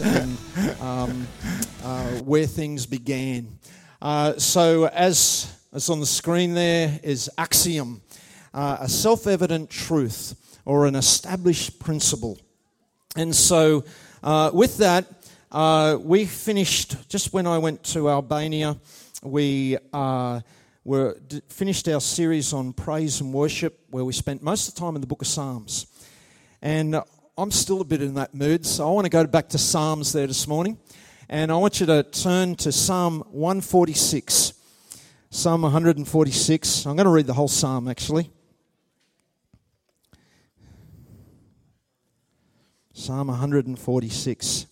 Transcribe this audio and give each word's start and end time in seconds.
and 0.04 0.36
um, 0.80 1.26
uh, 1.82 2.10
where 2.18 2.46
things 2.46 2.84
began. 2.84 3.48
Uh, 4.02 4.34
so, 4.38 4.86
as, 4.88 5.50
as 5.72 5.88
on 5.88 6.00
the 6.00 6.06
screen 6.06 6.52
there 6.52 7.00
is 7.02 7.30
axiom, 7.38 8.02
uh, 8.52 8.76
a 8.80 8.88
self 8.88 9.26
evident 9.26 9.70
truth 9.70 10.34
or 10.66 10.86
an 10.86 10.96
established 10.96 11.78
principle. 11.78 12.38
And 13.16 13.34
so, 13.34 13.84
uh, 14.22 14.50
with 14.52 14.76
that, 14.78 15.06
uh, 15.50 15.96
we 16.02 16.26
finished 16.26 17.08
just 17.08 17.32
when 17.32 17.46
I 17.46 17.56
went 17.56 17.82
to 17.84 18.10
Albania. 18.10 18.76
We 19.22 19.78
uh, 19.94 20.40
were 20.84 21.16
finished 21.48 21.88
our 21.88 22.00
series 22.02 22.52
on 22.52 22.74
praise 22.74 23.22
and 23.22 23.32
worship, 23.32 23.80
where 23.90 24.04
we 24.04 24.12
spent 24.12 24.42
most 24.42 24.68
of 24.68 24.74
the 24.74 24.80
time 24.80 24.94
in 24.94 25.00
the 25.00 25.06
Book 25.06 25.22
of 25.22 25.28
Psalms. 25.28 25.86
And 26.60 27.00
I'm 27.38 27.50
still 27.50 27.82
a 27.82 27.84
bit 27.84 28.00
in 28.00 28.14
that 28.14 28.34
mood, 28.34 28.64
so 28.64 28.88
I 28.88 28.90
want 28.92 29.04
to 29.04 29.10
go 29.10 29.26
back 29.26 29.50
to 29.50 29.58
Psalms 29.58 30.10
there 30.14 30.26
this 30.26 30.48
morning. 30.48 30.78
And 31.28 31.52
I 31.52 31.56
want 31.56 31.80
you 31.80 31.86
to 31.86 32.02
turn 32.02 32.54
to 32.56 32.72
Psalm 32.72 33.22
146. 33.30 34.54
Psalm 35.28 35.60
146. 35.60 36.86
I'm 36.86 36.96
going 36.96 37.04
to 37.04 37.10
read 37.10 37.26
the 37.26 37.34
whole 37.34 37.48
psalm 37.48 37.88
actually. 37.88 38.30
Psalm 42.94 43.26
146. 43.26 44.66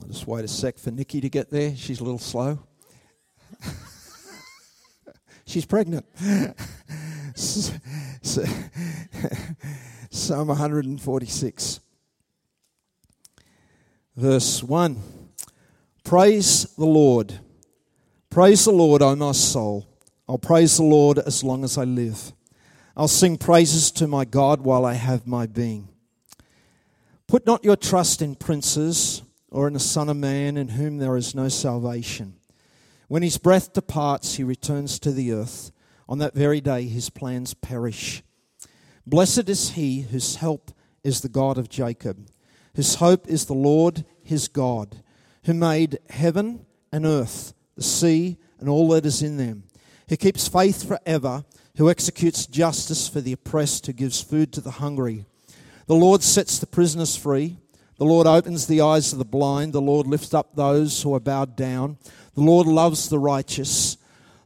I'll 0.00 0.08
just 0.08 0.28
wait 0.28 0.44
a 0.44 0.48
sec 0.48 0.78
for 0.78 0.92
Nikki 0.92 1.20
to 1.20 1.28
get 1.28 1.50
there. 1.50 1.74
She's 1.74 1.98
a 1.98 2.04
little 2.04 2.20
slow. 2.20 2.60
She's 5.52 5.66
pregnant. 5.66 6.06
Psalm 10.10 10.48
146, 10.48 11.80
verse 14.16 14.62
1. 14.62 15.02
Praise 16.04 16.62
the 16.78 16.86
Lord. 16.86 17.38
Praise 18.30 18.64
the 18.64 18.72
Lord, 18.72 19.02
O 19.02 19.14
my 19.14 19.32
soul. 19.32 19.86
I'll 20.26 20.38
praise 20.38 20.78
the 20.78 20.84
Lord 20.84 21.18
as 21.18 21.44
long 21.44 21.64
as 21.64 21.76
I 21.76 21.84
live. 21.84 22.32
I'll 22.96 23.06
sing 23.06 23.36
praises 23.36 23.90
to 23.90 24.08
my 24.08 24.24
God 24.24 24.62
while 24.62 24.86
I 24.86 24.94
have 24.94 25.26
my 25.26 25.44
being. 25.46 25.86
Put 27.26 27.44
not 27.44 27.62
your 27.62 27.76
trust 27.76 28.22
in 28.22 28.36
princes 28.36 29.20
or 29.50 29.66
in 29.66 29.74
the 29.74 29.80
Son 29.80 30.08
of 30.08 30.16
Man 30.16 30.56
in 30.56 30.68
whom 30.68 30.96
there 30.96 31.18
is 31.18 31.34
no 31.34 31.50
salvation. 31.50 32.36
When 33.12 33.22
his 33.22 33.36
breath 33.36 33.74
departs, 33.74 34.36
he 34.36 34.42
returns 34.42 34.98
to 35.00 35.12
the 35.12 35.32
earth. 35.34 35.70
On 36.08 36.16
that 36.20 36.32
very 36.32 36.62
day, 36.62 36.84
his 36.84 37.10
plans 37.10 37.52
perish. 37.52 38.22
Blessed 39.06 39.50
is 39.50 39.72
he 39.72 40.00
whose 40.00 40.36
help 40.36 40.70
is 41.04 41.20
the 41.20 41.28
God 41.28 41.58
of 41.58 41.68
Jacob, 41.68 42.26
whose 42.74 42.94
hope 42.94 43.28
is 43.28 43.44
the 43.44 43.52
Lord 43.52 44.06
his 44.22 44.48
God, 44.48 45.02
who 45.44 45.52
made 45.52 45.98
heaven 46.08 46.64
and 46.90 47.04
earth, 47.04 47.52
the 47.76 47.82
sea, 47.82 48.38
and 48.58 48.66
all 48.66 48.88
that 48.88 49.04
is 49.04 49.20
in 49.20 49.36
them, 49.36 49.64
who 50.08 50.16
keeps 50.16 50.48
faith 50.48 50.88
forever, 50.88 51.44
who 51.76 51.90
executes 51.90 52.46
justice 52.46 53.08
for 53.08 53.20
the 53.20 53.34
oppressed, 53.34 53.84
who 53.84 53.92
gives 53.92 54.22
food 54.22 54.54
to 54.54 54.62
the 54.62 54.70
hungry. 54.80 55.26
The 55.86 55.94
Lord 55.94 56.22
sets 56.22 56.58
the 56.58 56.66
prisoners 56.66 57.14
free. 57.14 57.58
The 57.98 58.08
Lord 58.08 58.26
opens 58.26 58.66
the 58.66 58.80
eyes 58.80 59.12
of 59.12 59.18
the 59.18 59.24
blind. 59.26 59.74
The 59.74 59.80
Lord 59.82 60.06
lifts 60.06 60.32
up 60.32 60.56
those 60.56 61.02
who 61.02 61.14
are 61.14 61.20
bowed 61.20 61.54
down. 61.54 61.98
The 62.34 62.40
Lord 62.40 62.66
loves 62.66 63.08
the 63.08 63.18
righteous. 63.18 63.98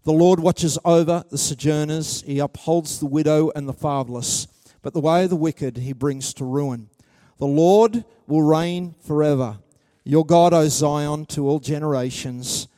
The 0.03 0.13
Lord 0.13 0.41
watches 0.41 0.79
over 0.85 1.25
the 1.31 1.39
sojourners. 1.39 2.23
He 2.23 2.39
upholds 2.39 2.99
the 2.99 3.07
widow 3.07 3.53
and 3.55 3.69
the 3.69 3.73
fatherless. 3.73 4.49
But 4.83 4.93
the 4.93 5.01
way 5.01 5.25
of 5.25 5.31
the 5.31 5.37
wicked 5.37 5.79
he 5.79 5.93
brings 5.93 6.35
to 6.35 6.45
ruin. 6.45 6.91
The 7.39 7.47
Lord 7.47 8.05
will 8.27 8.43
reign 8.43 8.95
forever. 9.05 9.59
Your 10.05 10.25
God, 10.25 10.53
O 10.53 10.69
Zion, 10.69 11.27
to 11.27 11.49
all 11.49 11.61
generations. 11.61 12.69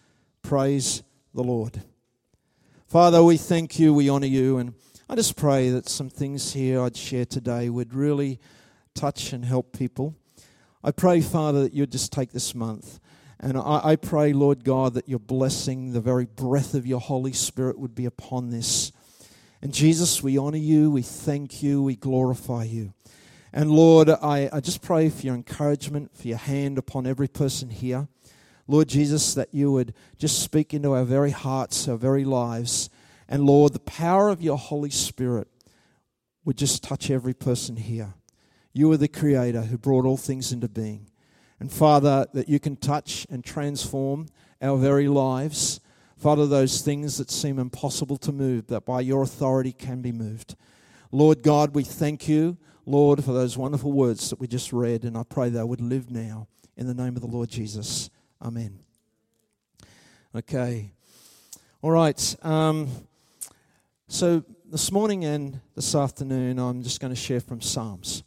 Praise 0.43 1.03
the 1.34 1.43
Lord. 1.43 1.82
Father, 2.87 3.22
we 3.22 3.37
thank 3.37 3.78
you, 3.78 3.93
we 3.93 4.09
honor 4.09 4.27
you, 4.27 4.56
and 4.56 4.75
I 5.09 5.15
just 5.15 5.37
pray 5.37 5.69
that 5.71 5.88
some 5.88 6.09
things 6.09 6.55
here 6.55 6.81
I'd 6.81 6.97
share 6.97 7.27
today 7.27 7.69
would 7.69 7.94
really 7.94 8.41
touch 8.94 9.32
and 9.32 9.44
help 9.44 9.77
people. 9.77 10.16
I 10.82 10.91
pray, 10.91 11.21
Father, 11.21 11.62
that 11.62 11.75
you'd 11.75 11.93
just 11.93 12.12
take 12.12 12.32
this 12.32 12.55
month 12.55 12.99
and 13.41 13.56
I, 13.56 13.81
I 13.84 13.97
pray, 13.97 14.32
Lord 14.32 14.65
God, 14.65 14.94
that 14.94 15.09
your 15.09 15.19
blessing, 15.19 15.93
the 15.93 16.00
very 16.00 16.26
breath 16.26 16.75
of 16.75 16.87
your 16.87 17.00
Holy 17.00 17.32
Spirit 17.32 17.78
would 17.78 17.94
be 17.94 18.04
upon 18.04 18.50
this. 18.50 18.93
And 19.62 19.72
Jesus, 19.72 20.22
we 20.22 20.38
honor 20.38 20.59
you, 20.59 20.91
we 20.91 21.03
thank 21.03 21.62
you, 21.62 21.82
we 21.82 21.97
glorify 21.97 22.65
you. 22.65 22.94
And 23.53 23.71
Lord, 23.71 24.10
I, 24.10 24.50
I 24.53 24.60
just 24.60 24.82
pray 24.82 25.09
for 25.09 25.25
your 25.25 25.34
encouragement, 25.34 26.16
for 26.16 26.28
your 26.28 26.38
hand 26.38 26.78
upon 26.78 27.06
every 27.06 27.28
person 27.28 27.71
here. 27.71 28.09
Lord 28.66 28.88
Jesus, 28.88 29.34
that 29.34 29.55
you 29.55 29.72
would 29.72 29.94
just 30.19 30.43
speak 30.43 30.75
into 30.75 30.93
our 30.93 31.05
very 31.05 31.31
hearts, 31.31 31.88
our 31.88 31.97
very 31.97 32.25
lives. 32.25 32.91
And 33.28 33.44
Lord, 33.44 33.72
the 33.72 33.81
power 33.81 34.28
of 34.28 34.43
your 34.43 34.59
Holy 34.59 34.91
Spirit 34.91 35.49
would 36.44 36.59
just 36.59 36.82
touch 36.82 37.10
every 37.10 37.34
person 37.34 37.76
here. 37.76 38.15
You 38.72 38.93
are 38.93 38.97
the 38.97 39.09
Creator 39.09 39.62
who 39.62 39.78
brought 39.78 40.05
all 40.05 40.16
things 40.16 40.53
into 40.53 40.69
being. 40.69 41.09
And 41.60 41.72
Father, 41.72 42.26
that 42.34 42.48
you 42.48 42.60
can 42.60 42.76
touch 42.76 43.26
and 43.30 43.44
transform 43.44 44.26
our 44.62 44.76
very 44.76 45.08
lives. 45.08 45.80
Father, 46.16 46.46
those 46.46 46.82
things 46.82 47.19
that 47.19 47.30
seem 47.30 47.58
impossible 47.58 48.16
to 48.19 48.32
move, 48.32 48.66
that 48.69 48.84
by 48.84 49.00
your 49.00 49.22
authority 49.22 49.72
can 49.72 50.00
be 50.00 50.12
moved. 50.12 50.56
Lord 51.10 51.42
God, 51.42 51.74
we 51.74 51.84
thank 51.84 52.28
you, 52.28 52.56
Lord, 52.86 53.24
for 53.24 53.32
those 53.32 53.56
wonderful 53.56 53.92
words 53.92 54.30
that 54.30 54.41
we 54.41 54.46
just 54.46 54.72
read, 54.72 55.04
and 55.04 55.16
I 55.16 55.22
pray 55.22 55.48
they 55.48 55.62
would 55.62 55.80
live 55.80 56.10
now 56.10 56.48
in 56.76 56.86
the 56.86 56.94
name 56.94 57.16
of 57.16 57.22
the 57.22 57.28
Lord 57.28 57.48
Jesus. 57.48 58.10
Amen. 58.42 58.78
Okay. 60.34 60.92
All 61.82 61.90
right. 61.90 62.36
Um, 62.42 62.88
so 64.08 64.44
this 64.70 64.90
morning 64.92 65.25
and 65.25 65.60
this 65.75 65.94
afternoon, 65.94 66.58
I'm 66.58 66.82
just 66.82 67.00
going 67.00 67.12
to 67.12 67.20
share 67.20 67.40
from 67.40 67.60
Psalms. 67.60 68.22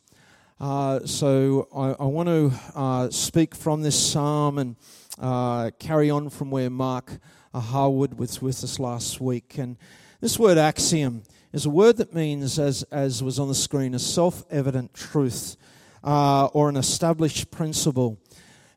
Uh, 0.62 1.04
so 1.08 1.68
I, 1.76 2.04
I, 2.04 2.06
want 2.06 2.30
to 2.30 2.54
uh, 2.76 3.10
speak 3.10 3.56
from 3.56 3.82
this 3.82 4.00
psalm 4.00 4.60
and 4.60 4.76
uh, 5.18 5.72
carry 5.80 6.12
on 6.12 6.30
from 6.30 6.52
where 6.52 6.70
Mark 6.70 7.18
uh, 7.52 7.60
Harwood 7.60 8.20
was 8.20 8.44
with 8.44 8.64
us 8.64 8.78
last 8.78 9.20
week. 9.20 9.58
And 9.58 9.76
this 10.20 10.38
word 10.38 10.60
axiom 10.60 11.24
is 11.52 11.66
a 11.66 11.70
word 11.72 11.98
that 11.98 12.14
means, 12.14 12.60
as, 12.60 12.84
as 12.92 13.24
was 13.24 13.40
on 13.40 13.48
the 13.48 13.56
screen, 13.56 13.96
a 13.96 14.00
self 14.00 14.44
evident 14.52 14.94
truth 14.94 15.58
uh, 16.04 16.46
or 16.54 16.70
an 16.70 16.78
established 16.78 17.50
principle. 17.50 18.20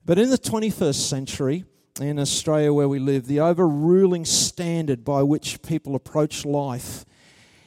But 0.06 0.19
in 0.19 0.31
the 0.31 0.39
21st 0.39 0.95
century, 0.95 1.65
in 2.01 2.19
Australia 2.19 2.72
where 2.72 2.89
we 2.89 2.99
live, 2.99 3.27
the 3.27 3.41
overruling 3.41 4.25
standard 4.25 5.05
by 5.05 5.22
which 5.22 5.61
people 5.61 5.95
approach 5.95 6.47
life 6.47 7.05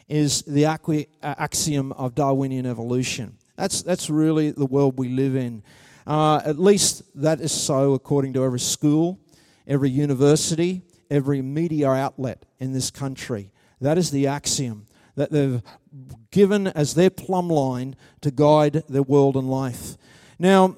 is 0.08 0.42
the 0.42 0.66
axiom 1.22 1.92
of 1.92 2.16
Darwinian 2.16 2.66
evolution. 2.66 3.37
That's, 3.58 3.82
that's 3.82 4.10
really 4.10 4.52
the 4.52 4.66
world 4.66 4.98
we 4.98 5.10
live 5.10 5.36
in. 5.36 5.64
Uh, 6.06 6.42
at 6.46 6.58
least 6.58 7.04
that 7.16 7.42
is 7.42 7.52
so 7.52 7.94
according 7.94 8.34
to 8.34 8.44
every 8.44 8.60
school, 8.60 9.20
every 9.68 9.90
university, 9.90 10.84
every 11.10 11.42
media 11.42 11.90
outlet 11.90 12.46
in 12.60 12.72
this 12.72 12.92
country. 12.92 13.52
That 13.82 13.98
is 13.98 14.12
the 14.12 14.28
axiom 14.28 14.86
that 15.16 15.32
they've 15.32 15.62
given 16.32 16.68
as 16.68 16.94
their 16.94 17.10
plumb 17.10 17.50
line 17.50 17.96
to 18.22 18.32
guide 18.32 18.84
their 18.88 19.04
world 19.04 19.36
and 19.36 19.50
life. 19.50 19.98
Now, 20.40 20.76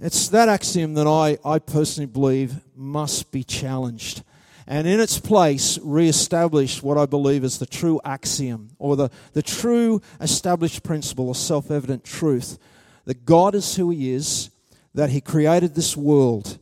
it's 0.00 0.28
that 0.28 0.48
axiom 0.48 0.94
that 0.94 1.06
I, 1.06 1.38
I 1.44 1.58
personally 1.58 2.06
believe 2.06 2.60
must 2.74 3.30
be 3.30 3.44
challenged 3.44 4.22
and 4.70 4.86
in 4.86 5.00
its 5.00 5.18
place 5.18 5.80
re-establish 5.82 6.80
what 6.80 6.96
I 6.96 7.04
believe 7.04 7.42
is 7.42 7.58
the 7.58 7.66
true 7.66 8.00
axiom 8.04 8.70
or 8.78 8.94
the, 8.94 9.10
the 9.32 9.42
true 9.42 10.00
established 10.20 10.84
principle 10.84 11.26
or 11.26 11.34
self 11.34 11.72
evident 11.72 12.04
truth 12.04 12.56
that 13.04 13.24
God 13.24 13.56
is 13.56 13.74
who 13.74 13.90
He 13.90 14.12
is, 14.12 14.50
that 14.94 15.10
He 15.10 15.20
created 15.20 15.74
this 15.74 15.96
world, 15.96 16.60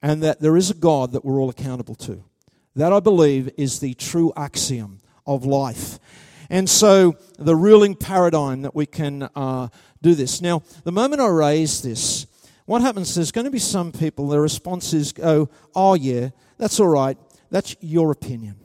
and 0.00 0.22
that 0.22 0.40
there 0.40 0.56
is 0.56 0.70
a 0.70 0.74
God 0.74 1.10
that 1.10 1.24
we're 1.24 1.40
all 1.40 1.50
accountable 1.50 1.96
to. 1.96 2.22
That 2.76 2.92
I 2.92 3.00
believe 3.00 3.50
is 3.56 3.80
the 3.80 3.94
true 3.94 4.32
axiom 4.36 5.00
of 5.26 5.44
life. 5.44 5.98
And 6.48 6.70
so, 6.70 7.16
the 7.40 7.56
ruling 7.56 7.96
paradigm 7.96 8.62
that 8.62 8.76
we 8.76 8.86
can 8.86 9.28
uh, 9.34 9.66
do 10.00 10.14
this. 10.14 10.40
Now, 10.40 10.62
the 10.84 10.92
moment 10.92 11.20
I 11.20 11.26
raise 11.26 11.82
this, 11.82 12.28
what 12.66 12.82
happens? 12.82 13.16
There's 13.16 13.32
going 13.32 13.46
to 13.46 13.50
be 13.50 13.58
some 13.58 13.90
people, 13.90 14.28
their 14.28 14.40
response 14.40 14.92
is, 14.92 15.12
oh, 15.20 15.48
oh 15.74 15.94
yeah, 15.94 16.28
that's 16.56 16.78
all 16.78 16.86
right. 16.86 17.18
That's 17.50 17.76
your 17.80 18.10
opinion. 18.10 18.56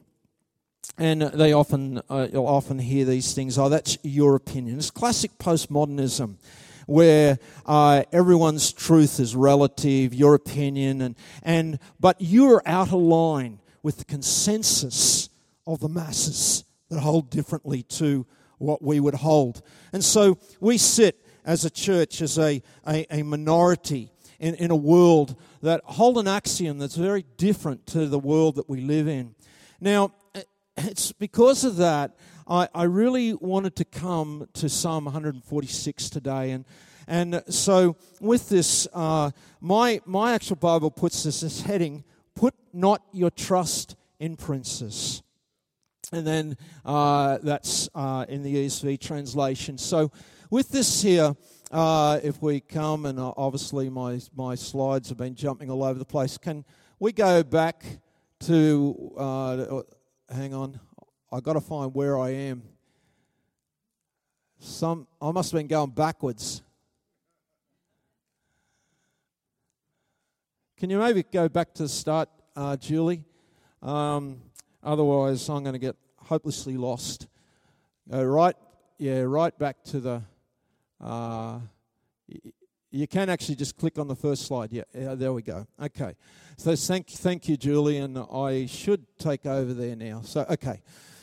And 0.97 1.21
they 1.21 1.53
often, 1.53 2.01
uh, 2.09 2.27
you'll 2.31 2.45
often 2.45 2.77
hear 2.77 3.05
these 3.05 3.33
things, 3.33 3.57
oh, 3.57 3.69
that's 3.69 3.97
your 4.03 4.35
opinion. 4.35 4.77
It's 4.77 4.91
classic 4.91 5.31
postmodernism 5.39 6.37
where 6.85 7.39
uh, 7.65 8.03
everyone's 8.11 8.71
truth 8.71 9.19
is 9.19 9.35
relative, 9.35 10.13
your 10.13 10.35
opinion, 10.35 11.01
and, 11.01 11.15
and, 11.41 11.79
but 11.99 12.17
you're 12.19 12.61
out 12.65 12.89
of 12.89 12.93
line 12.93 13.59
with 13.81 13.97
the 13.97 14.05
consensus 14.05 15.29
of 15.65 15.79
the 15.79 15.89
masses, 15.89 16.63
that 16.89 16.99
hold 16.99 17.29
differently 17.29 17.83
to 17.83 18.25
what 18.57 18.81
we 18.81 18.99
would 18.99 19.15
hold. 19.15 19.61
And 19.93 20.03
so 20.03 20.37
we 20.59 20.77
sit 20.77 21.25
as 21.45 21.65
a 21.65 21.69
church, 21.69 22.21
as 22.21 22.37
a, 22.37 22.61
a, 22.87 23.05
a 23.09 23.23
minority 23.23 24.12
in, 24.43 24.55
in 24.55 24.71
a 24.71 24.75
world 24.75 25.39
that 25.61 25.81
hold 25.85 26.17
an 26.17 26.27
axiom 26.27 26.77
that's 26.77 26.97
very 26.97 27.23
different 27.37 27.87
to 27.87 28.07
the 28.07 28.19
world 28.19 28.55
that 28.55 28.69
we 28.69 28.81
live 28.81 29.07
in. 29.07 29.35
Now, 29.79 30.11
it's 30.75 31.13
because 31.13 31.63
of 31.63 31.77
that 31.77 32.17
I, 32.45 32.67
I 32.75 32.83
really 32.83 33.33
wanted 33.33 33.77
to 33.77 33.85
come 33.85 34.49
to 34.55 34.67
Psalm 34.67 35.05
146 35.05 36.09
today. 36.09 36.51
And, 36.51 36.65
and 37.07 37.41
so, 37.47 37.95
with 38.19 38.49
this, 38.49 38.85
uh, 38.93 39.31
my, 39.61 40.01
my 40.05 40.33
actual 40.33 40.57
Bible 40.57 40.91
puts 40.91 41.23
this 41.23 41.41
as 41.41 41.61
heading 41.61 42.03
Put 42.35 42.55
not 42.73 43.03
your 43.13 43.29
trust 43.29 43.95
in 44.19 44.35
princes. 44.35 45.21
And 46.11 46.25
then 46.25 46.57
uh, 46.83 47.37
that's 47.43 47.87
uh, 47.93 48.25
in 48.27 48.43
the 48.43 48.55
ESV 48.55 48.99
translation. 48.99 49.77
So, 49.77 50.11
with 50.49 50.69
this 50.69 51.01
here, 51.01 51.35
uh, 51.73 52.19
if 52.21 52.39
we 52.41 52.61
come, 52.61 53.07
and 53.07 53.19
uh, 53.19 53.33
obviously 53.35 53.89
my, 53.89 54.19
my 54.35 54.53
slides 54.53 55.09
have 55.09 55.17
been 55.17 55.33
jumping 55.33 55.71
all 55.71 55.83
over 55.83 55.97
the 55.97 56.05
place, 56.05 56.37
can 56.37 56.63
we 56.99 57.11
go 57.11 57.41
back 57.41 57.83
to, 58.41 59.11
uh, 59.17 59.81
hang 60.31 60.53
on, 60.53 60.79
I've 61.31 61.41
got 61.41 61.53
to 61.53 61.61
find 61.61 61.93
where 61.95 62.19
I 62.19 62.29
am. 62.29 62.61
Some, 64.59 65.07
I 65.19 65.31
must 65.31 65.51
have 65.51 65.59
been 65.59 65.67
going 65.67 65.89
backwards. 65.89 66.61
Can 70.77 70.91
you 70.91 70.99
maybe 70.99 71.23
go 71.23 71.49
back 71.49 71.73
to 71.73 71.83
the 71.83 71.89
start, 71.89 72.29
uh, 72.55 72.77
Julie? 72.77 73.23
Um, 73.81 74.41
otherwise, 74.83 75.49
I'm 75.49 75.63
going 75.63 75.73
to 75.73 75.79
get 75.79 75.95
hopelessly 76.17 76.77
lost. 76.77 77.27
Go 78.11 78.23
right, 78.23 78.55
yeah, 78.99 79.21
right 79.21 79.57
back 79.57 79.83
to 79.85 79.99
the. 79.99 80.21
Uh, 81.03 81.59
you 82.91 83.07
can 83.07 83.29
actually 83.29 83.55
just 83.55 83.75
click 83.77 83.99
on 83.99 84.07
the 84.07 84.15
first 84.15 84.45
slide. 84.45 84.71
Yeah, 84.71 84.83
yeah, 84.93 85.15
there 85.15 85.33
we 85.33 85.41
go. 85.41 85.67
Okay. 85.81 86.15
So 86.57 86.75
thank, 86.75 87.09
thank 87.09 87.49
you, 87.49 87.57
Julian. 87.57 88.17
I 88.17 88.67
should 88.67 89.05
take 89.17 89.45
over 89.45 89.73
there 89.73 89.95
now. 89.95 90.21
So, 90.23 90.45
okay. 90.49 90.81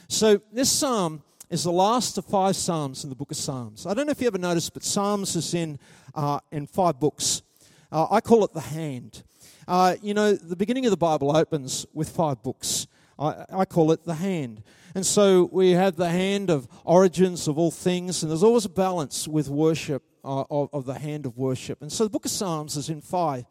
So 0.09 0.41
this 0.53 0.71
psalm 0.71 1.23
is 1.49 1.65
the 1.65 1.73
last 1.73 2.19
of 2.19 2.25
five 2.27 2.57
psalms 2.57 3.05
in 3.05 3.11
the 3.11 3.17
book 3.17 3.31
of 3.31 3.37
Psalms. 3.37 3.87
I 3.87 3.95
don't 3.95 4.07
know 4.07 4.11
if 4.11 4.21
you 4.21 4.27
ever 4.27 4.39
noticed, 4.39 4.75
but 4.75 4.83
Psalms 4.83 5.35
is 5.37 5.55
in, 5.55 5.79
uh, 6.15 6.41
in 6.51 6.67
five 6.67 7.01
books. 7.01 7.43
Uh, 7.91 8.07
I 8.11 8.21
call 8.21 8.45
it 8.45 8.53
the 8.53 8.61
hand. 8.61 9.23
Uh, 9.67 9.97
you 10.03 10.13
know, 10.13 10.33
the 10.35 10.57
beginning 10.57 10.87
of 10.87 10.91
the 10.91 10.97
Bible 10.97 11.37
opens 11.37 11.87
with 11.95 12.09
five 12.09 12.43
books. 12.43 12.87
I, 13.21 13.45
I 13.53 13.65
call 13.67 13.93
it 13.93 14.05
the 14.05 14.15
hand. 14.15 14.63
And 14.95 15.07
so 15.07 15.49
we 15.53 15.73
have 15.73 15.97
the 15.97 16.09
hand 16.09 16.51
of 16.51 16.67
origins 16.85 17.47
of 17.47 17.59
all 17.59 17.71
things, 17.71 18.23
and 18.23 18.31
there's 18.31 18.43
always 18.43 18.65
a 18.65 18.71
balance 18.71 19.29
with 19.29 19.49
worship, 19.49 20.03
uh, 20.25 20.45
of, 20.51 20.71
of 20.73 20.87
the 20.87 20.99
hand 20.99 21.27
of 21.27 21.37
worship. 21.37 21.83
And 21.83 21.93
so 21.93 22.05
the 22.05 22.11
book 22.11 22.25
of 22.25 22.31
Psalms 22.31 22.77
is 22.77 22.89
in 22.89 23.01
five. 23.01 23.45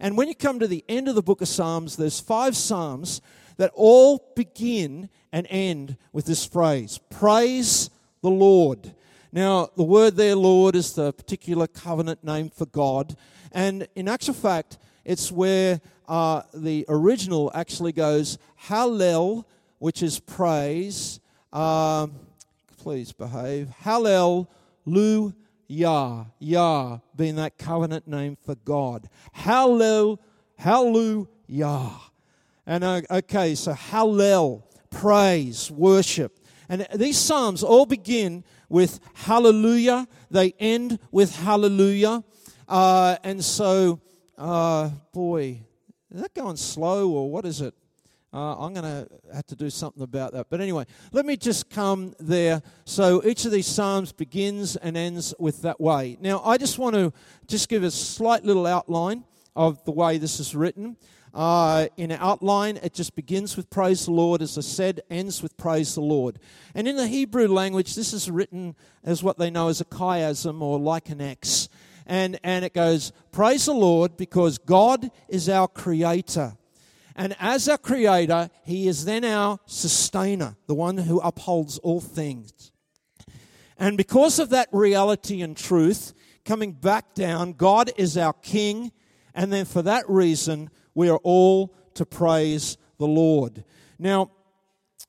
And 0.00 0.16
when 0.16 0.26
you 0.26 0.34
come 0.34 0.58
to 0.58 0.66
the 0.66 0.84
end 0.88 1.08
of 1.08 1.14
the 1.14 1.22
book 1.22 1.42
of 1.42 1.48
Psalms, 1.48 1.96
there's 1.96 2.18
five 2.18 2.56
Psalms 2.56 3.20
that 3.58 3.70
all 3.74 4.32
begin 4.34 5.10
and 5.32 5.46
end 5.50 5.96
with 6.12 6.24
this 6.24 6.46
phrase 6.46 6.98
Praise 7.10 7.90
the 8.22 8.30
Lord. 8.30 8.94
Now, 9.32 9.68
the 9.76 9.84
word 9.84 10.16
there, 10.16 10.34
Lord, 10.34 10.74
is 10.74 10.94
the 10.94 11.12
particular 11.12 11.68
covenant 11.68 12.24
name 12.24 12.50
for 12.50 12.66
God. 12.66 13.16
And 13.52 13.86
in 13.94 14.08
actual 14.08 14.34
fact, 14.34 14.78
it's 15.04 15.32
where 15.32 15.80
uh, 16.08 16.42
the 16.52 16.84
original 16.88 17.50
actually 17.54 17.92
goes 17.92 18.38
Hallel, 18.66 19.44
which 19.78 20.02
is 20.02 20.20
praise. 20.20 21.20
Uh, 21.52 22.08
please 22.78 23.12
behave. 23.12 23.68
Hallel, 23.82 24.46
Lu, 24.84 25.34
Yah. 25.68 26.24
Yah 26.38 26.98
being 27.16 27.36
that 27.36 27.58
covenant 27.58 28.08
name 28.08 28.36
for 28.44 28.54
God. 28.56 29.08
Hallel, 29.36 30.18
Hallelujah. 30.60 31.90
And 32.66 32.84
uh, 32.84 33.00
okay, 33.10 33.54
so 33.54 33.72
Hallel, 33.72 34.62
praise, 34.90 35.70
worship. 35.70 36.38
And 36.68 36.86
these 36.94 37.16
Psalms 37.16 37.62
all 37.62 37.86
begin 37.86 38.44
with 38.68 39.00
hallelujah, 39.14 40.06
they 40.30 40.54
end 40.60 40.98
with 41.10 41.34
hallelujah. 41.34 42.22
Uh, 42.68 43.16
and 43.24 43.44
so, 43.44 44.00
uh, 44.40 44.88
boy, 45.12 45.60
is 46.10 46.22
that 46.22 46.34
going 46.34 46.56
slow 46.56 47.10
or 47.10 47.30
what 47.30 47.44
is 47.44 47.60
it? 47.60 47.74
Uh, 48.32 48.56
I'm 48.58 48.72
going 48.72 48.84
to 48.84 49.08
have 49.34 49.46
to 49.46 49.56
do 49.56 49.70
something 49.70 50.02
about 50.02 50.32
that. 50.32 50.46
But 50.48 50.60
anyway, 50.60 50.86
let 51.12 51.26
me 51.26 51.36
just 51.36 51.68
come 51.68 52.14
there. 52.18 52.62
So 52.84 53.22
each 53.24 53.44
of 53.44 53.52
these 53.52 53.66
Psalms 53.66 54.12
begins 54.12 54.76
and 54.76 54.96
ends 54.96 55.34
with 55.38 55.62
that 55.62 55.80
way. 55.80 56.16
Now, 56.20 56.40
I 56.44 56.56
just 56.56 56.78
want 56.78 56.94
to 56.94 57.12
just 57.48 57.68
give 57.68 57.82
a 57.82 57.90
slight 57.90 58.44
little 58.44 58.66
outline 58.66 59.24
of 59.56 59.84
the 59.84 59.90
way 59.90 60.16
this 60.16 60.38
is 60.40 60.54
written. 60.54 60.96
Uh, 61.34 61.88
in 61.96 62.12
outline, 62.12 62.76
it 62.78 62.94
just 62.94 63.14
begins 63.14 63.56
with 63.56 63.68
praise 63.68 64.06
the 64.06 64.12
Lord, 64.12 64.42
as 64.42 64.56
I 64.56 64.62
said, 64.62 65.00
ends 65.10 65.42
with 65.42 65.56
praise 65.56 65.94
the 65.94 66.00
Lord. 66.00 66.38
And 66.74 66.88
in 66.88 66.96
the 66.96 67.08
Hebrew 67.08 67.48
language, 67.48 67.94
this 67.94 68.12
is 68.12 68.30
written 68.30 68.74
as 69.04 69.22
what 69.22 69.38
they 69.38 69.50
know 69.50 69.68
as 69.68 69.80
a 69.80 69.84
chiasm 69.84 70.62
or 70.62 70.78
like 70.78 71.08
an 71.08 71.20
X. 71.20 71.68
And, 72.10 72.40
and 72.42 72.64
it 72.64 72.74
goes, 72.74 73.12
Praise 73.30 73.66
the 73.66 73.72
Lord 73.72 74.16
because 74.16 74.58
God 74.58 75.12
is 75.28 75.48
our 75.48 75.68
creator. 75.68 76.56
And 77.14 77.36
as 77.38 77.68
our 77.68 77.78
creator, 77.78 78.50
He 78.64 78.88
is 78.88 79.04
then 79.04 79.24
our 79.24 79.60
sustainer, 79.64 80.56
the 80.66 80.74
one 80.74 80.98
who 80.98 81.20
upholds 81.20 81.78
all 81.78 82.00
things. 82.00 82.72
And 83.78 83.96
because 83.96 84.40
of 84.40 84.50
that 84.50 84.68
reality 84.72 85.40
and 85.40 85.56
truth, 85.56 86.12
coming 86.44 86.72
back 86.72 87.14
down, 87.14 87.52
God 87.52 87.92
is 87.96 88.18
our 88.18 88.32
King. 88.32 88.90
And 89.32 89.52
then 89.52 89.64
for 89.64 89.82
that 89.82 90.04
reason, 90.10 90.70
we 90.94 91.08
are 91.08 91.20
all 91.22 91.76
to 91.94 92.04
praise 92.04 92.76
the 92.98 93.06
Lord. 93.06 93.62
Now, 94.00 94.32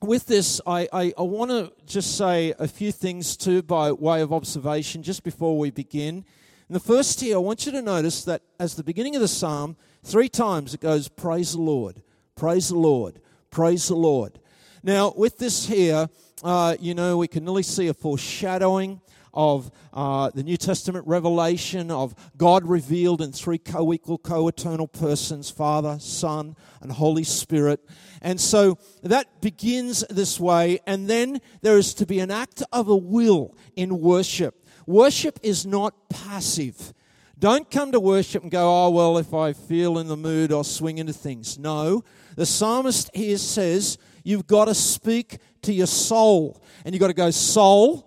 with 0.01 0.27
this, 0.27 0.61
I, 0.67 0.87
I, 0.93 1.13
I 1.17 1.23
want 1.23 1.49
to 1.49 1.71
just 1.87 2.15
say 2.15 2.53
a 2.59 2.67
few 2.67 2.91
things 2.91 3.35
too 3.37 3.63
by 3.63 3.91
way 3.91 4.21
of 4.21 4.31
observation 4.31 5.01
just 5.01 5.23
before 5.23 5.57
we 5.57 5.71
begin. 5.71 6.25
In 6.71 6.73
the 6.73 6.79
first 6.79 7.19
here, 7.19 7.35
I 7.35 7.39
want 7.39 7.65
you 7.65 7.73
to 7.73 7.81
notice 7.81 8.23
that 8.23 8.43
as 8.57 8.75
the 8.75 8.83
beginning 8.85 9.13
of 9.17 9.21
the 9.21 9.27
psalm, 9.27 9.75
three 10.05 10.29
times 10.29 10.73
it 10.73 10.79
goes, 10.79 11.09
Praise 11.09 11.51
the 11.51 11.59
Lord, 11.59 12.01
praise 12.37 12.69
the 12.69 12.77
Lord, 12.77 13.19
praise 13.49 13.89
the 13.89 13.95
Lord. 13.95 14.39
Now, 14.81 15.13
with 15.17 15.37
this 15.37 15.67
here, 15.67 16.07
uh, 16.45 16.77
you 16.79 16.93
know, 16.93 17.17
we 17.17 17.27
can 17.27 17.43
nearly 17.43 17.63
see 17.63 17.89
a 17.89 17.93
foreshadowing 17.93 19.01
of 19.33 19.69
uh, 19.91 20.29
the 20.33 20.43
New 20.43 20.55
Testament 20.55 21.05
revelation 21.07 21.91
of 21.91 22.15
God 22.37 22.65
revealed 22.65 23.21
in 23.21 23.33
three 23.33 23.57
co 23.57 23.91
equal, 23.91 24.17
co 24.17 24.47
eternal 24.47 24.87
persons 24.87 25.49
Father, 25.49 25.97
Son, 25.99 26.55
and 26.81 26.93
Holy 26.93 27.25
Spirit. 27.25 27.81
And 28.21 28.39
so 28.39 28.77
that 29.03 29.41
begins 29.41 30.05
this 30.09 30.39
way, 30.39 30.79
and 30.87 31.09
then 31.09 31.41
there 31.63 31.77
is 31.77 31.93
to 31.95 32.05
be 32.05 32.19
an 32.19 32.31
act 32.31 32.63
of 32.71 32.87
a 32.87 32.95
will 32.95 33.57
in 33.75 33.99
worship. 33.99 34.60
Worship 34.91 35.39
is 35.41 35.65
not 35.65 36.09
passive. 36.09 36.93
Don't 37.39 37.71
come 37.71 37.93
to 37.93 37.99
worship 37.99 38.43
and 38.43 38.51
go, 38.51 38.67
oh, 38.67 38.89
well, 38.89 39.17
if 39.17 39.33
I 39.33 39.53
feel 39.53 39.97
in 39.97 40.07
the 40.07 40.17
mood, 40.17 40.51
I'll 40.51 40.65
swing 40.65 40.97
into 40.97 41.13
things. 41.13 41.57
No. 41.57 42.03
The 42.35 42.45
psalmist 42.45 43.09
here 43.13 43.37
says, 43.37 43.97
you've 44.25 44.47
got 44.47 44.65
to 44.65 44.75
speak 44.75 45.37
to 45.61 45.71
your 45.71 45.87
soul. 45.87 46.61
And 46.83 46.93
you've 46.93 46.99
got 46.99 47.07
to 47.07 47.13
go, 47.13 47.31
soul, 47.31 48.05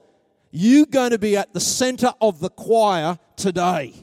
you're 0.50 0.84
going 0.84 1.12
to 1.12 1.18
be 1.18 1.38
at 1.38 1.54
the 1.54 1.58
center 1.60 2.12
of 2.20 2.38
the 2.38 2.50
choir 2.50 3.18
today. 3.34 3.94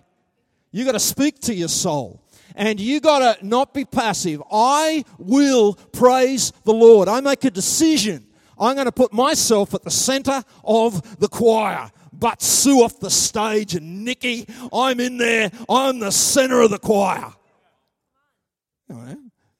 You've 0.71 0.87
got 0.87 0.93
to 0.93 0.99
speak 0.99 1.39
to 1.41 1.53
your 1.53 1.67
soul. 1.67 2.23
And 2.55 2.79
you 2.79 2.99
got 2.99 3.37
to 3.37 3.45
not 3.45 3.75
be 3.75 3.85
passive. 3.85 4.41
I 4.51 5.05
will 5.19 5.75
praise 5.75 6.51
the 6.63 6.73
Lord. 6.73 7.07
I 7.07 7.21
make 7.21 7.45
a 7.45 7.51
decision. 7.51 8.25
I'm 8.59 8.73
going 8.75 8.85
to 8.85 8.91
put 8.91 9.13
myself 9.13 9.75
at 9.75 9.83
the 9.83 9.91
center 9.91 10.43
of 10.63 11.19
the 11.19 11.27
choir. 11.27 11.91
But 12.21 12.41
Sue 12.41 12.83
off 12.83 12.99
the 12.99 13.09
stage 13.09 13.73
and 13.75 14.05
Nikki, 14.05 14.47
I'm 14.71 14.99
in 14.99 15.17
there. 15.17 15.51
I'm 15.67 15.99
the 15.99 16.11
center 16.11 16.61
of 16.61 16.69
the 16.69 16.77
choir. 16.77 17.33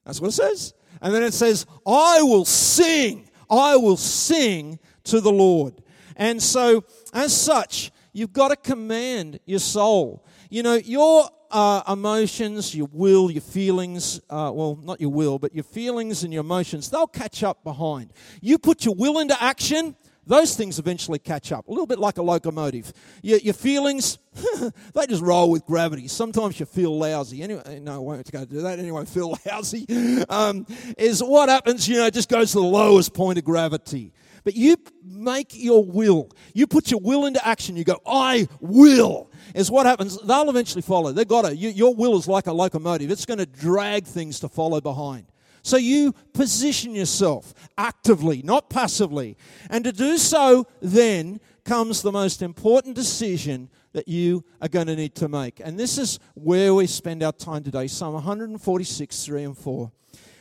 That's 0.04 0.20
what 0.20 0.28
it 0.28 0.32
says. 0.32 0.72
And 1.00 1.12
then 1.12 1.24
it 1.24 1.34
says, 1.34 1.66
I 1.84 2.22
will 2.22 2.44
sing. 2.44 3.28
I 3.50 3.76
will 3.76 3.96
sing 3.96 4.78
to 5.04 5.20
the 5.20 5.32
Lord. 5.32 5.82
And 6.16 6.40
so, 6.40 6.84
as 7.12 7.36
such, 7.36 7.90
you've 8.12 8.32
got 8.32 8.48
to 8.48 8.56
command 8.56 9.40
your 9.44 9.58
soul. 9.58 10.24
You 10.48 10.62
know, 10.62 10.74
your 10.74 11.28
uh, 11.50 11.82
emotions, 11.88 12.76
your 12.76 12.88
will, 12.92 13.28
your 13.28 13.42
feelings, 13.42 14.20
uh, 14.30 14.52
well, 14.54 14.78
not 14.80 15.00
your 15.00 15.10
will, 15.10 15.40
but 15.40 15.52
your 15.52 15.64
feelings 15.64 16.22
and 16.22 16.32
your 16.32 16.42
emotions, 16.42 16.90
they'll 16.90 17.08
catch 17.08 17.42
up 17.42 17.64
behind. 17.64 18.12
You 18.40 18.58
put 18.58 18.84
your 18.84 18.94
will 18.94 19.18
into 19.18 19.40
action, 19.42 19.96
those 20.26 20.54
things 20.56 20.78
eventually 20.78 21.18
catch 21.18 21.50
up. 21.52 21.66
A 21.66 21.70
little 21.70 21.86
bit 21.86 21.98
like 21.98 22.18
a 22.18 22.22
locomotive. 22.22 22.92
Your, 23.22 23.38
your 23.38 23.54
feelings, 23.54 24.18
they 24.94 25.06
just 25.06 25.22
roll 25.22 25.50
with 25.50 25.64
gravity. 25.66 26.08
Sometimes 26.08 26.60
you 26.60 26.66
feel 26.66 26.96
lousy. 26.96 27.42
Anyway, 27.42 27.80
no, 27.82 27.94
I 27.94 27.98
won't 27.98 28.30
go 28.30 28.44
do 28.44 28.62
that. 28.62 28.78
Anyway, 28.78 29.04
feel 29.04 29.36
lousy 29.46 29.86
um, 30.28 30.66
is 30.96 31.22
what 31.22 31.48
happens, 31.48 31.88
you 31.88 31.96
know, 31.96 32.06
it 32.06 32.14
just 32.14 32.28
goes 32.28 32.52
to 32.52 32.58
the 32.58 32.64
lowest 32.64 33.14
point 33.14 33.38
of 33.38 33.44
gravity. 33.44 34.12
but 34.44 34.54
you 34.54 34.76
make 35.04 35.52
your 35.54 35.84
will. 35.84 36.30
You 36.54 36.66
put 36.66 36.90
your 36.90 37.00
will 37.00 37.26
into 37.26 37.44
action. 37.46 37.76
You 37.76 37.84
go, 37.84 38.00
I 38.06 38.48
will. 38.60 39.30
Is 39.54 39.70
what 39.70 39.86
happens. 39.86 40.18
They'll 40.22 40.50
eventually 40.50 40.82
follow. 40.82 41.12
They've 41.12 41.26
got 41.26 41.42
to. 41.42 41.56
You, 41.56 41.68
your 41.70 41.94
will 41.94 42.16
is 42.16 42.28
like 42.28 42.46
a 42.46 42.52
locomotive, 42.52 43.10
it's 43.10 43.26
going 43.26 43.38
to 43.38 43.46
drag 43.46 44.04
things 44.04 44.40
to 44.40 44.48
follow 44.48 44.80
behind. 44.80 45.26
So 45.62 45.76
you 45.76 46.12
position 46.32 46.94
yourself 46.94 47.54
actively, 47.78 48.42
not 48.42 48.68
passively. 48.68 49.36
And 49.70 49.84
to 49.84 49.92
do 49.92 50.18
so, 50.18 50.66
then 50.80 51.40
comes 51.64 52.02
the 52.02 52.12
most 52.12 52.42
important 52.42 52.96
decision 52.96 53.70
that 53.92 54.08
you 54.08 54.44
are 54.60 54.68
going 54.68 54.88
to 54.88 54.96
need 54.96 55.14
to 55.16 55.28
make. 55.28 55.60
And 55.60 55.78
this 55.78 55.98
is 55.98 56.18
where 56.34 56.74
we 56.74 56.86
spend 56.86 57.22
our 57.22 57.32
time 57.32 57.62
today 57.62 57.86
Psalm 57.86 58.14
146, 58.14 59.24
3 59.24 59.44
and 59.44 59.58
4. 59.58 59.92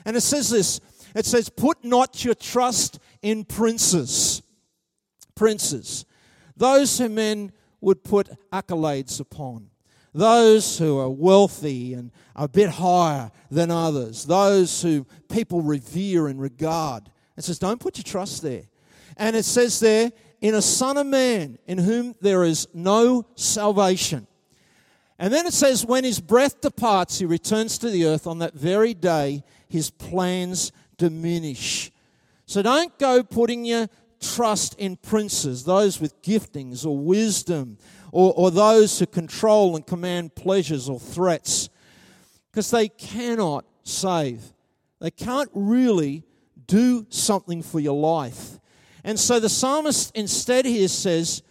And 0.05 0.17
it 0.17 0.21
says 0.21 0.49
this 0.49 0.79
it 1.15 1.25
says, 1.25 1.49
Put 1.49 1.83
not 1.83 2.23
your 2.23 2.35
trust 2.35 2.99
in 3.21 3.43
princes. 3.43 4.41
Princes. 5.35 6.05
Those 6.55 6.97
who 6.97 7.09
men 7.09 7.51
would 7.79 8.03
put 8.03 8.29
accolades 8.51 9.19
upon. 9.19 9.70
Those 10.13 10.77
who 10.77 10.99
are 10.99 11.09
wealthy 11.09 11.93
and 11.93 12.11
a 12.35 12.47
bit 12.47 12.69
higher 12.69 13.31
than 13.49 13.71
others. 13.71 14.25
Those 14.25 14.81
who 14.81 15.05
people 15.29 15.61
revere 15.61 16.27
and 16.27 16.39
regard. 16.39 17.09
It 17.37 17.43
says, 17.43 17.59
Don't 17.59 17.79
put 17.79 17.97
your 17.97 18.03
trust 18.03 18.41
there. 18.41 18.63
And 19.17 19.35
it 19.35 19.45
says 19.45 19.79
there, 19.79 20.11
in 20.41 20.55
a 20.55 20.61
son 20.61 20.97
of 20.97 21.05
man 21.05 21.57
in 21.67 21.77
whom 21.77 22.15
there 22.19 22.43
is 22.43 22.67
no 22.73 23.25
salvation. 23.35 24.27
And 25.19 25.31
then 25.31 25.45
it 25.45 25.53
says, 25.53 25.85
when 25.85 26.03
his 26.03 26.19
breath 26.19 26.61
departs, 26.61 27.19
he 27.19 27.25
returns 27.25 27.77
to 27.77 27.91
the 27.91 28.05
earth. 28.05 28.25
On 28.25 28.39
that 28.39 28.55
very 28.55 28.95
day, 28.95 29.43
his 29.69 29.91
plans 29.91 30.71
diminish. 30.97 31.91
So 32.47 32.63
don't 32.63 32.97
go 32.97 33.21
putting 33.21 33.63
your 33.63 33.87
trust 34.19 34.73
in 34.79 34.95
princes, 34.95 35.63
those 35.63 36.01
with 36.01 36.19
giftings 36.23 36.85
or 36.85 36.97
wisdom, 36.97 37.77
or, 38.11 38.33
or 38.35 38.51
those 38.51 38.99
who 38.99 39.05
control 39.05 39.75
and 39.75 39.85
command 39.85 40.35
pleasures 40.35 40.89
or 40.89 40.99
threats, 40.99 41.69
because 42.49 42.71
they 42.71 42.89
cannot 42.89 43.65
save. 43.83 44.53
They 44.99 45.11
can't 45.11 45.49
really 45.53 46.23
do 46.67 47.05
something 47.09 47.63
for 47.63 47.79
your 47.79 47.99
life. 47.99 48.59
And 49.03 49.19
so 49.19 49.39
the 49.39 49.49
psalmist 49.49 50.15
instead 50.15 50.65
here 50.65 50.87
says, 50.87 51.41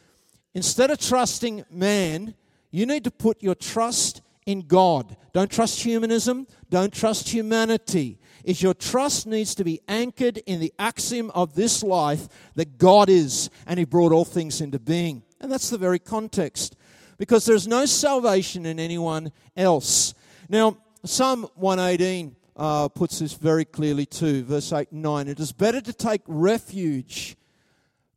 instead 0.55 0.91
of 0.91 0.99
trusting 0.99 1.65
man, 1.71 2.35
you 2.71 2.87
need 2.87 3.05
to 3.05 3.11
put 3.11 3.43
your 3.43 3.55
trust 3.55 4.23
in 4.47 4.61
God. 4.63 5.17
Don't 5.33 5.51
trust 5.51 5.83
humanism, 5.83 6.47
don't 6.69 6.93
trust 6.93 7.29
humanity 7.29 8.21
is 8.45 8.63
your 8.63 8.75
trust 8.75 9.27
needs 9.27 9.55
to 9.55 9.65
be 9.65 9.81
anchored 9.89 10.39
in 10.39 10.61
the 10.61 10.73
axiom 10.79 11.31
of 11.31 11.55
this 11.55 11.83
life 11.83 12.29
that 12.55 12.79
God 12.79 13.09
is 13.09 13.51
and 13.67 13.79
He 13.79 13.85
brought 13.85 14.13
all 14.13 14.25
things 14.25 14.61
into 14.61 14.79
being. 14.79 15.23
And 15.41 15.51
that's 15.51 15.71
the 15.71 15.79
very 15.79 15.99
context. 15.99 16.77
Because 17.19 17.45
there's 17.45 17.69
no 17.69 17.87
salvation 17.87 18.67
in 18.67 18.79
anyone 18.79 19.33
else. 19.57 20.15
Now, 20.49 20.79
Psalm 21.05 21.49
118 21.55 22.37
uh, 22.57 22.89
puts 22.89 23.19
this 23.19 23.35
very 23.35 23.65
clearly 23.65 24.07
too, 24.07 24.45
verse 24.45 24.73
8 24.73 24.93
and 24.93 25.03
9. 25.03 25.29
It 25.29 25.41
is 25.41 25.53
better 25.53 25.81
to 25.81 25.93
take 25.93 26.23
refuge, 26.27 27.37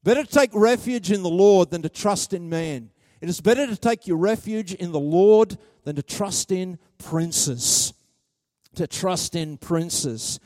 better 0.03 0.23
to 0.23 0.29
take 0.29 0.51
refuge 0.53 1.11
in 1.11 1.23
the 1.23 1.29
Lord 1.29 1.69
than 1.69 1.81
to 1.81 1.89
trust 1.89 2.33
in 2.33 2.49
man. 2.49 2.89
It 3.21 3.29
is 3.29 3.39
better 3.39 3.67
to 3.67 3.77
take 3.77 4.07
your 4.07 4.17
refuge 4.17 4.73
in 4.73 4.91
the 4.91 4.99
Lord 4.99 5.57
than 5.83 5.95
to 5.95 6.03
trust 6.03 6.51
in 6.51 6.77
princes 6.97 7.93
to 8.75 8.87
trust 8.87 9.35
in 9.35 9.57
princes. 9.57 10.39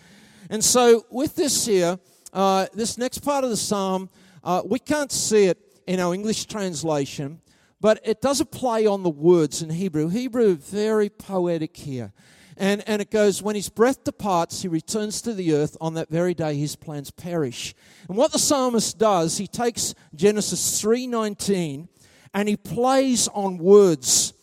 And 0.50 0.64
so, 0.64 1.06
with 1.10 1.36
this 1.36 1.66
here, 1.66 2.00
uh, 2.34 2.68
this 2.74 2.98
next 2.98 3.20
part 3.20 3.44
of 3.44 3.50
the 3.50 3.58
psalm, 3.58 4.10
uh, 4.44 4.62
we 4.66 4.80
can't 4.80 5.12
see 5.12 5.46
it 5.46 5.58
in 5.88 6.00
our 6.00 6.14
English 6.14 6.46
translation, 6.46 7.42
but 7.80 8.00
it 8.04 8.22
does 8.22 8.42
a 8.42 8.46
play 8.46 8.86
on 8.86 9.04
the 9.04 9.10
words 9.10 9.62
in 9.62 9.70
Hebrew. 9.70 10.10
Hebrew, 10.10 10.56
very 10.56 11.10
poetic 11.10 11.78
here. 11.78 12.12
And, 12.58 12.84
and 12.88 13.02
it 13.02 13.12
goes, 13.12 13.42
when 13.44 13.56
his 13.56 13.70
breath 13.70 14.04
departs, 14.04 14.64
he 14.64 14.68
returns 14.68 15.22
to 15.22 15.34
the 15.34 15.54
earth. 15.54 15.78
On 15.80 15.94
that 15.94 16.10
very 16.10 16.34
day, 16.34 16.56
his 16.56 16.76
plans 16.76 17.12
perish. 17.12 17.76
And 18.10 18.18
what 18.18 18.32
the 18.32 18.40
psalmist 18.40 18.98
does, 18.98 19.38
he 19.38 19.48
takes 19.48 19.94
Genesis 20.16 20.82
3.19 20.82 21.88
and 22.34 22.50
he 22.50 22.58
plays 22.58 23.28
on 23.30 23.60
words. 23.60 24.34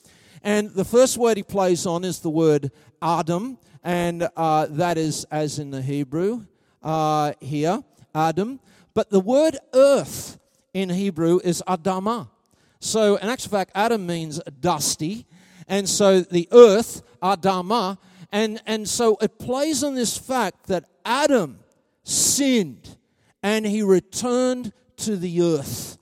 And 0.42 0.70
the 0.70 0.84
first 0.84 1.18
word 1.18 1.36
he 1.36 1.42
plays 1.42 1.86
on 1.86 2.04
is 2.04 2.20
the 2.20 2.30
word 2.30 2.70
Adam 3.02 3.58
and 3.82 4.28
uh, 4.36 4.66
that 4.70 4.96
is 4.96 5.24
as 5.24 5.58
in 5.58 5.70
the 5.70 5.82
Hebrew 5.82 6.46
uh, 6.82 7.32
here, 7.40 7.82
Adam. 8.14 8.60
But 8.94 9.10
the 9.10 9.20
word 9.20 9.58
earth 9.74 10.38
in 10.74 10.90
Hebrew 10.90 11.40
is 11.42 11.62
Adama. 11.66 12.28
So, 12.80 13.16
in 13.16 13.28
actual 13.30 13.52
fact, 13.52 13.70
Adam 13.74 14.06
means 14.06 14.40
dusty, 14.60 15.26
and 15.66 15.88
so 15.88 16.20
the 16.20 16.48
earth, 16.52 17.02
Adama, 17.22 17.96
and, 18.30 18.60
and 18.66 18.86
so 18.86 19.16
it 19.22 19.38
plays 19.38 19.82
on 19.82 19.94
this 19.94 20.18
fact 20.18 20.66
that 20.66 20.84
Adam 21.04 21.60
sinned 22.02 22.98
and 23.42 23.64
he 23.64 23.82
returned 23.82 24.72
to 24.96 25.16
the 25.16 25.40
earth. 25.40 25.98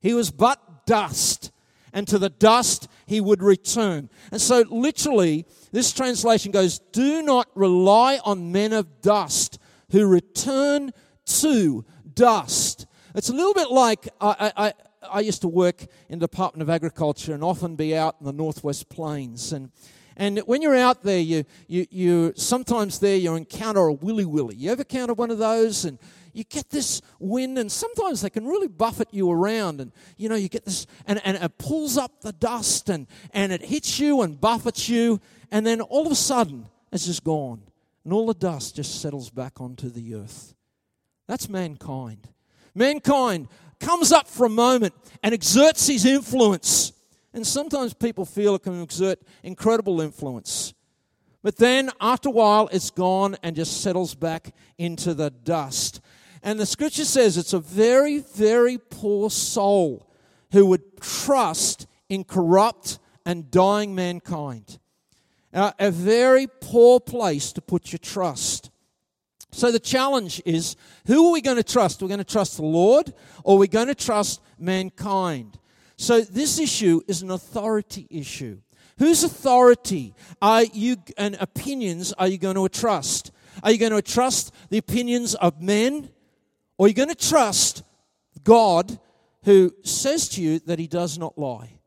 He 0.00 0.14
was 0.14 0.30
but 0.30 0.86
dust, 0.86 1.52
and 1.92 2.08
to 2.08 2.18
the 2.18 2.30
dust 2.30 2.88
he 3.06 3.20
would 3.20 3.42
return. 3.42 4.08
And 4.32 4.40
so, 4.40 4.64
literally, 4.68 5.46
this 5.72 5.92
translation 5.92 6.52
goes, 6.52 6.78
Do 6.78 7.22
not 7.22 7.48
rely 7.54 8.18
on 8.24 8.52
men 8.52 8.72
of 8.72 9.00
dust 9.02 9.58
who 9.90 10.06
return 10.06 10.92
to 11.26 11.84
dust. 12.14 12.67
It's 13.18 13.30
a 13.30 13.34
little 13.34 13.52
bit 13.52 13.72
like 13.72 14.08
I, 14.20 14.52
I, 14.56 14.72
I 15.10 15.20
used 15.22 15.40
to 15.40 15.48
work 15.48 15.82
in 16.08 16.20
the 16.20 16.28
Department 16.28 16.62
of 16.62 16.70
Agriculture 16.70 17.34
and 17.34 17.42
often 17.42 17.74
be 17.74 17.96
out 17.96 18.14
in 18.20 18.26
the 18.26 18.32
Northwest 18.32 18.88
Plains. 18.90 19.52
And, 19.52 19.72
and 20.16 20.38
when 20.46 20.62
you're 20.62 20.76
out 20.76 21.02
there, 21.02 21.18
you, 21.18 21.44
you, 21.66 21.84
you 21.90 22.32
sometimes 22.36 23.00
there 23.00 23.16
you 23.16 23.34
encounter 23.34 23.80
a 23.80 23.92
willy 23.92 24.24
willy. 24.24 24.54
You 24.54 24.70
ever 24.70 24.82
encounter 24.82 25.14
one 25.14 25.32
of 25.32 25.38
those? 25.38 25.84
And 25.84 25.98
you 26.32 26.44
get 26.44 26.70
this 26.70 27.02
wind, 27.18 27.58
and 27.58 27.72
sometimes 27.72 28.20
they 28.20 28.30
can 28.30 28.46
really 28.46 28.68
buffet 28.68 29.08
you 29.10 29.28
around. 29.28 29.80
And 29.80 29.90
you 30.16 30.28
know, 30.28 30.36
you 30.36 30.48
get 30.48 30.64
this, 30.64 30.86
and, 31.04 31.20
and 31.24 31.36
it 31.38 31.58
pulls 31.58 31.98
up 31.98 32.20
the 32.20 32.32
dust, 32.32 32.88
and, 32.88 33.08
and 33.32 33.50
it 33.50 33.64
hits 33.64 33.98
you 33.98 34.22
and 34.22 34.40
buffets 34.40 34.88
you, 34.88 35.20
and 35.50 35.66
then 35.66 35.80
all 35.80 36.06
of 36.06 36.12
a 36.12 36.14
sudden, 36.14 36.68
it's 36.92 37.06
just 37.06 37.24
gone. 37.24 37.62
And 38.04 38.12
all 38.12 38.28
the 38.28 38.34
dust 38.34 38.76
just 38.76 39.02
settles 39.02 39.28
back 39.28 39.60
onto 39.60 39.90
the 39.90 40.14
earth. 40.14 40.54
That's 41.26 41.48
mankind. 41.48 42.28
Mankind 42.78 43.48
comes 43.80 44.12
up 44.12 44.28
for 44.28 44.46
a 44.46 44.50
moment 44.50 44.94
and 45.22 45.34
exerts 45.34 45.86
his 45.88 46.04
influence. 46.04 46.92
And 47.34 47.46
sometimes 47.46 47.92
people 47.92 48.24
feel 48.24 48.54
it 48.54 48.62
can 48.62 48.80
exert 48.82 49.20
incredible 49.42 50.00
influence. 50.00 50.74
But 51.42 51.56
then, 51.56 51.90
after 52.00 52.28
a 52.28 52.32
while, 52.32 52.68
it's 52.72 52.90
gone 52.90 53.36
and 53.42 53.54
just 53.54 53.80
settles 53.80 54.14
back 54.14 54.54
into 54.76 55.14
the 55.14 55.30
dust. 55.30 56.00
And 56.42 56.58
the 56.58 56.66
scripture 56.66 57.04
says 57.04 57.36
it's 57.36 57.52
a 57.52 57.60
very, 57.60 58.18
very 58.18 58.78
poor 58.78 59.30
soul 59.30 60.10
who 60.52 60.66
would 60.66 61.00
trust 61.00 61.86
in 62.08 62.24
corrupt 62.24 62.98
and 63.24 63.50
dying 63.50 63.94
mankind. 63.94 64.78
Uh, 65.52 65.72
a 65.78 65.90
very 65.90 66.46
poor 66.46 67.00
place 67.00 67.52
to 67.52 67.60
put 67.60 67.92
your 67.92 67.98
trust. 67.98 68.67
So 69.58 69.72
the 69.72 69.80
challenge 69.80 70.40
is 70.44 70.76
who 71.08 71.26
are 71.26 71.32
we 71.32 71.40
going 71.40 71.56
to 71.56 71.64
trust? 71.64 72.00
We're 72.00 72.06
going 72.06 72.18
to 72.18 72.24
trust 72.24 72.58
the 72.58 72.64
Lord 72.64 73.12
or 73.42 73.58
we're 73.58 73.66
going 73.66 73.88
to 73.88 73.94
trust 73.96 74.40
mankind. 74.56 75.58
So 75.96 76.20
this 76.20 76.60
issue 76.60 77.00
is 77.08 77.22
an 77.22 77.32
authority 77.32 78.06
issue. 78.08 78.60
Whose 78.98 79.24
authority 79.24 80.14
are 80.40 80.62
you 80.62 80.98
and 81.16 81.36
opinions 81.40 82.12
are 82.12 82.28
you 82.28 82.38
going 82.38 82.54
to 82.54 82.68
trust? 82.68 83.32
Are 83.64 83.72
you 83.72 83.78
going 83.78 83.90
to 83.90 84.00
trust 84.00 84.54
the 84.70 84.78
opinions 84.78 85.34
of 85.34 85.60
men 85.60 86.08
or 86.76 86.86
are 86.86 86.88
you 86.88 86.94
going 86.94 87.08
to 87.08 87.16
trust 87.16 87.82
God 88.44 88.96
who 89.42 89.74
says 89.82 90.28
to 90.30 90.40
you 90.40 90.60
that 90.60 90.78
he 90.78 90.86
does 90.86 91.18
not 91.18 91.36
lie? 91.36 91.80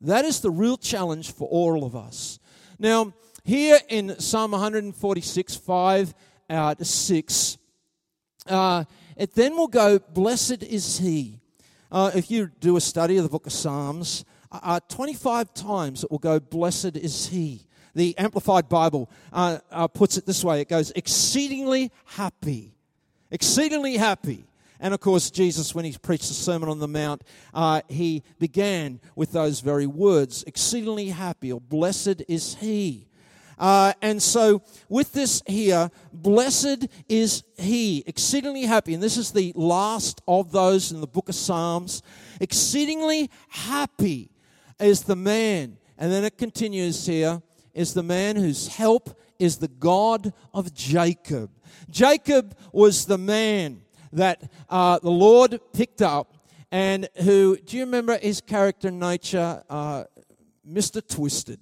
That 0.00 0.24
is 0.24 0.40
the 0.40 0.50
real 0.50 0.76
challenge 0.76 1.30
for 1.34 1.46
all 1.46 1.84
of 1.84 1.94
us. 1.94 2.40
Now, 2.80 3.12
here 3.44 3.78
in 3.88 4.18
Psalm 4.18 4.50
146, 4.50 5.54
5 5.54 6.14
out 6.50 6.84
6, 6.84 7.58
uh, 8.46 8.84
it 9.16 9.34
then 9.34 9.56
will 9.56 9.68
go, 9.68 9.98
Blessed 9.98 10.62
is 10.62 10.98
he. 10.98 11.40
Uh, 11.90 12.10
if 12.14 12.30
you 12.30 12.50
do 12.60 12.76
a 12.76 12.80
study 12.80 13.16
of 13.16 13.22
the 13.22 13.30
book 13.30 13.46
of 13.46 13.52
Psalms, 13.52 14.24
uh, 14.52 14.60
uh 14.62 14.80
25 14.88 15.54
times 15.54 16.04
it 16.04 16.10
will 16.10 16.18
go, 16.18 16.40
Blessed 16.40 16.96
is 16.96 17.28
he. 17.28 17.66
The 17.94 18.16
Amplified 18.18 18.68
Bible 18.68 19.10
uh, 19.32 19.58
uh, 19.70 19.88
puts 19.88 20.16
it 20.16 20.26
this 20.26 20.44
way 20.44 20.60
it 20.60 20.68
goes, 20.68 20.92
Exceedingly 20.94 21.90
happy. 22.04 22.74
Exceedingly 23.30 23.96
happy. 23.96 24.44
And 24.80 24.94
of 24.94 25.00
course, 25.00 25.30
Jesus, 25.30 25.74
when 25.74 25.84
he 25.84 25.94
preached 26.00 26.28
the 26.28 26.34
Sermon 26.34 26.68
on 26.68 26.78
the 26.78 26.88
Mount, 26.88 27.22
uh, 27.52 27.82
he 27.88 28.22
began 28.38 28.98
with 29.14 29.32
those 29.32 29.60
very 29.60 29.86
words 29.86 30.42
exceedingly 30.46 31.10
happy, 31.10 31.52
or 31.52 31.60
blessed 31.60 32.22
is 32.28 32.54
he. 32.54 33.06
Uh, 33.60 33.92
and 34.00 34.22
so, 34.22 34.62
with 34.88 35.12
this 35.12 35.42
here, 35.46 35.90
blessed 36.14 36.88
is 37.10 37.44
he, 37.58 38.02
exceedingly 38.06 38.62
happy. 38.62 38.94
And 38.94 39.02
this 39.02 39.18
is 39.18 39.32
the 39.32 39.52
last 39.54 40.22
of 40.26 40.50
those 40.50 40.90
in 40.90 41.02
the 41.02 41.06
book 41.06 41.28
of 41.28 41.34
Psalms. 41.34 42.02
Exceedingly 42.40 43.30
happy 43.50 44.30
is 44.80 45.02
the 45.02 45.14
man. 45.14 45.76
And 45.98 46.10
then 46.10 46.24
it 46.24 46.38
continues 46.38 47.04
here 47.06 47.42
is 47.74 47.92
the 47.92 48.02
man 48.02 48.36
whose 48.36 48.66
help 48.66 49.20
is 49.38 49.58
the 49.58 49.68
God 49.68 50.32
of 50.54 50.72
Jacob. 50.72 51.50
Jacob 51.90 52.56
was 52.72 53.04
the 53.04 53.18
man 53.18 53.82
that 54.12 54.50
uh, 54.70 54.98
the 54.98 55.10
Lord 55.10 55.60
picked 55.74 56.00
up 56.00 56.34
and 56.72 57.08
who, 57.22 57.56
do 57.56 57.76
you 57.76 57.84
remember 57.84 58.16
his 58.18 58.40
character 58.40 58.90
nature? 58.90 59.62
Uh, 59.68 60.04
Mr. 60.66 61.06
Twisted. 61.06 61.60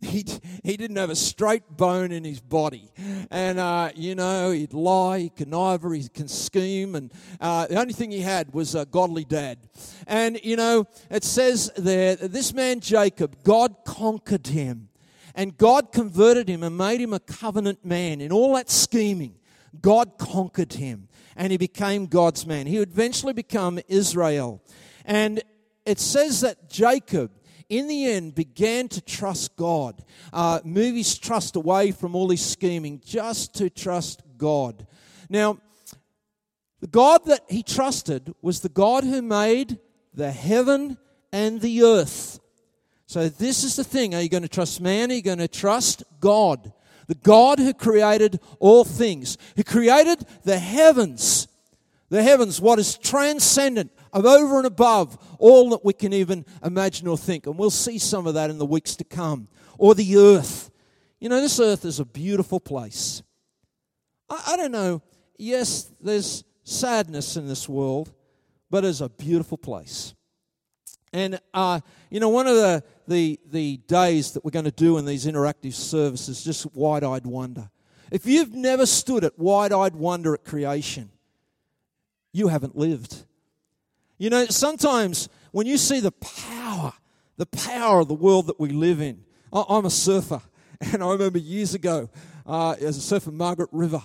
He, 0.08 0.24
he 0.62 0.76
didn't 0.76 0.96
have 0.96 1.10
a 1.10 1.16
straight 1.16 1.64
bone 1.76 2.12
in 2.12 2.22
his 2.22 2.40
body. 2.40 2.88
And, 3.30 3.58
uh, 3.58 3.90
you 3.96 4.14
know, 4.14 4.52
he'd 4.52 4.72
lie, 4.72 5.18
he'd 5.20 5.36
connive, 5.36 5.82
he 5.92 6.08
can 6.08 6.28
scheme. 6.28 6.94
And 6.94 7.12
uh, 7.40 7.66
the 7.66 7.80
only 7.80 7.92
thing 7.92 8.12
he 8.12 8.20
had 8.20 8.52
was 8.54 8.76
a 8.76 8.86
godly 8.86 9.24
dad. 9.24 9.58
And, 10.06 10.38
you 10.44 10.54
know, 10.54 10.86
it 11.10 11.24
says 11.24 11.72
there, 11.76 12.14
this 12.14 12.54
man 12.54 12.78
Jacob, 12.78 13.42
God 13.42 13.74
conquered 13.84 14.46
him. 14.46 14.88
And 15.34 15.56
God 15.56 15.92
converted 15.92 16.48
him 16.48 16.62
and 16.62 16.76
made 16.76 17.00
him 17.00 17.12
a 17.12 17.20
covenant 17.20 17.84
man. 17.84 18.20
In 18.20 18.32
all 18.32 18.54
that 18.54 18.70
scheming, 18.70 19.34
God 19.80 20.18
conquered 20.18 20.74
him 20.74 21.08
and 21.36 21.52
he 21.52 21.56
became 21.56 22.06
God's 22.06 22.46
man. 22.46 22.66
He 22.66 22.78
would 22.78 22.90
eventually 22.90 23.32
become 23.32 23.78
Israel. 23.88 24.60
And 25.04 25.42
it 25.86 26.00
says 26.00 26.40
that 26.42 26.68
Jacob, 26.68 27.30
in 27.68 27.88
the 27.88 28.06
end, 28.06 28.34
began 28.34 28.88
to 28.88 29.00
trust 29.00 29.56
God, 29.56 30.02
uh, 30.32 30.60
move 30.64 30.94
his 30.94 31.18
trust 31.18 31.56
away 31.56 31.92
from 31.92 32.14
all 32.14 32.30
his 32.30 32.44
scheming, 32.44 33.00
just 33.04 33.54
to 33.56 33.68
trust 33.68 34.22
God. 34.36 34.86
Now, 35.28 35.58
the 36.80 36.86
God 36.86 37.24
that 37.26 37.44
he 37.48 37.62
trusted 37.62 38.34
was 38.40 38.60
the 38.60 38.68
God 38.68 39.04
who 39.04 39.20
made 39.20 39.78
the 40.14 40.30
heaven 40.30 40.96
and 41.32 41.60
the 41.60 41.82
earth. 41.82 42.40
So, 43.06 43.28
this 43.28 43.64
is 43.64 43.76
the 43.76 43.84
thing. 43.84 44.14
Are 44.14 44.22
you 44.22 44.28
going 44.28 44.42
to 44.42 44.48
trust 44.48 44.80
man? 44.80 45.10
Are 45.10 45.14
you 45.14 45.22
going 45.22 45.38
to 45.38 45.48
trust 45.48 46.02
God? 46.20 46.72
the 47.08 47.14
God 47.14 47.58
who 47.58 47.74
created 47.74 48.38
all 48.60 48.84
things, 48.84 49.36
who 49.56 49.64
created 49.64 50.24
the 50.44 50.58
heavens, 50.58 51.48
the 52.10 52.22
heavens, 52.22 52.60
what 52.60 52.78
is 52.78 52.96
transcendent 52.96 53.90
of 54.12 54.24
over 54.24 54.58
and 54.58 54.66
above 54.66 55.18
all 55.38 55.70
that 55.70 55.84
we 55.84 55.92
can 55.92 56.12
even 56.12 56.44
imagine 56.64 57.06
or 57.08 57.18
think. 57.18 57.46
And 57.46 57.58
we'll 57.58 57.70
see 57.70 57.98
some 57.98 58.26
of 58.26 58.34
that 58.34 58.50
in 58.50 58.58
the 58.58 58.66
weeks 58.66 58.96
to 58.96 59.04
come. 59.04 59.48
Or 59.78 59.94
the 59.94 60.16
earth. 60.16 60.70
You 61.20 61.28
know, 61.28 61.40
this 61.40 61.60
earth 61.60 61.84
is 61.84 62.00
a 62.00 62.04
beautiful 62.04 62.60
place. 62.60 63.22
I, 64.28 64.42
I 64.48 64.56
don't 64.56 64.72
know. 64.72 65.02
Yes, 65.36 65.92
there's 66.00 66.44
sadness 66.64 67.36
in 67.36 67.48
this 67.48 67.68
world, 67.68 68.12
but 68.70 68.84
it's 68.84 69.00
a 69.00 69.08
beautiful 69.08 69.58
place. 69.58 70.14
And, 71.12 71.40
uh, 71.54 71.80
you 72.10 72.20
know, 72.20 72.28
one 72.28 72.46
of 72.46 72.56
the, 72.56 72.84
the, 73.06 73.40
the 73.46 73.76
days 73.86 74.32
that 74.32 74.44
we're 74.44 74.50
going 74.50 74.66
to 74.66 74.70
do 74.70 74.98
in 74.98 75.06
these 75.06 75.26
interactive 75.26 75.72
services, 75.72 76.44
just 76.44 76.66
wide 76.74 77.04
eyed 77.04 77.24
wonder. 77.24 77.70
If 78.10 78.26
you've 78.26 78.54
never 78.54 78.86
stood 78.86 79.24
at 79.24 79.38
wide 79.38 79.72
eyed 79.72 79.94
wonder 79.94 80.34
at 80.34 80.44
creation, 80.44 81.10
you 82.32 82.48
haven't 82.48 82.76
lived. 82.76 83.24
You 84.18 84.30
know, 84.30 84.46
sometimes 84.46 85.28
when 85.52 85.68
you 85.68 85.78
see 85.78 86.00
the 86.00 86.10
power, 86.10 86.92
the 87.36 87.46
power 87.46 88.00
of 88.00 88.08
the 88.08 88.14
world 88.14 88.48
that 88.48 88.58
we 88.58 88.70
live 88.70 89.00
in, 89.00 89.24
I'm 89.52 89.86
a 89.86 89.90
surfer, 89.90 90.42
and 90.80 91.04
I 91.04 91.12
remember 91.12 91.38
years 91.38 91.72
ago 91.74 92.10
uh, 92.44 92.74
as 92.80 92.96
a 92.96 93.00
surfer, 93.00 93.30
Margaret 93.30 93.68
River. 93.70 94.02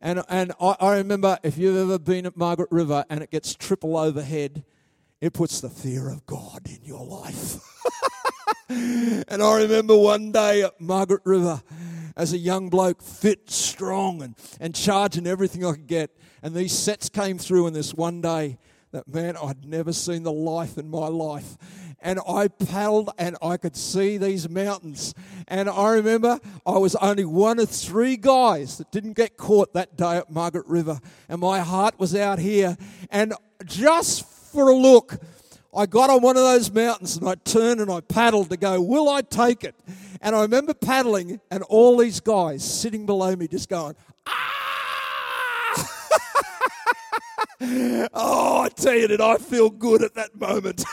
And, 0.00 0.22
and 0.28 0.52
I, 0.60 0.76
I 0.78 0.96
remember 0.98 1.38
if 1.42 1.58
you've 1.58 1.76
ever 1.76 1.98
been 1.98 2.26
at 2.26 2.36
Margaret 2.36 2.68
River 2.70 3.04
and 3.10 3.22
it 3.22 3.32
gets 3.32 3.56
triple 3.56 3.96
overhead, 3.96 4.64
it 5.20 5.32
puts 5.32 5.60
the 5.60 5.68
fear 5.68 6.10
of 6.10 6.24
God 6.26 6.60
in 6.66 6.84
your 6.84 7.04
life. 7.04 7.56
and 8.68 9.42
I 9.42 9.62
remember 9.62 9.96
one 9.96 10.30
day 10.30 10.62
at 10.62 10.80
Margaret 10.80 11.22
River 11.24 11.60
as 12.16 12.32
a 12.32 12.38
young 12.38 12.70
bloke, 12.70 13.02
fit, 13.02 13.50
strong, 13.50 14.22
and, 14.22 14.36
and 14.60 14.76
charging 14.76 15.26
everything 15.26 15.64
I 15.64 15.72
could 15.72 15.88
get. 15.88 16.16
And 16.40 16.54
these 16.54 16.72
sets 16.72 17.08
came 17.08 17.36
through 17.36 17.66
in 17.66 17.72
this 17.72 17.92
one 17.92 18.20
day 18.20 18.58
that, 18.96 19.06
man, 19.06 19.36
I'd 19.36 19.66
never 19.66 19.92
seen 19.92 20.22
the 20.22 20.32
life 20.32 20.78
in 20.78 20.88
my 20.90 21.08
life. 21.08 21.58
And 22.00 22.18
I 22.26 22.48
paddled 22.48 23.10
and 23.18 23.36
I 23.42 23.58
could 23.58 23.76
see 23.76 24.16
these 24.16 24.48
mountains. 24.48 25.14
And 25.48 25.68
I 25.68 25.90
remember 25.90 26.40
I 26.64 26.78
was 26.78 26.94
only 26.96 27.26
one 27.26 27.58
of 27.58 27.68
three 27.68 28.16
guys 28.16 28.78
that 28.78 28.90
didn't 28.90 29.12
get 29.14 29.36
caught 29.36 29.74
that 29.74 29.96
day 29.96 30.16
at 30.16 30.30
Margaret 30.30 30.66
River. 30.66 30.98
And 31.28 31.40
my 31.40 31.60
heart 31.60 31.98
was 31.98 32.14
out 32.14 32.38
here. 32.38 32.76
And 33.10 33.34
just 33.66 34.24
for 34.26 34.70
a 34.70 34.74
look. 34.74 35.18
I 35.76 35.84
got 35.84 36.08
on 36.08 36.22
one 36.22 36.38
of 36.38 36.42
those 36.42 36.72
mountains 36.72 37.18
and 37.18 37.28
I 37.28 37.34
turned 37.34 37.82
and 37.82 37.90
I 37.90 38.00
paddled 38.00 38.48
to 38.48 38.56
go, 38.56 38.80
Will 38.80 39.10
I 39.10 39.20
take 39.20 39.62
it? 39.62 39.74
And 40.22 40.34
I 40.34 40.40
remember 40.40 40.72
paddling 40.72 41.38
and 41.50 41.62
all 41.64 41.98
these 41.98 42.20
guys 42.20 42.64
sitting 42.64 43.04
below 43.04 43.36
me 43.36 43.46
just 43.46 43.68
going, 43.68 43.94
Ah! 44.26 44.55
Oh, 47.60 48.62
I 48.62 48.68
tell 48.68 48.94
you, 48.94 49.08
did 49.08 49.20
I 49.20 49.36
feel 49.36 49.70
good 49.70 50.02
at 50.02 50.14
that 50.14 50.38
moment? 50.38 50.84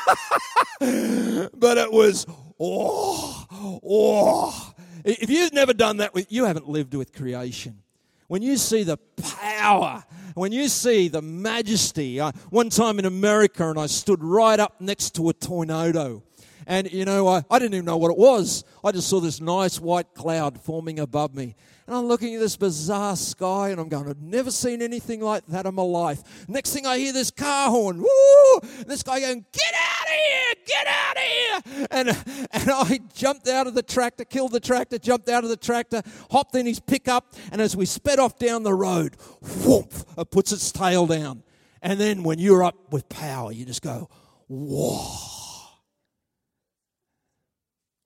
but 1.60 1.78
it 1.78 1.92
was, 1.92 2.26
oh, 2.60 3.80
oh. 3.86 4.74
If 5.04 5.30
you've 5.30 5.54
never 5.54 5.74
done 5.74 5.98
that, 5.98 6.32
you 6.32 6.46
haven't 6.46 6.70
lived 6.70 6.94
with 6.94 7.14
creation. 7.14 7.80
When 8.28 8.42
you 8.42 8.58
see 8.58 8.84
the 8.84 8.98
power 9.22 10.04
when 10.36 10.52
you 10.52 10.68
see 10.68 11.08
the 11.08 11.22
majesty, 11.22 12.20
uh, 12.20 12.32
one 12.50 12.70
time 12.70 13.00
in 13.00 13.06
America, 13.06 13.70
and 13.70 13.80
I 13.80 13.86
stood 13.86 14.24
right 14.24 14.60
up 14.60 14.80
next 14.82 15.16
to 15.16 15.30
a 15.30 15.34
tornado. 15.34 16.24
And, 16.68 16.92
you 16.92 17.06
know, 17.06 17.28
I, 17.28 17.44
I 17.50 17.60
didn't 17.60 17.74
even 17.76 17.86
know 17.86 17.98
what 17.98 18.12
it 18.12 18.18
was. 18.18 18.64
I 18.84 18.92
just 18.92 19.10
saw 19.10 19.20
this 19.20 19.42
nice 19.42 19.80
white 19.80 20.14
cloud 20.14 20.62
forming 20.62 21.00
above 21.00 21.36
me. 21.36 21.56
And 21.86 21.96
I'm 21.98 22.06
looking 22.06 22.34
at 22.36 22.40
this 22.40 22.56
bizarre 22.56 23.18
sky 23.18 23.70
and 23.70 23.80
I'm 23.80 23.90
going, 23.90 24.08
I've 24.10 24.22
never 24.22 24.52
seen 24.52 24.82
anything 24.82 25.20
like 25.20 25.46
that 25.48 25.66
in 25.66 25.76
my 25.76 25.84
life. 25.84 26.48
Next 26.48 26.74
thing 26.74 26.86
I 26.86 26.98
hear 26.98 27.12
this 27.12 27.30
car 27.30 27.70
horn, 27.70 28.00
woo! 28.00 28.60
This 28.88 29.04
guy 29.04 29.20
going, 29.20 29.46
Get 29.52 29.74
out 29.76 30.08
of 30.08 30.14
here! 30.14 30.54
Get 30.66 30.88
out 30.88 31.18
of 31.18 31.24
here! 31.24 31.88
And, 31.92 32.10
and 32.52 32.72
I 32.72 33.00
jumped 33.14 33.50
out 33.50 33.68
of 33.68 33.74
the 33.74 33.84
tractor, 33.84 34.24
killed 34.24 34.54
the 34.54 34.62
tractor, 34.62 34.98
jumped 34.98 35.28
out 35.28 35.44
of 35.44 35.50
the 35.50 35.58
tractor, 35.58 36.02
hopped 36.32 36.56
in 36.56 36.66
his 36.66 36.80
pickup, 36.80 37.34
and 37.52 37.62
as 37.62 37.76
we 37.76 37.86
sped 37.86 38.20
off 38.20 38.40
down 38.40 38.64
the 38.64 38.74
road, 38.74 39.18
whoop, 39.66 39.94
it 40.18 40.32
puts 40.32 40.54
its 40.54 40.72
tail 40.72 41.06
down. 41.06 41.44
And 41.82 42.00
then 42.00 42.24
when 42.24 42.40
you're 42.40 42.64
up 42.64 42.94
with 42.94 43.10
power, 43.10 43.52
you 43.52 43.66
just 43.66 43.82
go, 43.82 44.10
Whoa! 44.48 45.33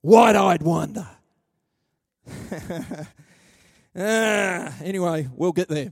Wide 0.07 0.37
eyed 0.37 0.63
wonder. 0.63 1.05
Ah, 3.99 4.75
anyway, 4.83 5.27
we'll 5.35 5.51
get 5.51 5.69
there. 5.69 5.91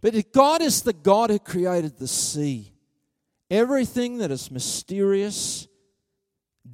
But 0.00 0.32
God 0.32 0.60
is 0.60 0.82
the 0.82 0.92
God 0.92 1.30
who 1.30 1.38
created 1.38 1.98
the 1.98 2.08
sea. 2.08 2.72
Everything 3.48 4.18
that 4.18 4.32
is 4.32 4.50
mysterious, 4.50 5.68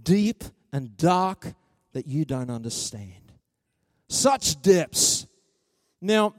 deep, 0.02 0.42
and 0.72 0.96
dark 0.96 1.52
that 1.92 2.06
you 2.06 2.24
don't 2.24 2.48
understand. 2.48 3.30
Such 4.08 4.62
depths. 4.62 5.26
Now, 6.00 6.34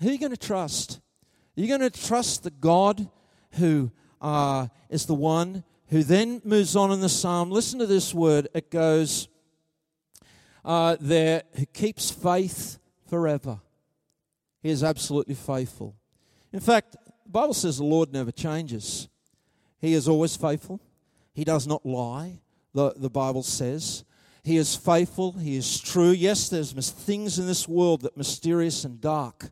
who 0.00 0.08
are 0.08 0.12
you 0.12 0.18
going 0.18 0.32
to 0.32 0.36
trust? 0.36 1.00
Are 1.56 1.60
you 1.60 1.68
going 1.68 1.88
to 1.88 2.06
trust 2.06 2.42
the 2.42 2.50
God 2.50 3.08
who 3.52 3.92
uh, 4.20 4.66
is 4.90 5.06
the 5.06 5.14
one 5.14 5.62
who 5.92 6.02
then 6.02 6.40
moves 6.42 6.74
on 6.74 6.90
in 6.90 7.00
the 7.00 7.08
psalm? 7.08 7.50
Listen 7.50 7.78
to 7.78 7.86
this 7.86 8.14
word. 8.14 8.48
It 8.54 8.70
goes, 8.70 9.28
uh, 10.64 10.96
there 10.98 11.42
who 11.52 11.66
keeps 11.66 12.10
faith 12.10 12.78
forever. 13.10 13.60
He 14.62 14.70
is 14.70 14.82
absolutely 14.82 15.34
faithful. 15.34 15.94
In 16.50 16.60
fact, 16.60 16.96
the 17.24 17.30
Bible 17.30 17.52
says 17.52 17.76
the 17.76 17.84
Lord 17.84 18.10
never 18.10 18.32
changes. 18.32 19.10
He 19.80 19.92
is 19.92 20.08
always 20.08 20.34
faithful. 20.34 20.80
He 21.34 21.44
does 21.44 21.66
not 21.66 21.84
lie, 21.84 22.40
the, 22.72 22.94
the 22.96 23.10
Bible 23.10 23.42
says. 23.42 24.04
He 24.44 24.56
is 24.56 24.74
faithful. 24.74 25.32
He 25.32 25.56
is 25.56 25.78
true. 25.78 26.10
Yes, 26.10 26.48
there's 26.48 26.72
things 26.72 27.38
in 27.38 27.46
this 27.46 27.68
world 27.68 28.00
that 28.00 28.16
mysterious 28.16 28.86
and 28.86 28.98
dark, 28.98 29.50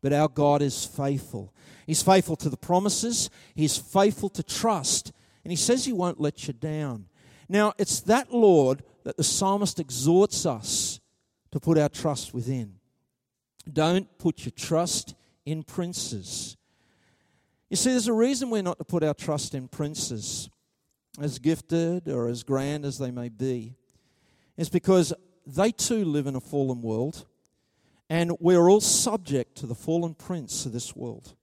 but 0.00 0.14
our 0.14 0.28
God 0.28 0.62
is 0.62 0.86
faithful. 0.86 1.52
He's 1.86 2.02
faithful 2.02 2.36
to 2.36 2.48
the 2.48 2.56
promises. 2.56 3.28
He's 3.54 3.76
faithful 3.76 4.30
to 4.30 4.42
trust. 4.42 5.12
And 5.44 5.50
he 5.50 5.56
says 5.56 5.84
he 5.84 5.92
won't 5.92 6.20
let 6.20 6.46
you 6.46 6.52
down. 6.52 7.06
Now, 7.48 7.72
it's 7.78 8.00
that 8.02 8.32
Lord 8.32 8.82
that 9.04 9.16
the 9.16 9.24
psalmist 9.24 9.80
exhorts 9.80 10.46
us 10.46 11.00
to 11.50 11.60
put 11.60 11.78
our 11.78 11.88
trust 11.88 12.32
within. 12.32 12.74
Don't 13.70 14.06
put 14.18 14.44
your 14.44 14.52
trust 14.52 15.14
in 15.44 15.62
princes. 15.62 16.56
You 17.68 17.76
see, 17.76 17.90
there's 17.90 18.08
a 18.08 18.12
reason 18.12 18.50
we're 18.50 18.62
not 18.62 18.78
to 18.78 18.84
put 18.84 19.02
our 19.02 19.14
trust 19.14 19.54
in 19.54 19.68
princes, 19.68 20.50
as 21.20 21.38
gifted 21.38 22.08
or 22.08 22.28
as 22.28 22.42
grand 22.42 22.84
as 22.84 22.98
they 22.98 23.10
may 23.10 23.28
be. 23.28 23.74
It's 24.56 24.68
because 24.68 25.12
they 25.46 25.72
too 25.72 26.04
live 26.04 26.26
in 26.26 26.36
a 26.36 26.40
fallen 26.40 26.82
world, 26.82 27.26
and 28.08 28.32
we're 28.40 28.68
all 28.68 28.80
subject 28.80 29.56
to 29.58 29.66
the 29.66 29.74
fallen 29.74 30.14
prince 30.14 30.66
of 30.66 30.72
this 30.72 30.94
world. 30.94 31.34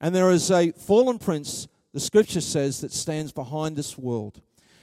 And 0.00 0.14
there 0.14 0.30
is 0.30 0.50
a 0.50 0.72
fallen 0.72 1.18
prince, 1.18 1.66
the 1.94 2.00
scripture 2.00 2.40
says, 2.40 2.80
that 2.80 2.92
stands 2.92 3.32
behind 3.32 3.76
this 3.76 3.96
world. 3.96 4.42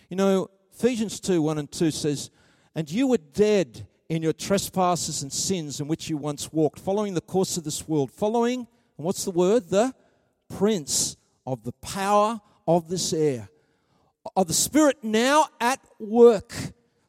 You 0.09 0.15
know, 0.15 0.49
Ephesians 0.73 1.19
2 1.19 1.41
1 1.41 1.57
and 1.57 1.69
2 1.69 1.91
says, 1.91 2.31
And 2.73 2.89
you 2.89 3.05
were 3.05 3.17
dead 3.17 3.85
in 4.07 4.23
your 4.23 4.31
trespasses 4.31 5.21
and 5.21 5.31
sins 5.31 5.81
in 5.81 5.89
which 5.89 6.09
you 6.09 6.15
once 6.15 6.53
walked, 6.53 6.79
following 6.79 7.13
the 7.13 7.21
course 7.21 7.57
of 7.57 7.65
this 7.65 7.85
world, 7.85 8.11
following, 8.11 8.59
and 8.59 9.05
what's 9.05 9.25
the 9.25 9.31
word? 9.31 9.69
The 9.69 9.93
prince 10.47 11.17
of 11.45 11.63
the 11.63 11.73
power 11.73 12.39
of 12.65 12.87
this 12.87 13.11
air, 13.11 13.49
of 14.37 14.47
the 14.47 14.53
spirit 14.53 15.03
now 15.03 15.47
at 15.59 15.81
work. 15.99 16.53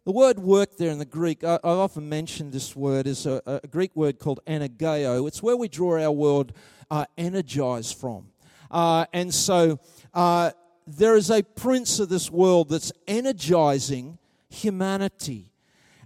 The 0.05 0.11
word 0.11 0.41
work 0.41 0.79
there 0.79 0.91
in 0.91 0.99
the 0.99 1.05
Greek, 1.05 1.45
I, 1.45 1.53
have 1.53 1.65
often 1.65 2.09
mentioned 2.09 2.53
this 2.53 2.75
word, 2.75 3.07
is 3.07 3.25
a, 3.25 3.41
a, 3.47 3.69
Greek 3.69 3.95
word 3.95 4.19
called 4.19 4.41
energeo. 4.49 5.29
It's 5.29 5.45
where 5.45 5.57
we 5.57 5.69
draw 5.69 6.03
our 6.03 6.11
word 6.11 6.55
uh, 6.91 7.05
energize 7.17 7.93
from. 7.93 8.32
Uh, 8.73 9.05
and 9.13 9.33
so 9.33 9.79
uh, 10.15 10.51
there 10.89 11.15
is 11.15 11.31
a 11.31 11.43
prince 11.43 12.01
of 12.01 12.09
this 12.09 12.31
world 12.31 12.71
that's 12.71 12.91
energizing 13.07 14.19
humanity 14.49 15.53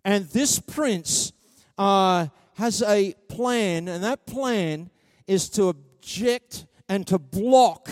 and 0.06 0.26
this 0.26 0.60
prince 0.60 1.32
uh, 1.76 2.28
has 2.54 2.80
a 2.80 3.12
plan, 3.28 3.88
and 3.88 4.04
that 4.04 4.24
plan 4.24 4.88
is 5.26 5.48
to 5.50 5.64
object 5.64 6.64
and 6.88 7.04
to 7.08 7.18
block 7.18 7.90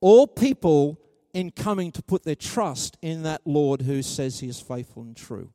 all 0.00 0.28
people 0.28 1.00
in 1.34 1.50
coming 1.50 1.90
to 1.90 2.02
put 2.02 2.22
their 2.22 2.36
trust 2.36 2.96
in 3.02 3.24
that 3.24 3.40
Lord 3.44 3.82
who 3.82 4.02
says 4.02 4.38
he 4.38 4.46
is 4.46 4.60
faithful 4.60 5.02
and 5.02 5.16
true. 5.16 5.50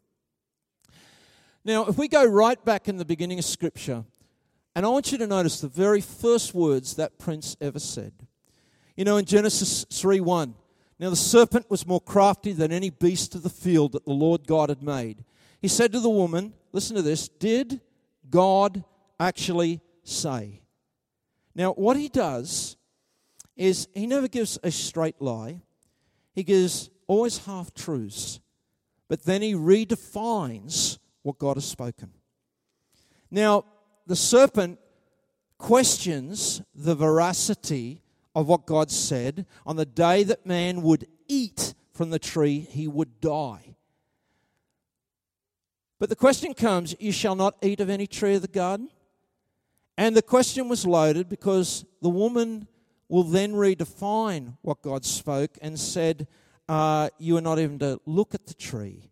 Now, 1.63 1.86
if 1.86 1.97
we 1.97 2.10
go 2.10 2.25
right 2.25 2.63
back 2.65 2.89
in 2.89 2.97
the 2.97 3.05
beginning 3.05 3.39
of 3.39 3.45
Scripture, 3.45 4.03
and 4.75 4.86
I 4.86 4.89
want 4.89 5.13
you 5.13 5.17
to 5.19 5.27
notice 5.27 5.62
the 5.62 5.69
very 5.69 6.01
first 6.01 6.53
words 6.53 6.97
that 6.97 7.17
prince 7.17 7.55
ever 7.62 7.79
said. 7.79 8.27
You 8.97 9.05
know, 9.05 9.17
in 9.17 9.25
Genesis 9.25 9.86
3 9.91 10.19
1, 10.19 10.55
now 10.99 11.12
the 11.12 11.15
serpent 11.15 11.69
was 11.69 11.86
more 11.86 12.01
crafty 12.01 12.51
than 12.51 12.71
any 12.71 12.89
beast 12.89 13.36
of 13.36 13.43
the 13.43 13.49
field 13.49 13.91
that 13.91 14.05
the 14.05 14.12
Lord 14.12 14.47
God 14.47 14.69
had 14.69 14.81
made. 14.81 15.23
He 15.62 15.67
said 15.67 15.91
to 15.91 15.99
the 15.99 16.10
woman, 16.10 16.53
Listen 16.73 16.95
to 16.95 17.03
this, 17.03 17.27
did 17.27 17.79
God 18.27 18.83
actually 19.19 19.81
say? 20.03 20.62
Now, 21.53 21.73
what 21.73 21.95
he 21.95 22.10
does 22.10 22.75
is 23.55 23.88
he 23.93 24.07
never 24.07 24.27
gives 24.27 24.57
a 24.63 24.71
straight 24.71 25.21
lie, 25.21 25.62
he 26.33 26.43
gives 26.43 26.89
always 27.05 27.45
half 27.45 27.73
truths, 27.75 28.39
but 29.07 29.23
then 29.25 29.43
he 29.43 29.53
redefines 29.53 30.97
what 31.21 31.38
God 31.38 31.57
has 31.57 31.65
spoken. 31.65 32.13
Now, 33.29 33.65
the 34.07 34.15
serpent 34.15 34.79
questions 35.60 36.63
the 36.73 36.95
veracity 36.95 38.01
of 38.38 38.47
what 38.47 38.67
God 38.67 38.91
said 38.91 39.47
on 39.65 39.78
the 39.78 39.86
day 39.86 40.21
that 40.21 40.45
man 40.45 40.84
would 40.84 41.08
eat 41.28 41.73
from 41.91 42.12
the 42.12 42.19
tree, 42.19 42.60
he 42.60 42.88
would 42.88 43.19
die. 43.19 43.76
But 45.97 46.10
the 46.10 46.15
question 46.15 46.54
comes 46.54 46.95
You 47.00 47.12
shall 47.12 47.34
not 47.34 47.56
eat 47.63 47.80
of 47.80 47.89
any 47.89 48.06
tree 48.06 48.36
of 48.36 48.43
the 48.43 48.47
garden? 48.47 48.89
And 49.97 50.15
the 50.15 50.21
question 50.21 50.69
was 50.69 50.86
loaded 50.86 51.30
because 51.30 51.84
the 52.04 52.10
woman 52.10 52.67
will 53.10 53.23
then 53.23 53.54
redefine 53.54 54.56
what 54.62 54.84
God 54.84 55.04
spoke 55.04 55.58
and 55.60 55.80
said, 55.80 56.28
uh, 56.69 57.10
You 57.17 57.38
are 57.38 57.41
not 57.41 57.58
even 57.58 57.80
to 57.80 58.00
look 58.06 58.36
at 58.36 58.45
the 58.45 58.54
tree, 58.54 59.10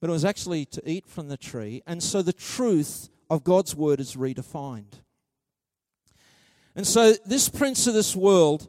but 0.00 0.08
it 0.08 0.14
was 0.14 0.24
actually 0.24 0.64
to 0.64 0.90
eat 0.90 1.06
from 1.06 1.28
the 1.28 1.36
tree. 1.36 1.82
And 1.86 2.02
so 2.02 2.22
the 2.22 2.32
truth 2.32 3.10
of 3.28 3.44
God's 3.44 3.76
word 3.76 4.00
is 4.00 4.16
redefined. 4.16 5.01
And 6.74 6.86
so 6.86 7.14
this 7.26 7.48
prince 7.48 7.86
of 7.86 7.94
this 7.94 8.16
world 8.16 8.68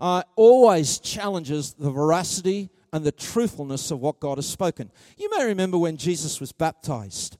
uh, 0.00 0.22
always 0.36 0.98
challenges 0.98 1.74
the 1.74 1.90
veracity 1.90 2.70
and 2.92 3.04
the 3.04 3.12
truthfulness 3.12 3.90
of 3.90 4.00
what 4.00 4.20
God 4.20 4.38
has 4.38 4.46
spoken. 4.46 4.90
You 5.16 5.30
may 5.36 5.44
remember 5.46 5.78
when 5.78 5.96
Jesus 5.96 6.40
was 6.40 6.52
baptized. 6.52 7.36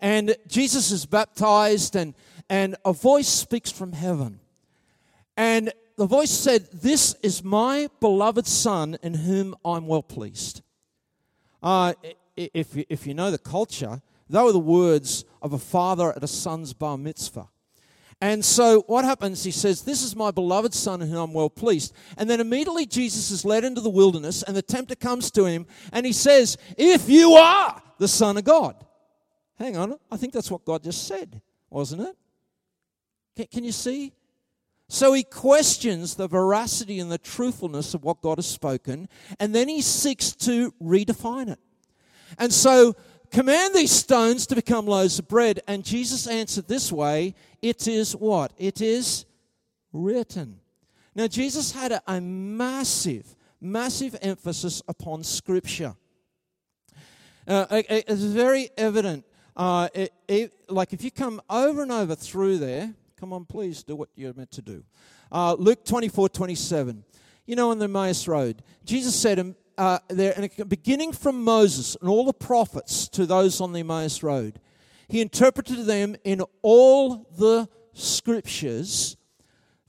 And 0.00 0.36
Jesus 0.46 0.90
is 0.90 1.06
baptized, 1.06 1.96
and, 1.96 2.14
and 2.50 2.76
a 2.84 2.92
voice 2.92 3.28
speaks 3.28 3.70
from 3.70 3.92
heaven. 3.92 4.40
And 5.36 5.72
the 5.96 6.06
voice 6.06 6.30
said, 6.30 6.68
This 6.72 7.14
is 7.22 7.42
my 7.42 7.88
beloved 8.00 8.46
Son 8.46 8.98
in 9.02 9.14
whom 9.14 9.54
I'm 9.64 9.86
well 9.86 10.02
pleased. 10.02 10.62
Uh, 11.62 11.94
if, 12.36 12.76
if 12.76 13.06
you 13.06 13.14
know 13.14 13.30
the 13.30 13.38
culture, 13.38 14.02
they 14.28 14.42
were 14.42 14.52
the 14.52 14.58
words 14.58 15.24
of 15.40 15.52
a 15.52 15.58
father 15.58 16.12
at 16.14 16.22
a 16.22 16.28
son's 16.28 16.74
bar 16.74 16.98
mitzvah. 16.98 17.48
And 18.20 18.42
so 18.42 18.80
what 18.86 19.04
happens? 19.04 19.44
He 19.44 19.50
says, 19.50 19.82
This 19.82 20.02
is 20.02 20.16
my 20.16 20.30
beloved 20.30 20.72
son 20.72 21.02
in 21.02 21.08
whom 21.08 21.18
I'm 21.18 21.34
well 21.34 21.50
pleased. 21.50 21.94
And 22.16 22.30
then 22.30 22.40
immediately 22.40 22.86
Jesus 22.86 23.30
is 23.30 23.44
led 23.44 23.64
into 23.64 23.80
the 23.80 23.90
wilderness, 23.90 24.42
and 24.42 24.56
the 24.56 24.62
tempter 24.62 24.94
comes 24.94 25.30
to 25.32 25.44
him, 25.44 25.66
and 25.92 26.06
he 26.06 26.12
says, 26.12 26.56
If 26.78 27.08
you 27.08 27.32
are 27.32 27.82
the 27.98 28.08
Son 28.08 28.36
of 28.36 28.44
God. 28.44 28.84
Hang 29.58 29.76
on, 29.76 29.98
I 30.10 30.16
think 30.16 30.32
that's 30.32 30.50
what 30.50 30.64
God 30.64 30.82
just 30.82 31.06
said, 31.06 31.40
wasn't 31.70 32.02
it? 32.02 32.16
Can, 33.36 33.46
can 33.46 33.64
you 33.64 33.72
see? 33.72 34.12
So 34.88 35.12
he 35.14 35.24
questions 35.24 36.14
the 36.14 36.28
veracity 36.28 37.00
and 37.00 37.10
the 37.10 37.18
truthfulness 37.18 37.94
of 37.94 38.04
what 38.04 38.20
God 38.20 38.38
has 38.38 38.46
spoken, 38.46 39.08
and 39.40 39.54
then 39.54 39.68
he 39.68 39.82
seeks 39.82 40.32
to 40.32 40.72
redefine 40.82 41.48
it. 41.48 41.58
And 42.38 42.52
so 42.52 42.94
command 43.30 43.74
these 43.74 43.90
stones 43.90 44.46
to 44.48 44.54
become 44.54 44.86
loaves 44.86 45.18
of 45.18 45.28
bread. 45.28 45.60
And 45.66 45.84
Jesus 45.84 46.26
answered 46.26 46.68
this 46.68 46.92
way 46.92 47.34
it 47.62 47.88
is 47.88 48.14
what? 48.14 48.52
It 48.58 48.80
is 48.80 49.26
written. 49.92 50.60
Now, 51.14 51.26
Jesus 51.26 51.72
had 51.72 51.92
a, 51.92 52.02
a 52.06 52.20
massive, 52.20 53.34
massive 53.60 54.16
emphasis 54.20 54.82
upon 54.86 55.24
Scripture. 55.24 55.94
Uh, 57.46 57.66
it, 57.70 58.04
it's 58.08 58.22
very 58.22 58.70
evident. 58.76 59.24
Uh, 59.56 59.88
it, 59.94 60.12
it, 60.28 60.52
like 60.68 60.92
if 60.92 61.02
you 61.02 61.10
come 61.10 61.40
over 61.48 61.82
and 61.82 61.90
over 61.90 62.14
through 62.14 62.58
there, 62.58 62.92
come 63.18 63.32
on, 63.32 63.46
please 63.46 63.82
do 63.82 63.96
what 63.96 64.10
you're 64.14 64.34
meant 64.34 64.50
to 64.50 64.62
do. 64.62 64.84
Uh, 65.32 65.54
Luke 65.54 65.84
24 65.84 66.28
27. 66.28 67.04
You 67.46 67.56
know, 67.56 67.70
on 67.70 67.78
the 67.78 67.84
Emmaus 67.84 68.26
Road, 68.26 68.62
Jesus 68.84 69.18
said, 69.18 69.38
uh, 69.78 69.98
there, 70.08 70.34
and 70.36 70.68
beginning 70.68 71.12
from 71.12 71.44
Moses 71.44 71.96
and 72.00 72.08
all 72.08 72.24
the 72.24 72.32
prophets 72.32 73.08
to 73.10 73.26
those 73.26 73.60
on 73.60 73.72
the 73.72 73.80
Emmaus 73.80 74.22
Road, 74.22 74.60
he 75.08 75.20
interpreted 75.20 75.86
them 75.86 76.16
in 76.24 76.42
all 76.62 77.28
the 77.36 77.68
scriptures 77.92 79.16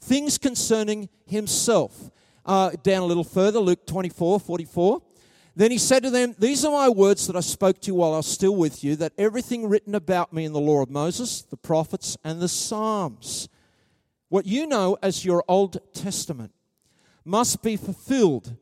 things 0.08 0.38
concerning 0.38 1.10
himself. 1.26 2.12
Uh, 2.45 2.71
down 2.82 3.02
a 3.02 3.06
little 3.06 3.26
further, 3.26 3.60
Luke 3.60 3.86
24 3.86 4.39
44. 4.39 5.02
Then 5.56 5.71
he 5.71 5.78
said 5.78 6.04
to 6.04 6.10
them, 6.10 6.36
These 6.38 6.63
are 6.63 6.71
my 6.71 6.88
words 6.88 7.28
that 7.28 7.36
I 7.36 7.41
spoke 7.41 7.82
to 7.82 7.88
you 7.88 7.95
while 7.95 8.13
I 8.13 8.17
was 8.17 8.28
still 8.28 8.56
with 8.56 8.84
you, 8.84 8.95
that 8.97 9.13
everything 9.17 9.67
written 9.67 9.95
about 9.95 10.32
me 10.32 10.45
in 10.45 10.54
the 10.54 10.60
law 10.60 10.84
of 10.84 10.89
Moses, 10.89 11.41
the 11.41 11.58
prophets, 11.58 12.15
and 12.23 12.39
the 12.39 12.47
Psalms, 12.47 13.50
what 14.30 14.45
you 14.45 14.67
know 14.67 14.97
as 15.02 15.26
your 15.26 15.43
Old 15.47 15.80
Testament, 15.93 16.54
must 17.26 17.62
be 17.63 17.76
fulfilled 17.76 18.56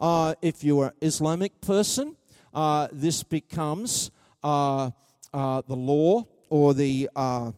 uh, 0.00 0.34
if 0.40 0.64
you're 0.64 0.86
an 0.86 0.92
Islamic 1.00 1.60
person, 1.60 2.16
uh, 2.54 2.88
this 2.92 3.22
becomes 3.22 4.10
uh, 4.42 4.90
uh 5.32 5.62
the 5.68 5.76
law 5.76 6.26
or 6.48 6.74
the 6.74 7.08
uh, 7.14 7.52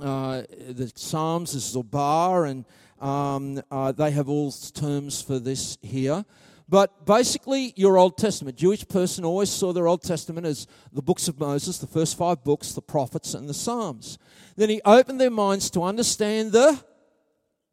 uh, 0.00 0.42
the 0.68 0.92
Psalms, 0.94 1.54
is 1.54 1.74
Zabur, 1.74 2.50
and 2.50 2.64
um, 3.00 3.62
they 3.96 4.10
have 4.10 4.28
all 4.28 4.52
terms 4.52 5.22
for 5.22 5.38
this 5.38 5.78
here. 5.82 6.24
But 6.68 7.04
basically, 7.04 7.74
your 7.76 7.98
Old 7.98 8.16
Testament. 8.16 8.56
Jewish 8.56 8.88
person 8.88 9.24
always 9.24 9.50
saw 9.50 9.72
their 9.72 9.86
Old 9.86 10.02
Testament 10.02 10.46
as 10.46 10.66
the 10.92 11.02
books 11.02 11.28
of 11.28 11.38
Moses, 11.38 11.78
the 11.78 11.86
first 11.86 12.16
five 12.16 12.42
books, 12.42 12.72
the 12.72 12.82
prophets, 12.82 13.34
and 13.34 13.48
the 13.48 13.54
Psalms. 13.54 14.18
Then 14.56 14.70
he 14.70 14.80
opened 14.84 15.20
their 15.20 15.30
minds 15.30 15.70
to 15.70 15.82
understand 15.82 16.52
the, 16.52 16.82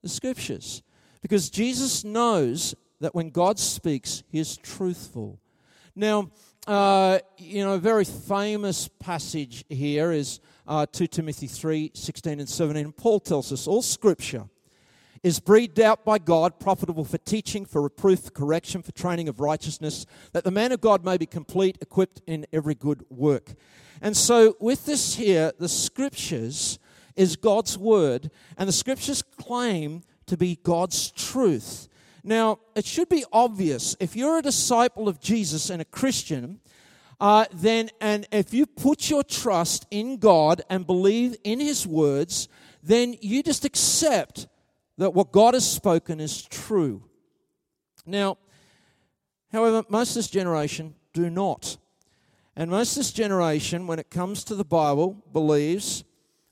the 0.01 0.09
scriptures. 0.09 0.83
Because 1.21 1.49
Jesus 1.49 2.03
knows 2.03 2.75
that 3.01 3.13
when 3.13 3.29
God 3.29 3.59
speaks, 3.59 4.23
He 4.29 4.39
is 4.39 4.57
truthful. 4.57 5.39
Now, 5.95 6.31
uh, 6.67 7.19
you 7.37 7.63
know, 7.63 7.73
a 7.73 7.79
very 7.79 8.05
famous 8.05 8.87
passage 8.87 9.65
here 9.67 10.11
is 10.11 10.39
uh, 10.67 10.85
2 10.85 11.07
Timothy 11.07 11.47
3 11.47 11.91
16 11.93 12.39
and 12.39 12.47
17. 12.47 12.85
And 12.85 12.95
Paul 12.95 13.19
tells 13.19 13.51
us 13.51 13.67
all 13.67 13.81
scripture 13.81 14.45
is 15.23 15.39
breathed 15.39 15.79
out 15.79 16.03
by 16.03 16.17
God, 16.17 16.59
profitable 16.59 17.05
for 17.05 17.19
teaching, 17.19 17.65
for 17.65 17.81
reproof, 17.81 18.21
for 18.21 18.31
correction, 18.31 18.81
for 18.81 18.91
training 18.91 19.27
of 19.27 19.39
righteousness, 19.39 20.05
that 20.33 20.43
the 20.43 20.51
man 20.51 20.71
of 20.71 20.81
God 20.81 21.05
may 21.05 21.17
be 21.17 21.27
complete, 21.27 21.77
equipped 21.81 22.21
in 22.25 22.47
every 22.51 22.73
good 22.73 23.05
work. 23.09 23.53
And 24.01 24.17
so, 24.17 24.55
with 24.59 24.85
this 24.85 25.15
here, 25.15 25.51
the 25.59 25.69
scriptures 25.69 26.79
is 27.15 27.35
God's 27.35 27.77
word, 27.77 28.31
and 28.57 28.67
the 28.67 28.73
scriptures 28.73 29.21
claim 29.21 30.01
to 30.25 30.37
be 30.37 30.57
God's 30.63 31.11
truth. 31.11 31.87
Now, 32.23 32.59
it 32.75 32.85
should 32.85 33.09
be 33.09 33.25
obvious 33.31 33.95
if 33.99 34.15
you're 34.15 34.37
a 34.37 34.43
disciple 34.43 35.07
of 35.07 35.19
Jesus 35.19 35.69
and 35.69 35.81
a 35.81 35.85
Christian, 35.85 36.59
uh, 37.19 37.45
then 37.53 37.89
and 37.99 38.27
if 38.31 38.53
you 38.53 38.65
put 38.65 39.09
your 39.09 39.23
trust 39.23 39.85
in 39.91 40.17
God 40.17 40.61
and 40.69 40.85
believe 40.85 41.35
in 41.43 41.59
His 41.59 41.85
words, 41.85 42.47
then 42.83 43.15
you 43.21 43.43
just 43.43 43.65
accept 43.65 44.47
that 44.97 45.13
what 45.13 45.31
God 45.31 45.53
has 45.53 45.69
spoken 45.69 46.19
is 46.19 46.43
true. 46.43 47.03
Now, 48.05 48.37
however, 49.51 49.83
most 49.89 50.11
of 50.11 50.15
this 50.15 50.29
generation 50.29 50.95
do 51.13 51.29
not. 51.29 51.77
And 52.55 52.69
most 52.69 52.91
of 52.91 52.97
this 52.97 53.11
generation, 53.11 53.87
when 53.87 53.99
it 53.99 54.09
comes 54.09 54.43
to 54.45 54.55
the 54.55 54.65
Bible, 54.65 55.23
believes, 55.31 56.03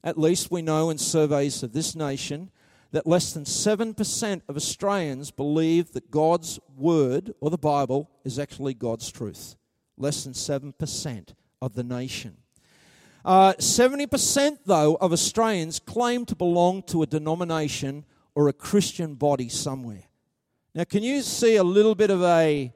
at 0.04 0.18
least 0.18 0.50
we 0.50 0.62
know 0.62 0.90
in 0.90 0.98
surveys 0.98 1.62
of 1.62 1.74
this 1.74 1.96
nation, 1.96 2.52
that 2.92 3.06
less 3.06 3.34
than 3.34 3.44
7% 3.44 4.42
of 4.48 4.56
Australians 4.56 5.32
believe 5.32 5.92
that 5.92 6.10
God's 6.10 6.60
Word 6.76 7.34
or 7.40 7.50
the 7.50 7.58
Bible 7.58 8.10
is 8.24 8.40
actually 8.40 8.74
God's 8.74 9.12
truth. 9.12 9.56
Less 9.98 10.24
than 10.24 10.34
7% 10.34 11.34
of 11.62 11.74
the 11.74 11.84
nation. 11.84 12.38
Uh, 13.24 13.54
70%, 13.54 14.60
though, 14.66 14.96
of 14.96 15.12
Australians 15.12 15.80
claim 15.80 16.26
to 16.26 16.36
belong 16.36 16.82
to 16.84 17.04
a 17.04 17.06
denomination 17.06 18.06
or 18.34 18.48
a 18.48 18.54
Christian 18.54 19.16
body 19.16 19.50
somewhere. 19.50 20.04
Now, 20.74 20.86
can 20.86 21.04
you 21.04 21.22
see 21.22 21.58
a 21.58 21.64
little 21.64 21.96
bit 21.96 22.10
of 22.10 22.24
a, 22.24 22.74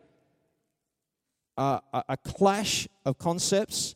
uh, 1.57 1.79
a 1.93 2.17
clash 2.17 2.87
of 3.05 3.17
concepts? 3.17 3.95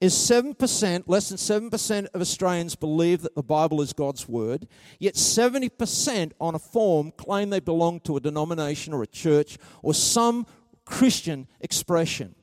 Is 0.00 0.14
7%, 0.14 1.04
less 1.08 1.28
than 1.28 1.38
7% 1.38 2.06
of 2.14 2.20
Australians 2.20 2.76
believe 2.76 3.22
that 3.22 3.34
the 3.34 3.42
Bible 3.42 3.80
is 3.80 3.92
God's 3.92 4.28
Word, 4.28 4.68
yet 5.00 5.14
70% 5.14 6.32
on 6.40 6.54
a 6.54 6.58
form 6.60 7.10
claim 7.10 7.50
they 7.50 7.58
belong 7.58 7.98
to 8.00 8.16
a 8.16 8.20
denomination 8.20 8.94
or 8.94 9.02
a 9.02 9.08
church 9.08 9.58
or 9.82 9.92
some 9.92 10.46
Christian 10.84 11.48
expression. 11.60 12.36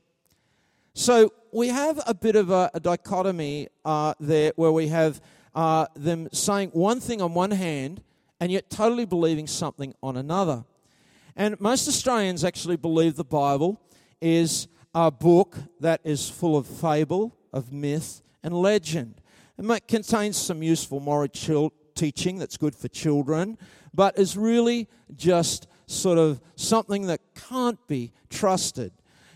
So 0.93 1.31
we 1.53 1.69
have 1.69 2.01
a 2.05 2.13
bit 2.13 2.35
of 2.35 2.51
a, 2.51 2.69
a 2.73 2.81
dichotomy 2.81 3.69
uh, 3.85 4.13
there 4.19 4.51
where 4.57 4.73
we 4.73 4.87
have 4.89 5.21
uh, 5.53 5.87
them 5.95 6.27
saying 6.33 6.71
one 6.71 6.99
thing 6.99 7.21
on 7.21 7.33
one 7.33 7.51
hand 7.51 8.01
and 8.39 8.51
yet 8.51 8.69
totally 8.69 9.05
believing 9.05 9.47
something 9.47 9.93
on 10.03 10.17
another. 10.17 10.65
And 11.35 11.59
most 11.59 11.87
Australians 11.87 12.43
actually 12.43 12.77
believe 12.77 13.15
the 13.15 13.23
Bible 13.23 13.81
is 14.21 14.67
a 14.93 15.11
book 15.11 15.57
that 15.81 16.01
is 16.03 16.29
full 16.29 16.55
of 16.55 16.65
fable, 16.65 17.35
of 17.55 17.71
myth, 17.71 18.21
and 18.43 18.53
legend. 18.53 19.21
It 19.57 19.87
contains 19.87 20.37
some 20.37 20.61
useful 20.61 20.99
moral 20.99 21.27
teaching 21.95 22.37
that's 22.37 22.57
good 22.57 22.75
for 22.75 22.89
children, 22.89 23.57
but 23.93 24.19
is 24.19 24.37
really 24.37 24.87
just 25.15 25.67
sort 25.87 26.17
of 26.17 26.41
something 26.55 27.07
that 27.07 27.21
can't 27.33 27.79
be 27.87 28.11
trusted. 28.29 28.91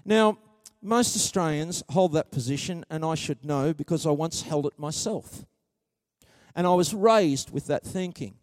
Now, 0.06 0.38
most 0.82 1.16
Australians 1.16 1.84
hold 1.90 2.14
that 2.14 2.32
position, 2.32 2.86
and 2.90 3.04
I 3.04 3.16
should 3.16 3.44
know 3.46 3.74
because 3.74 4.06
I 4.06 4.12
once 4.12 4.44
held 4.44 4.66
it 4.66 4.78
myself. 4.78 5.46
And 6.56 6.68
I 6.68 6.74
was 6.74 6.94
raised 6.94 7.52
with 7.52 7.68
that 7.68 7.84
thinking. 7.84 8.36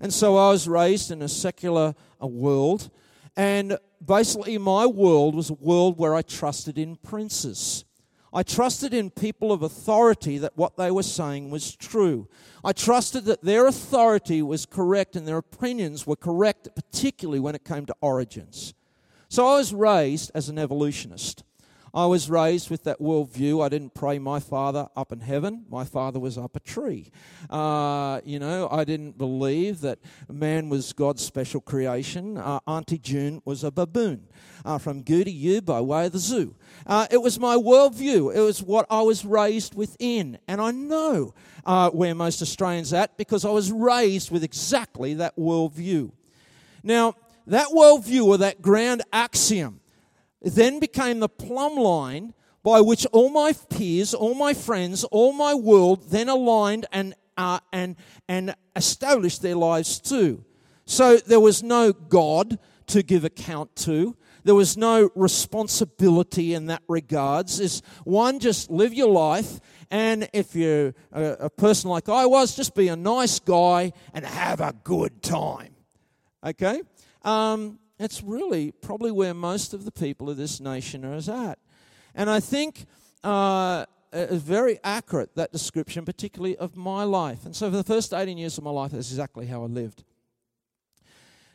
And 0.00 0.12
so 0.12 0.36
I 0.36 0.50
was 0.50 0.68
raised 0.68 1.10
in 1.10 1.22
a 1.22 1.28
secular 1.28 1.94
world, 2.20 2.90
and 3.36 3.78
basically 4.04 4.56
my 4.58 4.86
world 4.86 5.34
was 5.34 5.50
a 5.50 5.54
world 5.54 5.98
where 5.98 6.14
I 6.14 6.22
trusted 6.22 6.78
in 6.78 6.96
princes. 6.96 7.84
I 8.32 8.42
trusted 8.42 8.92
in 8.92 9.10
people 9.10 9.52
of 9.52 9.62
authority 9.62 10.38
that 10.38 10.56
what 10.56 10.76
they 10.76 10.90
were 10.90 11.02
saying 11.02 11.50
was 11.50 11.74
true. 11.74 12.28
I 12.62 12.72
trusted 12.72 13.24
that 13.24 13.42
their 13.42 13.66
authority 13.66 14.42
was 14.42 14.66
correct 14.66 15.16
and 15.16 15.26
their 15.26 15.38
opinions 15.38 16.06
were 16.06 16.16
correct, 16.16 16.68
particularly 16.74 17.40
when 17.40 17.54
it 17.54 17.64
came 17.64 17.86
to 17.86 17.96
origins. 18.00 18.74
So 19.28 19.46
I 19.46 19.58
was 19.58 19.72
raised 19.72 20.30
as 20.34 20.48
an 20.48 20.58
evolutionist. 20.58 21.44
I 21.94 22.06
was 22.06 22.28
raised 22.28 22.70
with 22.70 22.84
that 22.84 23.00
worldview. 23.00 23.64
I 23.64 23.68
didn't 23.68 23.94
pray 23.94 24.18
my 24.18 24.40
father 24.40 24.88
up 24.96 25.12
in 25.12 25.20
heaven. 25.20 25.64
My 25.70 25.84
father 25.84 26.20
was 26.20 26.36
up 26.36 26.56
a 26.56 26.60
tree. 26.60 27.10
Uh, 27.48 28.20
you 28.24 28.38
know, 28.38 28.68
I 28.70 28.84
didn't 28.84 29.16
believe 29.18 29.80
that 29.80 29.98
man 30.28 30.68
was 30.68 30.92
God's 30.92 31.24
special 31.24 31.60
creation. 31.60 32.36
Uh, 32.36 32.60
Auntie 32.66 32.98
June 32.98 33.40
was 33.44 33.64
a 33.64 33.70
baboon 33.70 34.28
uh, 34.64 34.78
from 34.78 35.02
Goody 35.02 35.32
U 35.32 35.60
by 35.60 35.80
way 35.80 36.06
of 36.06 36.12
the 36.12 36.18
zoo. 36.18 36.54
Uh, 36.86 37.06
it 37.10 37.22
was 37.22 37.38
my 37.38 37.56
worldview. 37.56 38.34
It 38.34 38.40
was 38.40 38.62
what 38.62 38.86
I 38.90 39.02
was 39.02 39.24
raised 39.24 39.74
within. 39.74 40.38
And 40.46 40.60
I 40.60 40.70
know 40.70 41.34
uh, 41.64 41.90
where 41.90 42.14
most 42.14 42.42
Australians 42.42 42.92
at 42.92 43.16
because 43.16 43.44
I 43.44 43.50
was 43.50 43.72
raised 43.72 44.30
with 44.30 44.44
exactly 44.44 45.14
that 45.14 45.36
worldview. 45.36 46.12
Now, 46.82 47.14
that 47.46 47.68
worldview 47.68 48.24
or 48.24 48.38
that 48.38 48.60
grand 48.60 49.02
axiom 49.12 49.80
then 50.42 50.80
became 50.80 51.20
the 51.20 51.28
plumb 51.28 51.76
line 51.76 52.34
by 52.62 52.80
which 52.80 53.06
all 53.06 53.30
my 53.30 53.52
peers, 53.70 54.14
all 54.14 54.34
my 54.34 54.54
friends, 54.54 55.04
all 55.04 55.32
my 55.32 55.54
world 55.54 56.10
then 56.10 56.28
aligned 56.28 56.86
and, 56.92 57.14
uh, 57.36 57.60
and, 57.72 57.96
and 58.28 58.54
established 58.76 59.42
their 59.42 59.54
lives 59.56 60.00
too. 60.00 60.44
So 60.84 61.16
there 61.18 61.40
was 61.40 61.62
no 61.62 61.92
God 61.92 62.58
to 62.88 63.02
give 63.02 63.24
account 63.24 63.76
to. 63.76 64.16
There 64.44 64.54
was 64.54 64.76
no 64.76 65.10
responsibility 65.14 66.54
in 66.54 66.66
that 66.66 66.82
regards. 66.88 67.60
Is 67.60 67.82
one 68.04 68.38
just 68.38 68.70
live 68.70 68.94
your 68.94 69.10
life, 69.10 69.60
and 69.90 70.28
if 70.32 70.54
you're 70.54 70.94
a, 71.12 71.24
a 71.40 71.50
person 71.50 71.90
like 71.90 72.08
I 72.08 72.24
was, 72.24 72.56
just 72.56 72.74
be 72.74 72.88
a 72.88 72.96
nice 72.96 73.38
guy 73.40 73.92
and 74.14 74.24
have 74.24 74.60
a 74.60 74.74
good 74.84 75.22
time. 75.22 75.74
Okay. 76.42 76.80
Um, 77.22 77.78
it's 77.98 78.22
really 78.22 78.72
probably 78.72 79.10
where 79.10 79.34
most 79.34 79.74
of 79.74 79.84
the 79.84 79.92
people 79.92 80.30
of 80.30 80.36
this 80.36 80.60
nation 80.60 81.04
are 81.04 81.14
at. 81.14 81.58
And 82.14 82.30
I 82.30 82.40
think 82.40 82.86
uh, 83.24 83.86
it's 84.12 84.42
very 84.42 84.78
accurate, 84.84 85.34
that 85.34 85.52
description, 85.52 86.04
particularly 86.04 86.56
of 86.56 86.76
my 86.76 87.04
life. 87.04 87.44
And 87.44 87.54
so 87.54 87.70
for 87.70 87.76
the 87.76 87.84
first 87.84 88.14
18 88.14 88.38
years 88.38 88.58
of 88.58 88.64
my 88.64 88.70
life, 88.70 88.92
that's 88.92 89.10
exactly 89.10 89.46
how 89.46 89.62
I 89.62 89.66
lived. 89.66 90.04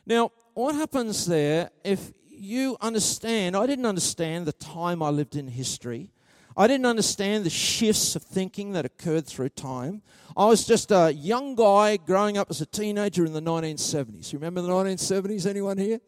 Now, 0.06 0.32
what 0.54 0.74
happens 0.74 1.26
there 1.26 1.70
if 1.82 2.12
you 2.28 2.76
understand? 2.80 3.56
I 3.56 3.66
didn't 3.66 3.86
understand 3.86 4.46
the 4.46 4.52
time 4.52 5.02
I 5.02 5.10
lived 5.10 5.34
in 5.34 5.48
history. 5.48 6.10
I 6.56 6.68
didn't 6.68 6.86
understand 6.86 7.44
the 7.44 7.50
shifts 7.50 8.14
of 8.14 8.22
thinking 8.22 8.72
that 8.72 8.84
occurred 8.84 9.26
through 9.26 9.48
time. 9.50 10.02
I 10.36 10.46
was 10.46 10.64
just 10.64 10.92
a 10.92 11.12
young 11.12 11.56
guy 11.56 11.96
growing 11.96 12.38
up 12.38 12.48
as 12.50 12.60
a 12.60 12.66
teenager 12.66 13.24
in 13.24 13.32
the 13.32 13.42
1970s. 13.42 14.32
You 14.32 14.38
remember 14.38 14.62
the 14.62 14.68
1970s? 14.68 15.46
Anyone 15.46 15.78
here? 15.78 16.00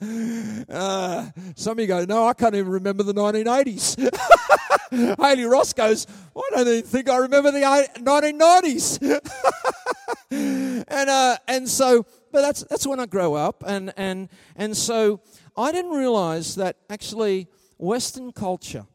uh, 0.68 1.30
some 1.54 1.72
of 1.72 1.78
you 1.80 1.86
go, 1.86 2.04
no, 2.04 2.26
I 2.26 2.34
can't 2.34 2.54
even 2.54 2.70
remember 2.70 3.02
the 3.04 3.14
1980s. 3.14 3.96
Haley 5.20 5.44
Ross 5.44 5.72
goes, 5.72 6.06
I 6.36 6.40
don't 6.50 6.68
even 6.68 6.82
think 6.82 7.08
I 7.08 7.18
remember 7.18 7.50
the 7.52 7.60
1990s. 7.60 9.20
and 10.88 11.10
uh, 11.10 11.36
and 11.46 11.68
so, 11.68 12.06
but 12.32 12.42
that's 12.42 12.62
that's 12.64 12.86
when 12.86 13.00
I 13.00 13.06
grow 13.06 13.34
up, 13.34 13.64
and 13.66 13.92
and 13.96 14.28
and 14.56 14.76
so 14.76 15.20
I 15.56 15.72
didn't 15.72 15.92
realize 15.92 16.54
that 16.56 16.76
actually 16.90 17.48
Western 17.78 18.32
culture 18.32 18.86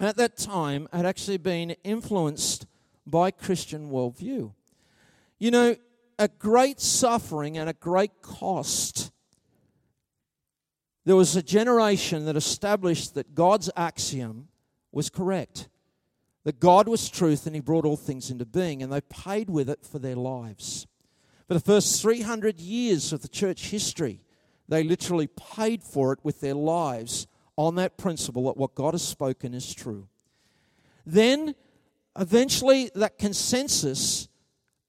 at 0.00 0.16
that 0.16 0.36
time 0.36 0.88
had 0.92 1.06
actually 1.06 1.38
been 1.38 1.70
influenced 1.84 2.66
by 3.06 3.30
Christian 3.30 3.90
worldview. 3.90 4.52
You 5.38 5.50
know, 5.50 5.76
a 6.18 6.28
great 6.28 6.80
suffering 6.80 7.56
and 7.58 7.68
a 7.68 7.74
great 7.74 8.22
cost 8.22 9.10
there 11.06 11.14
was 11.14 11.36
a 11.36 11.42
generation 11.42 12.24
that 12.24 12.36
established 12.36 13.14
that 13.14 13.32
God's 13.32 13.70
axiom 13.76 14.48
was 14.90 15.08
correct, 15.08 15.68
that 16.42 16.58
God 16.58 16.88
was 16.88 17.08
truth 17.08 17.46
and 17.46 17.54
He 17.54 17.60
brought 17.60 17.84
all 17.84 17.96
things 17.96 18.28
into 18.28 18.44
being, 18.44 18.82
and 18.82 18.92
they 18.92 19.00
paid 19.02 19.48
with 19.48 19.70
it 19.70 19.86
for 19.86 20.00
their 20.00 20.16
lives. 20.16 20.88
For 21.46 21.54
the 21.54 21.60
first 21.60 22.02
300 22.02 22.58
years 22.58 23.12
of 23.12 23.22
the 23.22 23.28
church 23.28 23.68
history, 23.68 24.20
they 24.68 24.82
literally 24.82 25.28
paid 25.28 25.84
for 25.84 26.12
it 26.12 26.18
with 26.24 26.40
their 26.40 26.54
lives 26.54 27.28
on 27.56 27.74
that 27.76 27.96
principle 27.96 28.46
that 28.46 28.56
what 28.56 28.74
God 28.74 28.94
has 28.94 29.02
spoken 29.02 29.54
is 29.54 29.74
true. 29.74 30.08
Then, 31.04 31.54
eventually, 32.18 32.90
that 32.94 33.18
consensus 33.18 34.28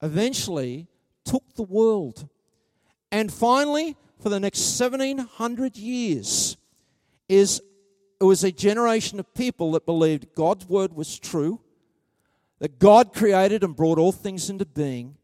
eventually 0.02 0.88
took 1.26 1.44
the 1.56 1.64
world. 1.64 2.28
And 3.12 3.32
finally, 3.32 3.96
for 4.20 4.30
the 4.30 4.40
next 4.40 4.80
1700 4.80 5.78
years 5.78 6.58
is 7.30 7.62
it 8.20 8.24
was 8.24 8.44
a 8.44 8.52
generation 8.52 9.20
of 9.20 9.34
people 9.34 9.74
that 9.74 9.86
believed 9.86 10.34
God's 10.34 10.68
word 10.68 10.94
was 10.94 11.20
true, 11.20 11.60
that 12.60 12.80
God 12.80 13.14
created 13.14 13.64
and 13.64 13.76
brought 13.76 14.00
all 14.00 14.12
things 14.12 14.50
into 14.50 14.66
being, 14.66 15.17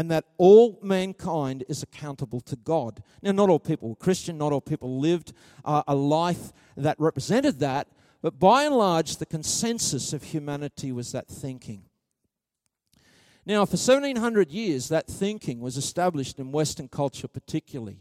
and 0.00 0.10
that 0.10 0.24
all 0.38 0.78
mankind 0.80 1.62
is 1.68 1.82
accountable 1.82 2.40
to 2.40 2.56
God. 2.56 3.02
Now, 3.20 3.32
not 3.32 3.50
all 3.50 3.58
people 3.58 3.90
were 3.90 3.96
Christian, 3.96 4.38
not 4.38 4.50
all 4.50 4.62
people 4.62 4.98
lived 4.98 5.34
uh, 5.62 5.82
a 5.86 5.94
life 5.94 6.54
that 6.74 6.98
represented 6.98 7.58
that, 7.58 7.86
but 8.22 8.38
by 8.38 8.64
and 8.64 8.74
large, 8.74 9.18
the 9.18 9.26
consensus 9.26 10.14
of 10.14 10.22
humanity 10.22 10.90
was 10.90 11.12
that 11.12 11.28
thinking. 11.28 11.82
Now, 13.44 13.66
for 13.66 13.76
1700 13.76 14.50
years, 14.50 14.88
that 14.88 15.06
thinking 15.06 15.60
was 15.60 15.76
established 15.76 16.38
in 16.38 16.50
Western 16.50 16.88
culture, 16.88 17.28
particularly. 17.28 17.98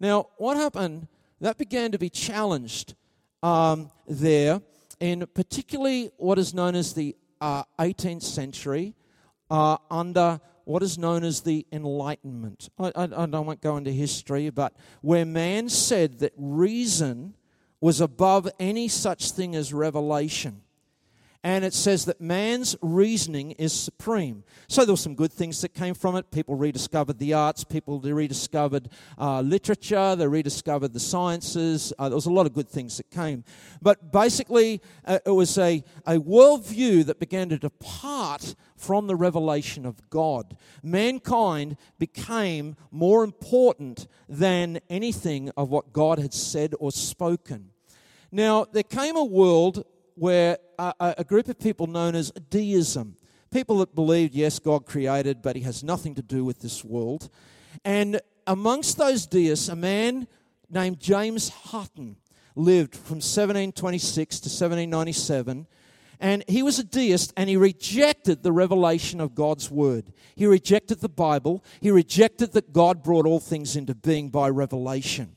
Now, 0.00 0.30
what 0.38 0.56
happened? 0.56 1.06
That 1.40 1.56
began 1.56 1.92
to 1.92 1.98
be 2.00 2.10
challenged 2.10 2.96
um, 3.44 3.92
there 4.08 4.60
in 4.98 5.24
particularly 5.34 6.10
what 6.16 6.36
is 6.36 6.52
known 6.52 6.74
as 6.74 6.94
the 6.94 7.14
uh, 7.40 7.62
18th 7.78 8.24
century 8.24 8.96
uh, 9.52 9.76
under 9.88 10.40
what 10.68 10.82
is 10.82 10.98
known 10.98 11.24
as 11.24 11.40
the 11.40 11.66
Enlightenment. 11.72 12.68
I, 12.78 12.92
I, 12.94 13.04
I 13.04 13.06
don't 13.06 13.46
want 13.46 13.62
to 13.62 13.66
go 13.66 13.78
into 13.78 13.90
history, 13.90 14.50
but 14.50 14.74
where 15.00 15.24
man 15.24 15.70
said 15.70 16.18
that 16.18 16.34
reason 16.36 17.32
was 17.80 18.02
above 18.02 18.46
any 18.60 18.86
such 18.86 19.30
thing 19.30 19.56
as 19.56 19.72
revelation 19.72 20.60
and 21.44 21.64
it 21.64 21.72
says 21.72 22.04
that 22.06 22.20
man's 22.20 22.74
reasoning 22.82 23.52
is 23.52 23.72
supreme. 23.72 24.42
So 24.66 24.84
there 24.84 24.92
were 24.92 24.96
some 24.96 25.14
good 25.14 25.32
things 25.32 25.60
that 25.60 25.72
came 25.72 25.94
from 25.94 26.16
it. 26.16 26.30
People 26.32 26.56
rediscovered 26.56 27.18
the 27.18 27.32
arts, 27.32 27.62
people 27.62 28.00
rediscovered 28.00 28.88
uh, 29.18 29.40
literature, 29.42 30.16
they 30.16 30.26
rediscovered 30.26 30.92
the 30.92 31.00
sciences. 31.00 31.92
Uh, 31.98 32.08
there 32.08 32.16
was 32.16 32.26
a 32.26 32.32
lot 32.32 32.46
of 32.46 32.54
good 32.54 32.68
things 32.68 32.96
that 32.96 33.10
came. 33.10 33.44
But 33.80 34.10
basically, 34.10 34.82
uh, 35.04 35.20
it 35.24 35.30
was 35.30 35.56
a, 35.58 35.84
a 36.06 36.18
worldview 36.18 37.06
that 37.06 37.20
began 37.20 37.48
to 37.50 37.58
depart 37.58 38.56
from 38.76 39.06
the 39.06 39.16
revelation 39.16 39.86
of 39.86 40.10
God. 40.10 40.56
Mankind 40.82 41.76
became 41.98 42.76
more 42.90 43.22
important 43.22 44.08
than 44.28 44.80
anything 44.90 45.50
of 45.56 45.70
what 45.70 45.92
God 45.92 46.18
had 46.18 46.34
said 46.34 46.74
or 46.80 46.90
spoken. 46.90 47.70
Now, 48.32 48.64
there 48.64 48.82
came 48.82 49.16
a 49.16 49.24
world 49.24 49.84
where 50.14 50.58
a, 50.78 51.14
a 51.18 51.24
group 51.24 51.48
of 51.48 51.58
people 51.58 51.86
known 51.86 52.14
as 52.14 52.30
deism, 52.50 53.16
people 53.50 53.78
that 53.78 53.94
believed, 53.94 54.34
yes, 54.34 54.58
God 54.58 54.86
created, 54.86 55.42
but 55.42 55.56
he 55.56 55.62
has 55.62 55.82
nothing 55.82 56.14
to 56.14 56.22
do 56.22 56.44
with 56.44 56.60
this 56.60 56.84
world. 56.84 57.28
And 57.84 58.20
amongst 58.46 58.96
those 58.96 59.26
deists, 59.26 59.68
a 59.68 59.76
man 59.76 60.26
named 60.70 61.00
James 61.00 61.48
Hutton 61.48 62.16
lived 62.54 62.94
from 62.94 63.16
1726 63.16 64.40
to 64.40 64.48
1797. 64.48 65.66
And 66.20 66.44
he 66.48 66.64
was 66.64 66.80
a 66.80 66.84
deist 66.84 67.32
and 67.36 67.48
he 67.48 67.56
rejected 67.56 68.42
the 68.42 68.50
revelation 68.50 69.20
of 69.20 69.36
God's 69.36 69.70
word. 69.70 70.12
He 70.34 70.46
rejected 70.46 71.00
the 71.00 71.08
Bible. 71.08 71.64
He 71.80 71.92
rejected 71.92 72.52
that 72.52 72.72
God 72.72 73.04
brought 73.04 73.24
all 73.24 73.38
things 73.38 73.76
into 73.76 73.94
being 73.94 74.28
by 74.28 74.48
revelation. 74.48 75.36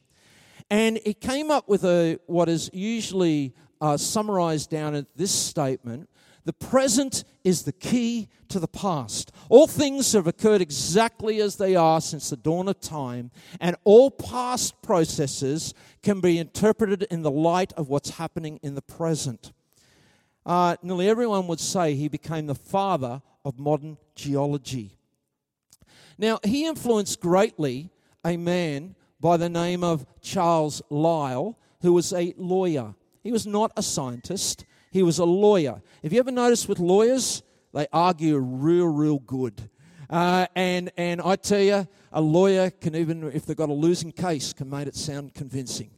And 0.71 0.99
he 1.05 1.13
came 1.13 1.51
up 1.51 1.69
with 1.69 1.83
a 1.83 2.17
what 2.25 2.49
is 2.49 2.69
usually 2.73 3.53
uh, 3.81 3.97
summarized 3.97 4.69
down 4.69 4.95
at 4.95 5.05
this 5.17 5.31
statement 5.31 6.07
the 6.43 6.53
present 6.53 7.23
is 7.43 7.63
the 7.63 7.71
key 7.71 8.27
to 8.49 8.59
the 8.59 8.67
past. 8.67 9.31
All 9.49 9.67
things 9.67 10.13
have 10.13 10.27
occurred 10.27 10.61
exactly 10.61 11.39
as 11.39 11.57
they 11.57 11.75
are 11.75 12.01
since 12.01 12.29
the 12.29 12.37
dawn 12.37 12.67
of 12.67 12.79
time, 12.79 13.31
and 13.59 13.75
all 13.83 14.09
past 14.09 14.81
processes 14.81 15.73
can 16.01 16.19
be 16.19 16.39
interpreted 16.39 17.03
in 17.11 17.21
the 17.21 17.31
light 17.31 17.73
of 17.73 17.89
what's 17.89 18.11
happening 18.11 18.59
in 18.63 18.73
the 18.73 18.81
present. 18.81 19.53
Uh, 20.43 20.75
nearly 20.81 21.07
everyone 21.07 21.45
would 21.47 21.59
say 21.59 21.93
he 21.93 22.07
became 22.07 22.47
the 22.47 22.55
father 22.55 23.21
of 23.45 23.59
modern 23.59 23.97
geology. 24.15 24.97
Now, 26.17 26.39
he 26.43 26.65
influenced 26.65 27.19
greatly 27.19 27.91
a 28.25 28.37
man 28.37 28.95
by 29.19 29.37
the 29.37 29.49
name 29.49 29.83
of 29.83 30.07
Charles 30.21 30.81
Lyell, 30.89 31.59
who 31.81 31.93
was 31.93 32.11
a 32.13 32.33
lawyer. 32.37 32.95
He 33.23 33.31
was 33.31 33.45
not 33.45 33.71
a 33.77 33.83
scientist, 33.83 34.65
he 34.91 35.03
was 35.03 35.19
a 35.19 35.25
lawyer. 35.25 35.81
Have 36.03 36.11
you 36.13 36.19
ever 36.19 36.31
noticed 36.31 36.67
with 36.67 36.79
lawyers, 36.79 37.43
they 37.73 37.87
argue 37.93 38.37
real, 38.37 38.87
real 38.87 39.19
good. 39.19 39.69
Uh, 40.09 40.45
and, 40.55 40.91
and 40.97 41.21
I 41.21 41.37
tell 41.37 41.61
you, 41.61 41.87
a 42.11 42.21
lawyer 42.21 42.69
can 42.69 42.95
even, 42.95 43.31
if 43.31 43.45
they've 43.45 43.55
got 43.55 43.69
a 43.69 43.73
losing 43.73 44.11
case, 44.11 44.51
can 44.51 44.69
make 44.69 44.87
it 44.87 44.95
sound 44.95 45.33
convincing 45.33 45.91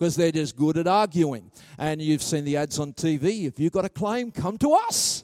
because 0.00 0.16
they're 0.16 0.32
just 0.32 0.56
good 0.56 0.78
at 0.78 0.86
arguing. 0.86 1.50
And 1.76 2.00
you've 2.00 2.22
seen 2.22 2.46
the 2.46 2.56
ads 2.56 2.78
on 2.78 2.94
TV. 2.94 3.46
If 3.46 3.60
you've 3.60 3.72
got 3.72 3.84
a 3.84 3.90
claim, 3.90 4.32
come 4.32 4.56
to 4.56 4.72
us. 4.72 5.22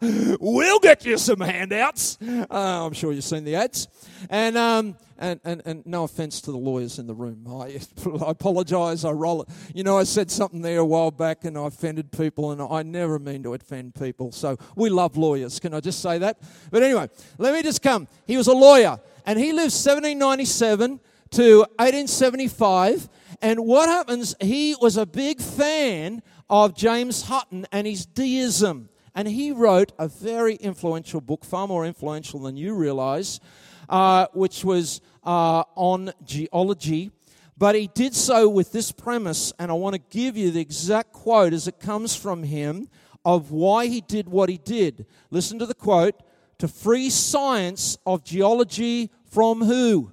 we'll 0.40 0.80
get 0.80 1.06
you 1.06 1.16
some 1.16 1.38
handouts. 1.38 2.18
Uh, 2.20 2.46
I'm 2.50 2.92
sure 2.92 3.12
you've 3.12 3.22
seen 3.22 3.44
the 3.44 3.54
ads. 3.54 3.86
And, 4.28 4.58
um, 4.58 4.96
and, 5.16 5.38
and, 5.44 5.62
and 5.64 5.86
no 5.86 6.02
offense 6.02 6.40
to 6.40 6.50
the 6.50 6.58
lawyers 6.58 6.98
in 6.98 7.06
the 7.06 7.14
room. 7.14 7.46
I, 7.48 7.78
I 8.26 8.30
apologize. 8.32 9.04
I 9.04 9.12
roll 9.12 9.42
it. 9.42 9.48
You 9.74 9.84
know, 9.84 9.96
I 9.96 10.02
said 10.02 10.28
something 10.28 10.60
there 10.60 10.80
a 10.80 10.84
while 10.84 11.12
back 11.12 11.44
and 11.44 11.56
I 11.56 11.68
offended 11.68 12.10
people, 12.10 12.50
and 12.50 12.60
I 12.60 12.82
never 12.82 13.20
mean 13.20 13.44
to 13.44 13.54
offend 13.54 13.94
people. 13.94 14.32
So 14.32 14.58
we 14.74 14.90
love 14.90 15.16
lawyers. 15.16 15.60
Can 15.60 15.72
I 15.72 15.78
just 15.78 16.02
say 16.02 16.18
that? 16.18 16.42
But 16.72 16.82
anyway, 16.82 17.08
let 17.38 17.54
me 17.54 17.62
just 17.62 17.80
come. 17.80 18.08
He 18.26 18.36
was 18.36 18.48
a 18.48 18.54
lawyer, 18.54 18.98
and 19.24 19.38
he 19.38 19.52
lived 19.52 19.72
1797 19.72 20.98
to 21.30 21.58
1875 21.60 23.08
and 23.42 23.60
what 23.60 23.88
happens, 23.88 24.34
he 24.40 24.76
was 24.80 24.96
a 24.96 25.06
big 25.06 25.40
fan 25.40 26.22
of 26.48 26.76
James 26.76 27.22
Hutton 27.22 27.66
and 27.72 27.86
his 27.86 28.04
deism. 28.06 28.88
And 29.14 29.26
he 29.26 29.50
wrote 29.50 29.92
a 29.98 30.08
very 30.08 30.54
influential 30.54 31.20
book, 31.20 31.44
far 31.44 31.66
more 31.66 31.84
influential 31.84 32.40
than 32.40 32.56
you 32.56 32.74
realize, 32.74 33.40
uh, 33.88 34.26
which 34.32 34.64
was 34.64 35.00
uh, 35.24 35.64
on 35.74 36.12
geology. 36.24 37.10
But 37.56 37.74
he 37.74 37.88
did 37.88 38.14
so 38.14 38.48
with 38.48 38.72
this 38.72 38.92
premise, 38.92 39.52
and 39.58 39.70
I 39.70 39.74
want 39.74 39.94
to 39.94 40.02
give 40.10 40.36
you 40.36 40.50
the 40.50 40.60
exact 40.60 41.12
quote 41.12 41.52
as 41.52 41.66
it 41.66 41.80
comes 41.80 42.14
from 42.14 42.42
him 42.42 42.88
of 43.24 43.50
why 43.50 43.86
he 43.86 44.00
did 44.00 44.28
what 44.28 44.48
he 44.48 44.58
did. 44.58 45.06
Listen 45.30 45.58
to 45.58 45.66
the 45.66 45.74
quote 45.74 46.14
to 46.58 46.68
free 46.68 47.10
science 47.10 47.98
of 48.06 48.24
geology 48.24 49.10
from 49.24 49.62
who? 49.62 50.12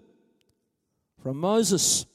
From 1.21 1.37
Moses. 1.37 2.05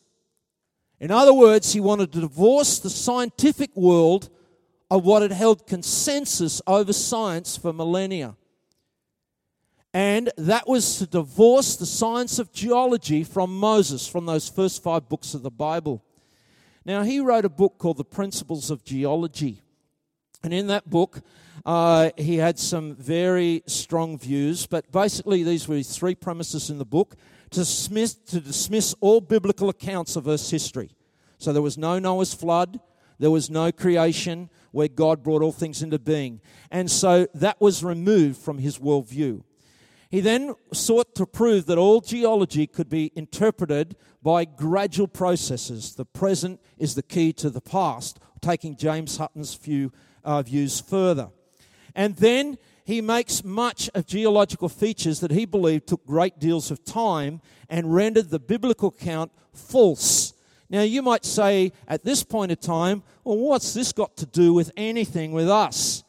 In 1.03 1.11
other 1.11 1.35
words, 1.35 1.73
he 1.73 1.81
wanted 1.81 2.12
to 2.12 2.21
divorce 2.21 2.79
the 2.79 2.88
scientific 2.88 3.77
world 3.77 4.31
of 4.88 5.05
what 5.05 5.23
had 5.23 5.33
held 5.33 5.67
consensus 5.67 6.62
over 6.65 6.93
science 6.93 7.57
for 7.57 7.73
millennia. 7.73 8.37
And 9.93 10.31
that 10.38 10.69
was 10.69 10.99
to 10.99 11.07
divorce 11.09 11.75
the 11.75 11.87
science 11.87 12.38
of 12.38 12.53
geology 12.53 13.25
from 13.25 13.59
Moses, 13.59 14.07
from 14.07 14.27
those 14.27 14.49
first 14.49 14.81
five 14.81 15.09
books 15.09 15.35
of 15.35 15.43
the 15.43 15.51
Bible. 15.51 16.05
Now, 16.85 17.03
he 17.03 17.19
wrote 17.19 17.45
a 17.45 17.51
book 17.51 17.79
called 17.79 17.97
The 17.97 18.05
Principles 18.05 18.71
of 18.71 18.85
Geology. 18.85 19.61
And 20.45 20.55
in 20.55 20.69
that 20.69 20.88
book, 20.88 21.21
uh, 21.67 22.11
he 22.17 22.37
had 22.37 22.61
some 22.61 22.95
very 22.95 23.65
strong 23.67 24.19
views, 24.19 24.67
but 24.67 24.93
basically, 24.93 25.43
these 25.43 25.67
were 25.67 25.77
his 25.77 25.97
three 25.97 26.15
premises 26.15 26.71
in 26.71 26.79
the 26.79 26.85
book 26.85 27.17
to 27.53 27.61
dismiss, 27.61 28.15
to 28.15 28.41
dismiss 28.41 28.95
all 29.01 29.21
biblical 29.21 29.69
accounts 29.69 30.17
of 30.17 30.27
Earth's 30.27 30.51
history. 30.51 30.91
So 31.38 31.53
there 31.53 31.62
was 31.62 31.79
no 31.79 31.99
Noah's 31.99 32.35
flood, 32.35 32.81
there 33.19 33.31
was 33.31 33.51
no 33.51 33.71
creation 33.71 34.51
where 34.73 34.88
God 34.88 35.23
brought 35.23 35.43
all 35.43 35.53
things 35.53 35.83
into 35.83 35.99
being. 35.99 36.41
And 36.71 36.91
so 36.91 37.27
that 37.35 37.61
was 37.61 37.85
removed 37.85 38.38
from 38.38 38.59
his 38.59 38.79
worldview. 38.79 39.43
He 40.11 40.21
then 40.21 40.55
sought 40.73 41.15
to 41.15 41.27
prove 41.27 41.67
that 41.67 41.79
all 41.79 42.01
geology 42.01 42.67
could 42.67 42.88
be 42.88 43.12
interpreted 43.15 43.97
by 44.23 44.45
gradual 44.45 45.09
processes. 45.09 45.95
The 45.95 46.05
present 46.05 46.61
is 46.79 46.95
the 46.95 47.03
key 47.03 47.33
to 47.35 47.49
the 47.49 47.61
past, 47.61 48.19
taking 48.41 48.77
James 48.77 49.17
Hutton's 49.17 49.55
few 49.55 49.93
uh, 50.25 50.43
views 50.43 50.81
further. 50.81 51.31
And 51.95 52.17
then 52.17 52.59
he 52.85 53.01
makes 53.01 53.45
much 53.45 53.88
of 53.95 54.07
geological 54.07 54.68
features 54.68 55.21
that 55.21 55.31
he 55.31 55.45
believed 55.45 55.87
took 55.87 56.05
great 56.07 56.38
deals 56.38 56.71
of 56.71 56.85
time 56.85 57.40
and 57.68 57.95
rendered 57.95 58.31
the 58.31 58.38
biblical 58.38 58.88
account 58.88 59.33
false. 59.53 60.33
Now, 60.68 60.83
you 60.83 61.03
might 61.03 61.25
say 61.25 61.73
at 61.87 62.05
this 62.05 62.23
point 62.25 62.51
of 62.51 62.61
time, 62.61 63.03
well, 63.25 63.38
what's 63.38 63.75
this 63.75 63.92
got 63.92 64.16
to 64.16 64.27
do 64.27 64.55
with 64.55 64.73
anything 64.77 65.33
with 65.33 65.49
us? 65.49 66.03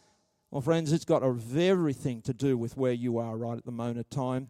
Well, 0.52 0.62
friends, 0.62 0.94
it's 0.94 1.06
got 1.06 1.24
everything 1.24 2.22
to 2.22 2.34
do 2.34 2.58
with 2.58 2.78
where 2.78 2.94
you 2.94 3.18
are 3.18 3.36
right 3.36 3.58
at 3.58 3.66
the 3.66 3.72
moment 3.72 4.00
of 4.00 4.10
time 4.10 4.50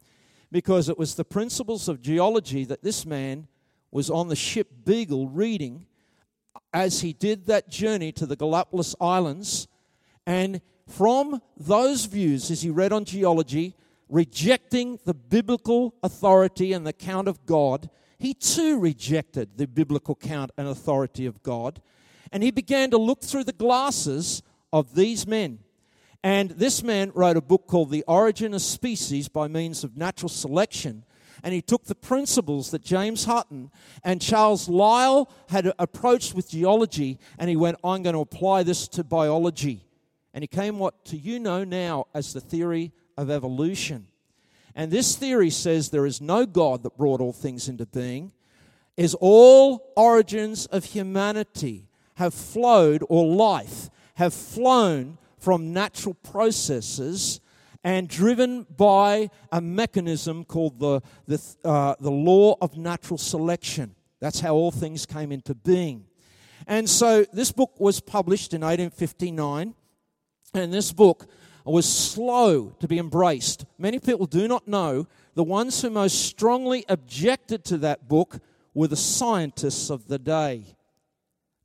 because 0.51 0.87
it 0.87 0.97
was 0.99 1.15
the 1.15 1.25
principles 1.25 1.87
of 1.89 2.01
geology 2.01 2.63
that 2.65 2.83
this 2.83 3.05
man 3.05 3.47
was 3.89 4.09
on 4.09 4.27
the 4.27 4.35
ship 4.35 4.67
Beagle 4.85 5.29
reading 5.29 5.87
as 6.73 7.01
he 7.01 7.13
did 7.13 7.45
that 7.47 7.69
journey 7.69 8.11
to 8.11 8.25
the 8.25 8.35
Galapagos 8.35 8.95
Islands. 8.99 9.67
And 10.25 10.61
from 10.87 11.41
those 11.57 12.05
views, 12.05 12.51
as 12.51 12.61
he 12.61 12.69
read 12.69 12.91
on 12.91 13.05
geology, 13.05 13.75
rejecting 14.09 14.99
the 15.05 15.13
biblical 15.13 15.95
authority 16.03 16.73
and 16.73 16.85
the 16.85 16.93
count 16.93 17.27
of 17.27 17.45
God, 17.45 17.89
he 18.19 18.33
too 18.33 18.79
rejected 18.79 19.57
the 19.57 19.67
biblical 19.67 20.15
count 20.15 20.51
and 20.57 20.67
authority 20.67 21.25
of 21.25 21.41
God. 21.43 21.81
And 22.31 22.43
he 22.43 22.51
began 22.51 22.91
to 22.91 22.97
look 22.97 23.21
through 23.21 23.43
the 23.43 23.53
glasses 23.53 24.43
of 24.71 24.95
these 24.95 25.27
men. 25.27 25.59
And 26.23 26.51
this 26.51 26.83
man 26.83 27.11
wrote 27.13 27.37
a 27.37 27.41
book 27.41 27.67
called 27.67 27.91
The 27.91 28.03
Origin 28.07 28.53
of 28.53 28.61
Species 28.61 29.27
by 29.27 29.47
Means 29.47 29.83
of 29.83 29.97
Natural 29.97 30.29
Selection. 30.29 31.03
And 31.43 31.53
he 31.53 31.61
took 31.61 31.83
the 31.83 31.95
principles 31.95 32.71
that 32.71 32.81
James 32.81 33.25
Hutton 33.25 33.69
and 34.03 34.21
Charles 34.21 34.69
Lyell 34.69 35.29
had 35.49 35.73
approached 35.77 36.33
with 36.33 36.49
geology, 36.49 37.19
and 37.37 37.49
he 37.49 37.57
went, 37.57 37.77
I'm 37.83 38.03
going 38.03 38.13
to 38.13 38.21
apply 38.21 38.63
this 38.63 38.87
to 38.89 39.03
biology. 39.03 39.85
And 40.33 40.43
he 40.43 40.47
came 40.47 40.79
what 40.79 41.05
to 41.05 41.17
you 41.17 41.39
know 41.39 41.63
now 41.63 42.07
as 42.13 42.33
the 42.33 42.41
theory 42.41 42.91
of 43.17 43.29
evolution. 43.29 44.07
And 44.75 44.91
this 44.91 45.15
theory 45.15 45.51
says 45.51 45.89
there 45.89 46.05
is 46.05 46.21
no 46.21 46.45
God 46.45 46.83
that 46.83 46.97
brought 46.97 47.21
all 47.21 47.33
things 47.33 47.69
into 47.69 47.85
being, 47.85 48.31
is 48.97 49.15
all 49.15 49.91
origins 49.95 50.65
of 50.67 50.85
humanity 50.85 51.87
have 52.15 52.33
flowed, 52.33 53.03
or 53.09 53.25
life 53.25 53.89
have 54.15 54.33
flown 54.33 55.17
from 55.37 55.73
natural 55.73 56.13
processes 56.13 57.39
and 57.83 58.07
driven 58.07 58.65
by 58.77 59.29
a 59.51 59.59
mechanism 59.59 60.45
called 60.45 60.79
the, 60.79 61.01
the, 61.27 61.41
uh, 61.65 61.95
the 61.99 62.11
law 62.11 62.55
of 62.61 62.77
natural 62.77 63.17
selection. 63.17 63.95
That's 64.19 64.39
how 64.39 64.53
all 64.53 64.71
things 64.71 65.05
came 65.05 65.31
into 65.31 65.53
being. 65.53 66.05
And 66.65 66.89
so 66.89 67.25
this 67.33 67.51
book 67.51 67.77
was 67.79 67.99
published 67.99 68.53
in 68.53 68.61
1859, 68.61 69.75
and 70.53 70.73
this 70.73 70.91
book 70.91 71.27
was 71.65 71.87
slow 71.87 72.75
to 72.79 72.87
be 72.87 72.99
embraced. 72.99 73.65
Many 73.77 73.99
people 73.99 74.25
do 74.25 74.47
not 74.47 74.67
know 74.67 75.07
the 75.33 75.43
ones 75.43 75.81
who 75.81 75.89
most 75.89 76.25
strongly 76.25 76.85
objected 76.89 77.63
to 77.65 77.77
that 77.79 78.07
book 78.07 78.39
were 78.73 78.87
the 78.87 78.95
scientists 78.95 79.89
of 79.89 80.07
the 80.07 80.19
day, 80.19 80.75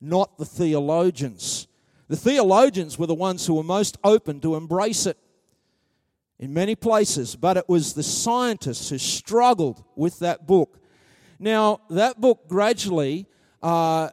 not 0.00 0.38
the 0.38 0.44
theologians. 0.44 1.66
The 2.08 2.16
theologians 2.16 2.98
were 2.98 3.06
the 3.06 3.14
ones 3.14 3.46
who 3.46 3.54
were 3.54 3.64
most 3.64 3.98
open 4.04 4.40
to 4.40 4.54
embrace 4.54 5.04
it 5.06 5.18
in 6.38 6.54
many 6.54 6.74
places, 6.74 7.34
but 7.34 7.56
it 7.56 7.68
was 7.68 7.94
the 7.94 8.02
scientists 8.02 8.88
who 8.90 8.98
struggled 8.98 9.82
with 9.96 10.20
that 10.20 10.46
book. 10.46 10.78
Now, 11.38 11.80
that 11.90 12.20
book 12.20 12.48
gradually 12.48 13.26
uh, 13.62 14.10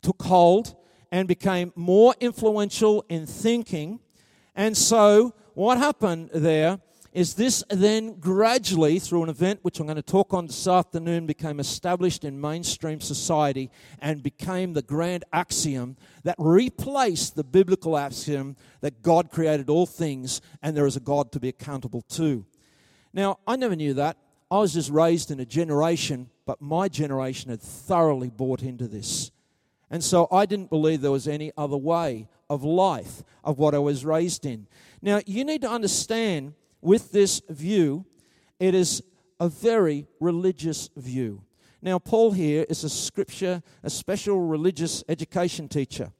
took 0.00 0.22
hold 0.22 0.74
and 1.12 1.28
became 1.28 1.72
more 1.76 2.14
influential 2.18 3.04
in 3.08 3.26
thinking. 3.26 4.00
And 4.56 4.76
so, 4.76 5.34
what 5.54 5.76
happened 5.76 6.30
there 6.32 6.80
is 7.12 7.34
this 7.34 7.62
then 7.68 8.14
gradually, 8.18 8.98
through 8.98 9.22
an 9.22 9.28
event 9.28 9.58
which 9.60 9.78
I'm 9.78 9.86
going 9.86 9.96
to 9.96 10.02
talk 10.02 10.32
on 10.32 10.46
this 10.46 10.66
afternoon, 10.66 11.26
became 11.26 11.60
established 11.60 12.24
in 12.24 12.40
mainstream 12.40 13.02
society 13.02 13.70
and 14.00 14.22
became 14.22 14.72
the 14.72 14.80
grand 14.80 15.24
axiom 15.30 15.98
that 16.24 16.36
replaced 16.38 17.36
the 17.36 17.44
biblical 17.44 17.98
axiom 17.98 18.56
that 18.80 19.02
God 19.02 19.30
created 19.30 19.68
all 19.68 19.84
things 19.84 20.40
and 20.62 20.74
there 20.74 20.86
is 20.86 20.96
a 20.96 21.00
God 21.00 21.30
to 21.32 21.40
be 21.40 21.50
accountable 21.50 22.00
to. 22.12 22.46
Now, 23.12 23.38
I 23.46 23.56
never 23.56 23.76
knew 23.76 23.92
that. 23.94 24.16
I 24.50 24.58
was 24.58 24.72
just 24.72 24.88
raised 24.88 25.30
in 25.30 25.40
a 25.40 25.44
generation, 25.44 26.30
but 26.46 26.62
my 26.62 26.88
generation 26.88 27.50
had 27.50 27.60
thoroughly 27.60 28.30
bought 28.30 28.62
into 28.62 28.88
this. 28.88 29.31
And 29.92 30.02
so 30.02 30.26
I 30.32 30.46
didn't 30.46 30.70
believe 30.70 31.02
there 31.02 31.10
was 31.10 31.28
any 31.28 31.52
other 31.54 31.76
way 31.76 32.26
of 32.48 32.64
life, 32.64 33.22
of 33.44 33.58
what 33.58 33.74
I 33.74 33.78
was 33.78 34.06
raised 34.06 34.46
in. 34.46 34.66
Now, 35.02 35.20
you 35.26 35.44
need 35.44 35.60
to 35.62 35.70
understand 35.70 36.54
with 36.80 37.12
this 37.12 37.42
view, 37.50 38.06
it 38.58 38.74
is 38.74 39.02
a 39.38 39.50
very 39.50 40.06
religious 40.18 40.88
view. 40.96 41.44
Now, 41.82 41.98
Paul 41.98 42.32
here 42.32 42.64
is 42.70 42.84
a 42.84 42.88
scripture, 42.88 43.62
a 43.82 43.90
special 43.90 44.40
religious 44.40 45.04
education 45.10 45.68
teacher. 45.68 46.10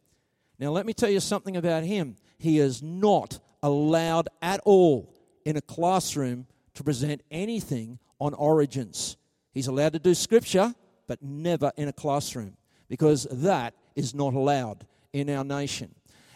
Now, 0.59 0.69
let 0.71 0.85
me 0.85 0.93
tell 0.93 1.11
you 1.11 1.21
something 1.21 1.57
about 1.57 1.83
him. 1.83 2.17
He 2.39 2.59
is 2.59 2.83
not 2.83 3.41
allowed 3.63 4.29
at 4.43 4.61
all 4.65 5.15
in 5.47 5.57
a 5.57 5.63
classroom 5.63 6.47
to 6.75 6.85
present 6.85 7.23
anything 7.31 7.99
on 8.21 8.35
origins. 8.35 9.17
He's 9.53 9.67
allowed 9.67 9.95
to 9.95 9.99
do 9.99 10.15
scripture, 10.15 10.75
but 11.07 11.23
never 11.23 11.73
in 11.79 11.89
a 11.89 11.93
classroom 11.93 12.57
because 12.93 13.27
that 13.31 13.73
is 13.97 14.15
not 14.15 14.35
allowed 14.35 14.87
in 15.15 15.31
our 15.31 15.43
nation. 15.43 15.95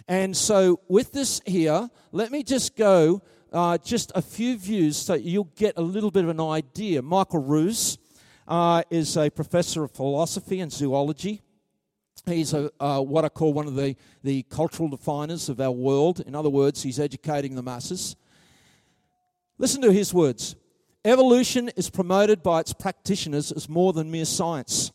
And 0.09 0.35
so, 0.35 0.81
with 0.89 1.13
this 1.13 1.43
here, 1.45 1.91
let 2.13 2.33
me 2.33 2.43
just 2.43 2.77
go 2.77 3.21
uh, 3.53 3.77
just 3.77 4.11
a 4.15 4.23
few 4.23 4.57
views 4.57 4.97
so 4.97 5.13
you'll 5.13 5.53
get 5.55 5.75
a 5.77 5.83
little 5.83 6.11
bit 6.11 6.25
of 6.25 6.31
an 6.31 6.41
idea. 6.41 7.03
Michael 7.03 7.43
Ruse 7.43 7.99
uh, 8.49 8.83
is 8.89 9.19
a 9.19 9.29
professor 9.29 9.85
of 9.85 9.91
philosophy 9.91 10.61
and 10.61 10.73
zoology. 10.73 11.43
He's 12.25 12.55
a, 12.55 12.71
uh, 12.81 13.03
what 13.03 13.27
I 13.27 13.29
call 13.29 13.53
one 13.53 13.67
of 13.67 13.75
the, 13.75 13.95
the 14.25 14.43
cultural 14.45 14.89
definers 14.89 15.51
of 15.51 15.61
our 15.61 15.71
world. 15.71 16.21
In 16.21 16.35
other 16.35 16.49
words, 16.49 16.83
he's 16.83 16.99
educating 16.99 17.55
the 17.55 17.63
masses. 17.63 18.17
Listen 19.59 19.83
to 19.83 19.93
his 19.93 20.15
words 20.15 20.57
Evolution 21.05 21.69
is 21.77 21.91
promoted 21.91 22.43
by 22.43 22.61
its 22.61 22.73
practitioners 22.73 23.53
as 23.53 23.69
more 23.69 23.93
than 23.93 24.11
mere 24.11 24.25
science. 24.25 24.91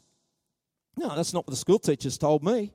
No, 1.02 1.16
that's 1.16 1.34
not 1.34 1.46
what 1.48 1.52
the 1.52 1.58
school 1.58 1.80
teachers 1.80 2.18
told 2.18 2.44
me. 2.44 2.72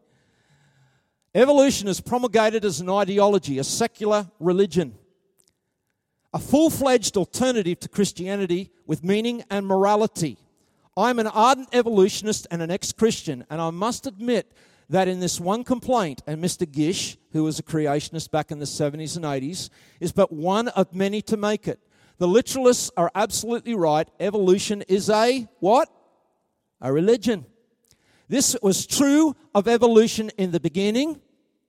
Evolution 1.34 1.88
is 1.88 2.00
promulgated 2.00 2.64
as 2.64 2.80
an 2.80 2.90
ideology, 2.90 3.58
a 3.58 3.64
secular 3.64 4.26
religion 4.40 4.98
a 6.36 6.38
full 6.38 6.68
fledged 6.68 7.16
alternative 7.16 7.80
to 7.80 7.88
Christianity 7.88 8.70
with 8.86 9.02
meaning 9.02 9.42
and 9.48 9.66
morality. 9.66 10.36
I'm 10.94 11.18
an 11.18 11.26
ardent 11.26 11.70
evolutionist 11.72 12.46
and 12.50 12.60
an 12.60 12.70
ex 12.70 12.92
Christian, 12.92 13.46
and 13.48 13.58
I 13.58 13.70
must 13.70 14.06
admit 14.06 14.52
that 14.90 15.08
in 15.08 15.18
this 15.18 15.40
one 15.40 15.64
complaint, 15.64 16.20
and 16.26 16.44
Mr. 16.44 16.70
Gish, 16.70 17.16
who 17.32 17.44
was 17.44 17.58
a 17.58 17.62
creationist 17.62 18.30
back 18.30 18.50
in 18.50 18.58
the 18.58 18.66
70s 18.66 19.16
and 19.16 19.24
80s, 19.24 19.70
is 19.98 20.12
but 20.12 20.30
one 20.30 20.68
of 20.68 20.94
many 20.94 21.22
to 21.22 21.38
make 21.38 21.66
it. 21.66 21.80
The 22.18 22.28
literalists 22.28 22.90
are 22.98 23.10
absolutely 23.14 23.74
right. 23.74 24.06
Evolution 24.20 24.82
is 24.88 25.08
a 25.08 25.48
what? 25.60 25.88
A 26.82 26.92
religion. 26.92 27.46
This 28.28 28.56
was 28.62 28.86
true 28.86 29.36
of 29.54 29.68
evolution 29.68 30.30
in 30.36 30.50
the 30.50 30.60
beginning, 30.60 31.20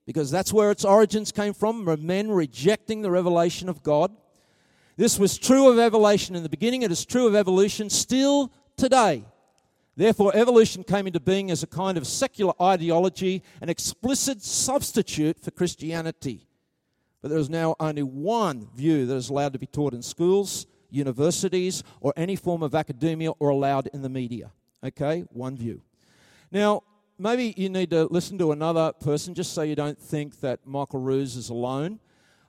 because 0.06 0.30
that's 0.30 0.52
where 0.52 0.70
its 0.70 0.84
origins 0.84 1.30
came 1.30 1.54
from, 1.54 1.84
men 2.04 2.30
rejecting 2.30 3.02
the 3.02 3.10
revelation 3.10 3.68
of 3.68 3.82
God. 3.82 4.10
This 4.96 5.18
was 5.18 5.38
true 5.38 5.70
of 5.70 5.78
evolution 5.78 6.34
in 6.34 6.42
the 6.42 6.48
beginning, 6.48 6.82
it 6.82 6.90
is 6.90 7.04
true 7.04 7.26
of 7.26 7.34
evolution 7.36 7.88
still 7.88 8.52
today. 8.76 9.24
Therefore, 9.94 10.34
evolution 10.34 10.84
came 10.84 11.06
into 11.06 11.20
being 11.20 11.50
as 11.50 11.62
a 11.62 11.66
kind 11.66 11.98
of 11.98 12.06
secular 12.06 12.54
ideology, 12.60 13.42
an 13.60 13.68
explicit 13.68 14.42
substitute 14.42 15.40
for 15.40 15.50
Christianity. 15.50 16.46
But 17.20 17.30
there 17.30 17.38
is 17.38 17.50
now 17.50 17.74
only 17.80 18.04
one 18.04 18.68
view 18.76 19.06
that 19.06 19.16
is 19.16 19.28
allowed 19.28 19.52
to 19.54 19.58
be 19.58 19.66
taught 19.66 19.94
in 19.94 20.02
schools, 20.02 20.66
universities, 20.88 21.82
or 22.00 22.12
any 22.16 22.36
form 22.36 22.62
of 22.62 22.76
academia 22.76 23.30
or 23.32 23.50
allowed 23.50 23.88
in 23.92 24.02
the 24.02 24.08
media. 24.08 24.52
Okay, 24.84 25.24
one 25.30 25.56
view. 25.56 25.82
Now, 26.50 26.82
maybe 27.18 27.54
you 27.56 27.68
need 27.68 27.90
to 27.90 28.04
listen 28.06 28.38
to 28.38 28.52
another 28.52 28.92
person 28.92 29.34
just 29.34 29.52
so 29.52 29.62
you 29.62 29.74
don't 29.74 29.98
think 29.98 30.40
that 30.40 30.66
Michael 30.66 31.00
Ruse 31.00 31.36
is 31.36 31.50
alone. 31.50 32.00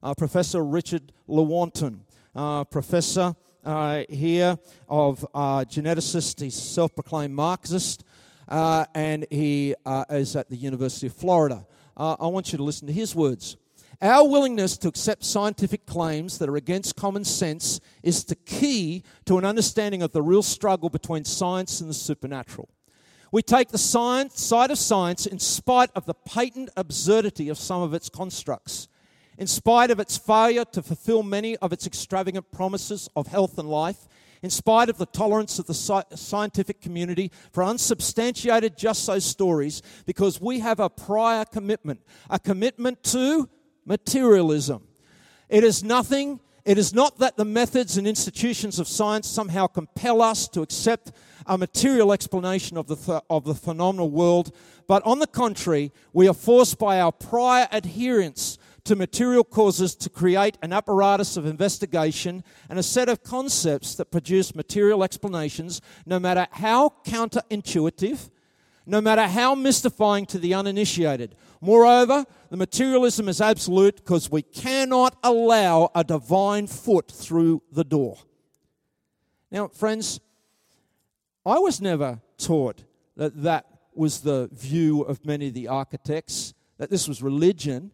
Uh, 0.01 0.13
Professor 0.13 0.63
Richard 0.63 1.11
Lewontin 1.27 1.99
uh, 2.35 2.63
professor 2.63 3.35
uh, 3.65 4.03
here 4.09 4.57
of 4.87 5.25
uh, 5.33 5.65
geneticist. 5.65 6.39
He's 6.39 6.55
self 6.55 6.95
proclaimed 6.95 7.33
Marxist, 7.33 8.03
uh, 8.47 8.85
and 8.95 9.25
he 9.29 9.75
uh, 9.85 10.05
is 10.09 10.35
at 10.35 10.49
the 10.49 10.55
University 10.55 11.07
of 11.07 11.13
Florida. 11.13 11.65
I 11.97 12.27
want 12.27 12.53
you 12.53 12.57
to 12.57 12.63
listen 12.63 12.87
to 12.87 12.93
his 12.93 13.13
words. 13.13 13.57
Our 14.01 14.25
willingness 14.25 14.77
to 14.77 14.87
accept 14.87 15.25
scientific 15.25 15.85
claims 15.85 16.37
that 16.37 16.47
are 16.47 16.55
against 16.55 16.95
common 16.95 17.25
sense 17.25 17.81
is 18.03 18.23
the 18.23 18.37
key 18.37 19.03
to 19.25 19.37
an 19.37 19.43
understanding 19.43 20.01
of 20.01 20.13
the 20.13 20.21
real 20.21 20.41
struggle 20.41 20.89
between 20.89 21.25
science 21.25 21.81
and 21.81 21.89
the 21.89 21.93
supernatural. 21.93 22.69
We 23.31 23.41
take 23.41 23.69
the 23.69 23.77
science, 23.77 24.41
side 24.41 24.71
of 24.71 24.77
science 24.77 25.25
in 25.25 25.39
spite 25.39 25.91
of 25.95 26.05
the 26.05 26.13
patent 26.13 26.69
absurdity 26.75 27.49
of 27.49 27.57
some 27.57 27.81
of 27.81 27.93
its 27.93 28.09
constructs. 28.09 28.87
In 29.37 29.47
spite 29.47 29.91
of 29.91 29.99
its 29.99 30.17
failure 30.17 30.65
to 30.65 30.81
fulfill 30.81 31.23
many 31.23 31.55
of 31.57 31.71
its 31.71 31.87
extravagant 31.87 32.51
promises 32.51 33.07
of 33.15 33.27
health 33.27 33.57
and 33.57 33.69
life, 33.69 34.07
in 34.41 34.49
spite 34.49 34.89
of 34.89 34.97
the 34.97 35.05
tolerance 35.05 35.59
of 35.59 35.67
the 35.67 35.73
scientific 35.73 36.81
community 36.81 37.31
for 37.51 37.63
unsubstantiated 37.63 38.77
just 38.77 39.03
so 39.05 39.19
stories, 39.19 39.81
because 40.05 40.41
we 40.41 40.59
have 40.59 40.79
a 40.79 40.89
prior 40.89 41.45
commitment, 41.45 42.01
a 42.29 42.39
commitment 42.39 43.03
to 43.03 43.47
materialism. 43.85 44.87
It 45.49 45.63
is 45.63 45.83
nothing, 45.83 46.39
it 46.69 46.77
is 46.77 46.93
not 46.93 47.17
that 47.17 47.35
the 47.35 47.45
methods 47.45 47.97
and 47.97 48.07
institutions 48.07 48.77
of 48.77 48.87
science 48.87 49.27
somehow 49.27 49.65
compel 49.65 50.21
us 50.21 50.47
to 50.49 50.61
accept 50.61 51.11
a 51.47 51.57
material 51.57 52.13
explanation 52.13 52.77
of 52.77 52.85
the, 52.85 52.95
th- 52.95 53.23
of 53.27 53.43
the 53.43 53.55
phenomenal 53.55 54.11
world, 54.11 54.55
but 54.85 55.03
on 55.03 55.17
the 55.17 55.25
contrary, 55.25 55.91
we 56.13 56.27
are 56.27 56.33
forced 56.33 56.77
by 56.77 57.01
our 57.01 57.11
prior 57.11 57.67
adherence 57.71 58.59
to 58.83 58.95
material 58.95 59.43
causes 59.43 59.95
to 59.95 60.11
create 60.11 60.59
an 60.61 60.71
apparatus 60.71 61.37
of 61.37 61.47
investigation 61.47 62.43
and 62.69 62.77
a 62.77 62.83
set 62.83 63.09
of 63.09 63.23
concepts 63.23 63.95
that 63.95 64.11
produce 64.11 64.53
material 64.53 65.03
explanations, 65.03 65.81
no 66.05 66.19
matter 66.19 66.45
how 66.51 66.93
counterintuitive, 67.03 68.29
no 68.89 68.99
matter 68.99 69.27
how 69.27 69.53
mystifying 69.53 70.25
to 70.25 70.39
the 70.39 70.53
uninitiated. 70.53 71.35
Moreover, 71.61 72.25
the 72.49 72.57
materialism 72.57 73.29
is 73.29 73.39
absolute 73.39 73.97
because 73.97 74.31
we 74.31 74.41
cannot 74.41 75.17
allow 75.23 75.91
a 75.93 76.03
divine 76.03 76.65
foot 76.65 77.11
through 77.11 77.61
the 77.71 77.83
door. 77.83 78.17
Now, 79.51 79.67
friends, 79.67 80.19
I 81.45 81.59
was 81.59 81.79
never 81.79 82.19
taught 82.37 82.83
that 83.15 83.43
that 83.43 83.65
was 83.93 84.21
the 84.21 84.49
view 84.53 85.01
of 85.01 85.25
many 85.25 85.49
of 85.49 85.53
the 85.53 85.67
architects, 85.67 86.53
that 86.77 86.89
this 86.89 87.07
was 87.07 87.21
religion. 87.21 87.91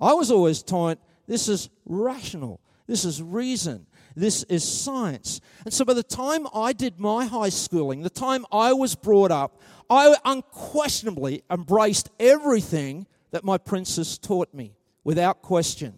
I 0.00 0.12
was 0.12 0.30
always 0.30 0.62
taught 0.62 0.98
this 1.26 1.48
is 1.48 1.70
rational, 1.86 2.60
this 2.86 3.04
is 3.04 3.22
reason, 3.22 3.86
this 4.16 4.42
is 4.44 4.62
science. 4.62 5.40
And 5.64 5.72
so 5.72 5.84
by 5.84 5.94
the 5.94 6.02
time 6.02 6.46
I 6.54 6.72
did 6.72 7.00
my 7.00 7.26
high 7.26 7.48
schooling, 7.48 8.02
the 8.02 8.10
time 8.10 8.46
I 8.52 8.72
was 8.72 8.94
brought 8.94 9.30
up, 9.30 9.60
I 9.90 10.14
unquestionably 10.24 11.42
embraced 11.50 12.10
everything 12.18 13.06
that 13.32 13.44
my 13.44 13.58
princess 13.58 14.16
taught 14.18 14.54
me, 14.54 14.76
without 15.02 15.42
question. 15.42 15.94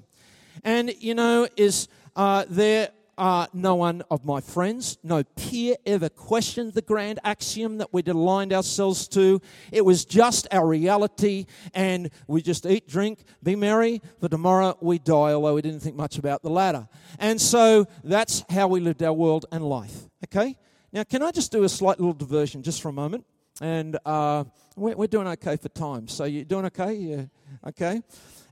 And, 0.65 0.93
you 0.99 1.15
know, 1.15 1.47
is 1.57 1.89
uh, 2.17 2.47
there 2.49 2.91
uh, 3.19 3.47
no 3.53 3.75
one 3.75 4.03
of 4.11 4.25
my 4.25 4.41
friends, 4.41 4.99
no 5.03 5.23
peer 5.25 5.77
ever 5.87 6.09
questioned 6.09 6.75
the 6.75 6.83
grand 6.83 7.19
axiom 7.25 7.79
that 7.79 7.93
we'd 7.93 8.09
aligned 8.09 8.53
ourselves 8.53 9.09
to. 9.09 9.41
It 9.73 9.85
was 9.85 10.05
just 10.05 10.47
our 10.53 10.67
reality, 10.67 11.47
and 11.75 12.11
we 12.27 12.43
just 12.43 12.67
eat, 12.67 12.87
drink, 12.87 13.21
be 13.43 13.57
merry, 13.57 14.03
for 14.21 14.29
tomorrow 14.29 14.77
we 14.81 14.99
die, 14.99 15.33
although 15.33 15.55
we 15.55 15.63
didn't 15.63 15.81
think 15.81 15.97
much 15.97 16.19
about 16.19 16.43
the 16.43 16.51
latter. 16.51 16.89
And 17.19 17.41
so 17.41 17.87
that's 18.05 18.45
how 18.51 18.69
we 18.69 18.81
lived 18.81 19.03
our 19.03 19.13
world 19.13 19.47
and 19.51 19.65
life. 19.65 20.09
Okay? 20.25 20.57
Now, 20.93 21.05
can 21.05 21.23
I 21.23 21.31
just 21.31 21.53
do 21.53 21.65
a 21.65 21.69
slight 21.69 21.99
little 21.99 22.15
diversion 22.15 22.63
just 22.63 22.83
for 22.83 22.89
a 22.89 22.93
moment? 22.93 23.25
And 23.61 23.99
uh, 24.05 24.45
we're, 24.77 24.95
we're, 24.95 25.07
doing 25.07 25.27
okay 25.29 25.57
for 25.57 25.71
time. 25.71 26.09
So 26.09 26.25
you're 26.25 26.45
doing 26.45 26.67
okay? 26.67 26.93
Yeah. 26.93 27.25
Okay. 27.69 28.03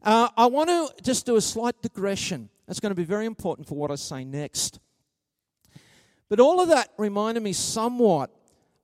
Uh, 0.02 0.28
I 0.36 0.46
want 0.46 0.70
to 0.70 1.02
just 1.02 1.26
do 1.26 1.36
a 1.36 1.40
slight 1.40 1.80
digression. 1.82 2.48
That's 2.66 2.80
going 2.80 2.90
to 2.90 2.96
be 2.96 3.04
very 3.04 3.26
important 3.26 3.68
for 3.68 3.74
what 3.74 3.90
I 3.90 3.96
say 3.96 4.24
next. 4.24 4.80
But 6.28 6.40
all 6.40 6.60
of 6.60 6.68
that 6.68 6.90
reminded 6.96 7.42
me 7.42 7.52
somewhat 7.52 8.30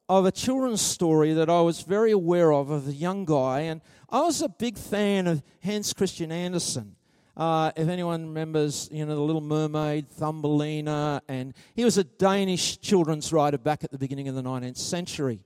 of 0.08 0.26
a 0.26 0.32
children's 0.32 0.80
story 0.80 1.32
that 1.34 1.48
I 1.48 1.60
was 1.60 1.82
very 1.82 2.10
aware 2.10 2.52
of, 2.52 2.70
of 2.70 2.88
a 2.88 2.92
young 2.92 3.24
guy. 3.24 3.60
And 3.60 3.80
I 4.10 4.20
was 4.22 4.42
a 4.42 4.48
big 4.48 4.76
fan 4.76 5.26
of 5.26 5.42
Hans 5.62 5.92
Christian 5.92 6.32
Andersen. 6.32 6.96
Uh, 7.36 7.70
if 7.76 7.88
anyone 7.88 8.26
remembers, 8.26 8.88
you 8.92 9.06
know, 9.06 9.14
The 9.14 9.20
Little 9.20 9.40
Mermaid, 9.40 10.10
Thumbelina, 10.10 11.22
and 11.28 11.54
he 11.74 11.84
was 11.84 11.96
a 11.96 12.04
Danish 12.04 12.78
children's 12.80 13.32
writer 13.32 13.56
back 13.56 13.84
at 13.84 13.90
the 13.90 13.98
beginning 13.98 14.28
of 14.28 14.34
the 14.34 14.42
19th 14.42 14.76
century. 14.76 15.44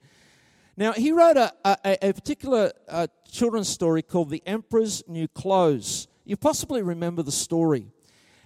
Now, 0.76 0.92
he 0.92 1.12
wrote 1.12 1.36
a, 1.36 1.52
a, 1.64 2.08
a 2.08 2.12
particular 2.12 2.72
uh, 2.88 3.06
children's 3.30 3.68
story 3.68 4.02
called 4.02 4.30
The 4.30 4.42
Emperor's 4.44 5.04
New 5.06 5.28
Clothes. 5.28 6.08
You 6.24 6.36
possibly 6.36 6.82
remember 6.82 7.22
the 7.22 7.30
story. 7.30 7.92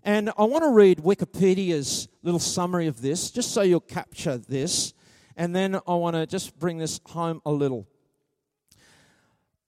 And 0.09 0.31
I 0.39 0.45
want 0.45 0.65
to 0.65 0.71
read 0.71 1.01
Wikipedia's 1.01 2.09
little 2.23 2.41
summary 2.41 2.87
of 2.87 3.03
this, 3.03 3.31
just 3.31 3.53
so 3.53 3.61
you'll 3.61 3.81
capture 3.81 4.39
this. 4.39 4.95
And 5.37 5.55
then 5.55 5.75
I 5.87 5.95
want 5.97 6.17
to 6.17 6.25
just 6.27 6.59
bring 6.59 6.79
this 6.79 6.99
home 7.05 7.43
a 7.45 7.53
little. 7.53 7.87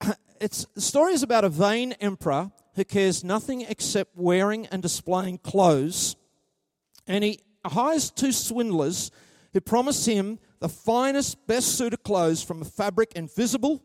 It's, 0.40 0.64
the 0.74 0.80
story 0.80 1.12
is 1.12 1.22
about 1.22 1.44
a 1.44 1.50
vain 1.50 1.92
emperor 2.00 2.50
who 2.74 2.84
cares 2.86 3.22
nothing 3.22 3.66
except 3.68 4.16
wearing 4.16 4.64
and 4.68 4.80
displaying 4.80 5.36
clothes. 5.36 6.16
And 7.06 7.22
he 7.22 7.40
hires 7.62 8.10
two 8.10 8.32
swindlers 8.32 9.10
who 9.52 9.60
promise 9.60 10.06
him 10.06 10.38
the 10.60 10.70
finest, 10.70 11.46
best 11.46 11.76
suit 11.76 11.92
of 11.92 12.02
clothes 12.02 12.42
from 12.42 12.62
a 12.62 12.64
fabric 12.64 13.12
invisible 13.12 13.84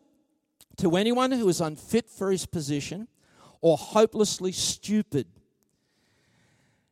to 0.77 0.95
anyone 0.95 1.33
who 1.33 1.49
is 1.49 1.59
unfit 1.59 2.09
for 2.09 2.31
his 2.31 2.45
position 2.45 3.09
or 3.59 3.75
hopelessly 3.75 4.53
stupid. 4.53 5.27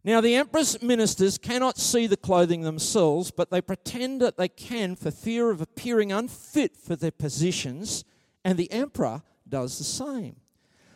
Now, 0.05 0.19
the 0.19 0.35
emperor's 0.35 0.81
ministers 0.81 1.37
cannot 1.37 1.77
see 1.77 2.07
the 2.07 2.17
clothing 2.17 2.61
themselves, 2.61 3.31
but 3.31 3.51
they 3.51 3.61
pretend 3.61 4.19
that 4.21 4.35
they 4.35 4.49
can 4.49 4.97
for 4.97 5.11
fear 5.11 5.49
of 5.49 5.61
appearing 5.61 6.11
unfit 6.11 6.75
for 6.75 6.97
their 6.97 7.11
positions, 7.11 8.03
and 8.43 8.57
the 8.57 8.69
emperor 8.71 9.21
does 9.47 9.77
the 9.77 9.85
same. 9.85 10.35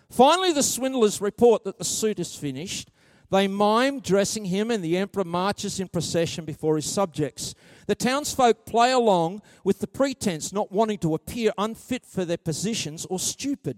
Finally, 0.09 0.51
the 0.51 0.63
swindlers 0.63 1.21
report 1.21 1.63
that 1.63 1.77
the 1.77 1.85
suit 1.85 2.19
is 2.19 2.35
finished. 2.35 2.91
They 3.29 3.47
mime 3.47 4.01
dressing 4.01 4.45
him, 4.45 4.71
and 4.71 4.83
the 4.83 4.97
emperor 4.97 5.23
marches 5.23 5.79
in 5.79 5.87
procession 5.87 6.43
before 6.43 6.75
his 6.75 6.85
subjects. 6.85 7.55
The 7.85 7.95
townsfolk 7.95 8.65
play 8.65 8.91
along 8.91 9.41
with 9.63 9.79
the 9.79 9.87
pretense, 9.87 10.51
not 10.51 10.71
wanting 10.71 10.97
to 10.99 11.13
appear 11.13 11.51
unfit 11.57 12.05
for 12.05 12.25
their 12.25 12.37
positions 12.37 13.05
or 13.09 13.19
stupid. 13.19 13.77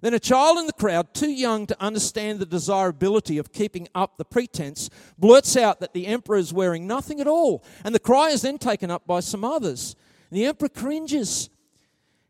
Then 0.00 0.14
a 0.14 0.18
child 0.18 0.58
in 0.58 0.66
the 0.66 0.72
crowd, 0.72 1.12
too 1.12 1.30
young 1.30 1.66
to 1.66 1.82
understand 1.82 2.38
the 2.38 2.46
desirability 2.46 3.36
of 3.38 3.52
keeping 3.52 3.88
up 3.94 4.16
the 4.16 4.24
pretense, 4.24 4.88
blurts 5.18 5.56
out 5.56 5.80
that 5.80 5.92
the 5.92 6.06
emperor 6.06 6.36
is 6.36 6.52
wearing 6.52 6.86
nothing 6.86 7.20
at 7.20 7.26
all, 7.26 7.64
and 7.84 7.94
the 7.94 7.98
cry 7.98 8.30
is 8.30 8.42
then 8.42 8.58
taken 8.58 8.90
up 8.90 9.06
by 9.06 9.20
some 9.20 9.44
others. 9.44 9.96
The 10.30 10.46
emperor 10.46 10.68
cringes 10.68 11.50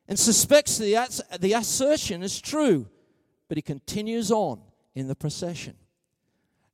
and 0.09 0.19
suspects 0.19 0.79
the, 0.79 1.39
the 1.39 1.53
assertion 1.53 2.23
is 2.23 2.41
true 2.41 2.89
but 3.51 3.59
he 3.59 3.63
continues 3.63 4.31
on 4.31 4.61
in 4.95 5.09
the 5.09 5.15
procession. 5.17 5.75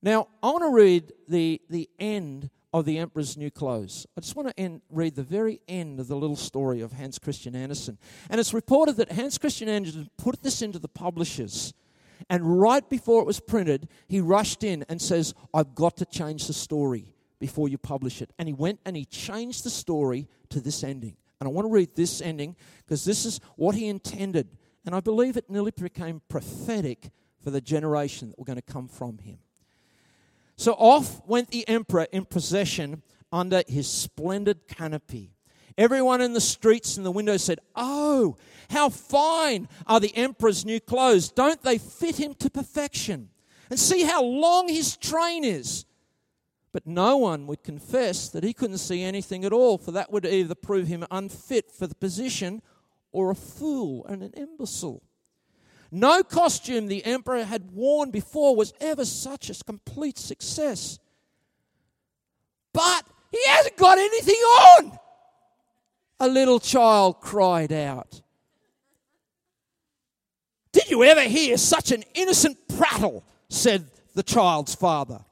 Now, 0.03 0.29
I 0.43 0.49
want 0.51 0.63
to 0.63 0.69
read 0.69 1.11
the, 1.27 1.63
the 1.71 1.89
end 1.99 2.51
of 2.79 2.85
the 2.85 2.99
Emperor's 2.99 3.37
New 3.37 3.51
Clothes. 3.51 4.07
I 4.17 4.21
just 4.21 4.37
want 4.37 4.49
to 4.49 4.61
end, 4.61 4.83
read 4.91 5.15
the 5.15 5.23
very 5.23 5.61
end 5.67 6.01
of 6.01 6.09
the 6.09 6.17
little 6.17 6.37
story 6.37 6.81
of 6.81 6.93
Hans 6.93 7.19
Christian 7.19 7.57
Andersen. 7.57 7.99
And 8.29 8.39
it's 8.41 8.55
reported 8.55 8.97
that 8.97 9.13
Hans 9.13 9.39
Christian 9.39 9.69
Andersen 9.69 10.11
put 10.17 10.43
this 10.43 10.63
into 10.63 10.79
the 10.79 10.89
publishers. 10.89 11.73
And 12.29 12.61
right 12.61 12.89
before 12.89 13.21
it 13.21 13.27
was 13.27 13.41
printed, 13.41 13.89
he 14.09 14.21
rushed 14.21 14.65
in 14.65 14.85
and 14.89 15.01
says, 15.01 15.35
I've 15.55 15.75
got 15.75 15.97
to 15.99 16.05
change 16.05 16.47
the 16.47 16.53
story 16.53 17.15
before 17.39 17.69
you 17.69 17.79
publish 17.79 18.23
it. 18.23 18.33
And 18.39 18.49
he 18.49 18.55
went 18.55 18.81
and 18.85 18.97
he 18.97 19.05
changed 19.05 19.65
the 19.65 19.71
story 19.71 20.29
to 20.51 20.61
this 20.61 20.83
ending. 20.85 21.17
And 21.41 21.49
I 21.49 21.53
want 21.53 21.67
to 21.67 21.73
read 21.73 21.95
this 21.95 22.21
ending 22.21 22.57
because 22.85 23.05
this 23.05 23.25
is 23.25 23.41
what 23.57 23.75
he 23.75 23.89
intended 23.89 24.49
and 24.87 24.95
I 24.95 25.01
believe 25.01 25.37
it 25.37 25.51
nearly 25.51 25.73
became 25.73 26.23
prophetic 26.29 27.11
for 27.43 27.51
the 27.51 27.61
generation 27.61 28.29
that 28.29 28.39
were 28.39 28.45
going 28.45 28.57
to 28.57 28.63
come 28.63 28.87
from 28.87 29.19
him. 29.19 29.39
So 30.57 30.73
off 30.73 31.27
went 31.27 31.51
the 31.51 31.69
emperor 31.69 32.07
in 32.13 32.25
procession 32.25 33.03
under 33.33 33.63
his 33.69 33.89
splendid 33.89 34.67
canopy. 34.69 35.33
Everyone 35.79 36.23
in 36.23 36.33
the 36.33 36.41
streets 36.41 36.97
and 36.97 37.05
the 37.05 37.11
windows 37.11 37.45
said, 37.45 37.61
Oh, 37.75 38.37
how 38.71 38.89
fine 38.89 39.69
are 39.87 40.01
the 40.01 40.17
emperor's 40.17 40.65
new 40.65 40.81
clothes! 40.81 41.31
Don't 41.31 41.63
they 41.63 41.77
fit 41.77 42.17
him 42.17 42.35
to 42.35 42.49
perfection? 42.49 43.29
And 43.69 43.79
see 43.79 44.05
how 44.05 44.23
long 44.23 44.69
his 44.69 44.97
train 44.97 45.45
is. 45.45 45.85
But 46.73 46.87
no 46.87 47.19
one 47.19 47.47
would 47.47 47.63
confess 47.63 48.29
that 48.31 48.45
he 48.45 48.53
couldn't 48.53 48.79
see 48.79 49.03
anything 49.03 49.45
at 49.45 49.53
all, 49.53 49.77
for 49.77 49.93
that 49.93 50.11
would 50.13 50.25
either 50.25 50.55
prove 50.55 50.89
him 50.89 51.05
unfit 51.11 51.71
for 51.71 51.87
the 51.87 51.95
position 51.95 52.63
or 53.13 53.31
a 53.31 53.35
fool 53.35 54.07
and 54.07 54.23
an 54.23 54.33
imbecile. 54.35 55.03
No 55.97 56.23
costume 56.23 56.89
the 56.89 57.03
emperor 57.07 57.43
had 57.43 57.71
worn 57.71 58.11
before 58.11 58.55
was 58.55 58.75
ever 58.83 59.07
such 59.07 59.49
a 59.49 59.65
complete 59.65 60.19
success. 60.19 60.99
But 62.75 63.07
he 63.33 63.41
hasn't 63.47 63.79
got 63.79 63.97
anything 63.97 64.35
on! 64.35 64.99
A 66.21 66.29
little 66.29 66.61
child 66.61 67.23
cried 67.23 67.73
out. 67.73 68.21
Did 70.71 70.91
you 70.91 71.03
ever 71.03 71.23
hear 71.23 71.57
such 71.57 71.93
an 71.93 72.05
innocent 72.13 72.59
prattle? 72.77 73.25
said 73.49 73.87
the 74.15 74.23
child's 74.23 74.75
father. 74.75 75.25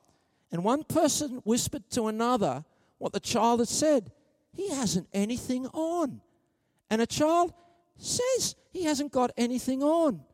And 0.51 0.65
one 0.65 0.83
person 0.85 1.43
whispered 1.45 1.91
to 1.91 2.07
another 2.07 2.65
what 2.97 3.13
the 3.13 3.21
child 3.21 3.61
had 3.61 3.69
said. 3.69 4.11
He 4.55 4.71
hasn't 4.71 5.09
anything 5.13 5.67
on. 5.75 6.23
And 6.89 7.03
a 7.03 7.07
child 7.07 7.53
says 7.99 8.55
he 8.73 8.85
hasn't 8.85 9.13
got 9.13 9.31
anything 9.37 9.83
on. 9.83 10.25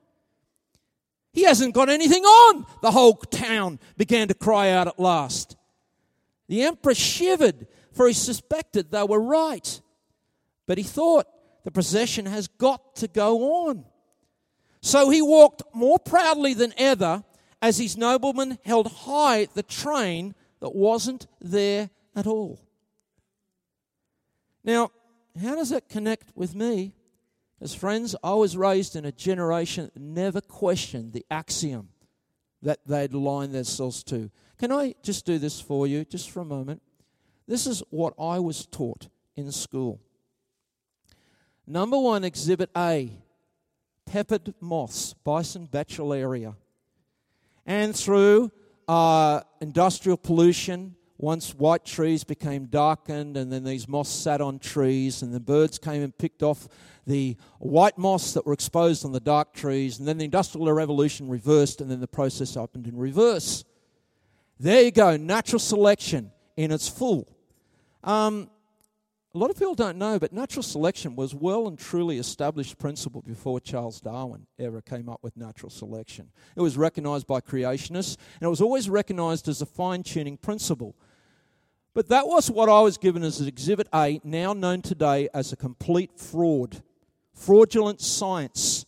He 1.33 1.45
hasn't 1.45 1.75
got 1.75 1.89
anything 1.89 2.25
on, 2.25 2.67
the 2.83 2.91
whole 2.91 3.15
town 3.15 3.79
began 3.97 4.29
to 4.29 4.35
cry 4.35 4.71
out 4.71 4.89
at 4.89 4.99
last. 4.99 5.57
The 6.49 6.63
emperor 6.63 6.95
shivered, 6.95 7.69
for 7.93 8.09
he 8.09 8.15
suspected 8.15 8.91
they 8.91 9.05
were 9.05 9.21
right. 9.21 9.81
But 10.67 10.79
he 10.79 10.85
thought, 10.85 11.27
the 11.65 11.71
procession 11.71 12.27
has 12.27 12.49
got 12.49 12.97
to 12.97 13.09
go 13.09 13.67
on. 13.69 13.85
So 14.81 15.11
he 15.11 15.23
walked 15.23 15.63
more 15.75 15.99
proudly 15.99 16.55
than 16.55 16.73
ever 16.77 17.23
as 17.63 17.79
his 17.79 17.97
noblemen 17.97 18.59
held 18.65 18.91
high 18.91 19.47
the 19.55 19.63
train 19.63 20.35
that 20.61 20.75
wasn't 20.75 21.27
there 21.41 21.91
at 22.17 22.27
all. 22.27 22.61
Now, 24.65 24.91
how 25.41 25.55
does 25.55 25.71
that 25.71 25.89
connect 25.89 26.35
with 26.35 26.55
me? 26.55 26.95
As 27.61 27.75
friends, 27.75 28.17
I 28.25 28.35
was 28.35 28.57
raised 28.57 28.97
in 28.97 29.05
a 29.05 29.13
generation 29.13 29.91
that 29.93 30.01
never 30.01 30.41
questioned 30.41 31.13
the 31.13 31.27
axiom 31.31 31.91
that 32.63 32.81
they'd 32.87 33.13
aligned 33.13 33.53
themselves 33.53 34.03
to. 34.05 34.31
Can 34.59 34.73
I 34.73 34.95
just 35.03 35.27
do 35.27 35.39
this 35.39 35.61
for 35.61 35.87
you, 35.87 36.05
just 36.05 36.31
for 36.31 36.41
a 36.41 36.45
moment? 36.45 36.83
This 37.47 37.67
is 37.67 37.83
what 37.91 38.15
I 38.19 38.39
was 38.39 38.67
taught 38.67 39.09
in 39.37 39.51
school. 39.53 40.01
Number 41.67 41.99
one, 41.99 42.25
Exhibit 42.25 42.71
A 42.77 43.13
peppered 44.07 44.55
moths, 44.61 45.15
Biston 45.25 45.69
betularia. 45.69 46.57
And 47.67 47.95
through 47.95 48.51
uh, 48.89 49.43
industrial 49.61 50.17
pollution, 50.17 50.97
once 51.23 51.55
white 51.55 51.85
trees 51.85 52.25
became 52.25 52.65
darkened, 52.67 53.37
and 53.37 53.53
then 53.53 53.63
these 53.63 53.87
moths 53.87 54.11
sat 54.11 54.41
on 54.41 54.59
trees, 54.59 55.23
and 55.23 55.35
the 55.35 55.41
birds 55.41 55.79
came 55.79 56.03
and 56.03 56.17
picked 56.17 56.43
off 56.43 56.67
the 57.07 57.37
white 57.59 57.99
moths 57.99 58.33
that 58.33 58.47
were 58.47 58.53
exposed 58.53 59.05
on 59.05 59.13
the 59.13 59.21
dark 59.21 59.53
trees, 59.53 59.99
and 59.99 60.09
then 60.09 60.17
the 60.17 60.25
Industrial 60.25 60.73
Revolution 60.73 61.29
reversed, 61.29 61.81
and 61.81 61.91
then 61.91 62.01
the 62.01 62.09
process 62.09 62.55
happened 62.55 62.87
in 62.87 62.97
reverse. 62.97 63.65
There 64.59 64.83
you 64.83 64.91
go, 64.91 65.17
natural 65.17 65.59
selection 65.59 66.33
in 66.57 66.71
its 66.71 66.89
full. 66.89 67.29
Um, 68.03 68.51
a 69.35 69.39
lot 69.39 69.51
of 69.51 69.57
people 69.57 69.75
don't 69.75 69.99
know, 69.99 70.19
but 70.19 70.33
natural 70.33 70.63
selection 70.63 71.15
was 71.15 71.35
well 71.35 71.69
and 71.69 71.79
truly 71.79 72.19
established 72.19 72.79
principle 72.79 73.23
before 73.23 73.61
Charles 73.61 74.01
Darwin 74.01 74.47
ever 74.59 74.81
came 74.81 75.09
up 75.09 75.23
with 75.23 75.37
natural 75.37 75.71
selection. 75.71 76.31
It 76.57 76.63
was 76.63 76.77
recognized 76.77 77.27
by 77.27 77.41
creationists, 77.41 78.17
and 78.41 78.47
it 78.47 78.51
was 78.51 78.61
always 78.61 78.91
recognized 78.91 79.49
as 79.49 79.63
a 79.63 79.67
fine 79.67 80.03
tuning 80.03 80.37
principle. 80.37 80.97
But 81.93 82.09
that 82.09 82.29
was 82.29 82.51
what 82.51 82.69
I 82.69 82.81
was 82.81 82.99
given 82.99 83.23
as 83.25 83.41
Exhibit 83.41 83.89
A, 83.93 84.21
now 84.23 84.53
known 84.53 84.81
today 84.81 85.29
as 85.35 85.53
a 85.53 85.57
complete 85.57 86.19
fraud. 86.19 86.83
Fraudulent 87.35 88.01
science. 88.01 88.85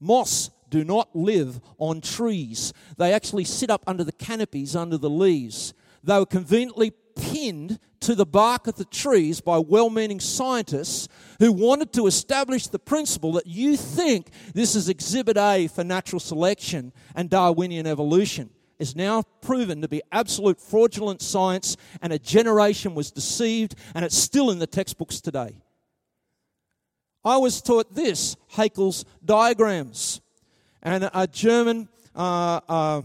Moss 0.00 0.50
do 0.70 0.84
not 0.84 1.14
live 1.14 1.60
on 1.78 2.00
trees, 2.00 2.72
they 2.96 3.12
actually 3.12 3.44
sit 3.44 3.70
up 3.70 3.82
under 3.86 4.04
the 4.04 4.12
canopies, 4.12 4.76
under 4.76 4.96
the 4.96 5.10
leaves. 5.10 5.74
They 6.02 6.16
were 6.16 6.26
conveniently 6.26 6.92
pinned 7.16 7.80
to 8.00 8.14
the 8.14 8.24
bark 8.24 8.66
of 8.66 8.76
the 8.76 8.84
trees 8.84 9.40
by 9.40 9.58
well 9.58 9.90
meaning 9.90 10.20
scientists 10.20 11.08
who 11.38 11.52
wanted 11.52 11.92
to 11.92 12.06
establish 12.06 12.68
the 12.68 12.78
principle 12.78 13.32
that 13.32 13.46
you 13.46 13.76
think 13.76 14.30
this 14.54 14.74
is 14.74 14.88
exhibit 14.88 15.36
A 15.36 15.66
for 15.66 15.84
natural 15.84 16.20
selection 16.20 16.92
and 17.14 17.28
Darwinian 17.28 17.86
evolution 17.86 18.50
is 18.80 18.96
now 18.96 19.22
proven 19.42 19.82
to 19.82 19.88
be 19.88 20.02
absolute 20.10 20.60
fraudulent 20.60 21.20
science, 21.20 21.76
and 22.02 22.12
a 22.12 22.18
generation 22.18 22.94
was 22.94 23.10
deceived, 23.10 23.74
and 23.94 24.04
it's 24.04 24.16
still 24.16 24.50
in 24.50 24.58
the 24.58 24.66
textbooks 24.66 25.20
today. 25.20 25.62
I 27.24 27.36
was 27.36 27.60
taught 27.60 27.94
this 27.94 28.36
Haeckel's 28.54 29.04
diagrams, 29.24 30.22
and 30.82 31.10
a 31.12 31.26
German 31.26 31.88
uh, 32.16 32.60
uh, 32.68 33.02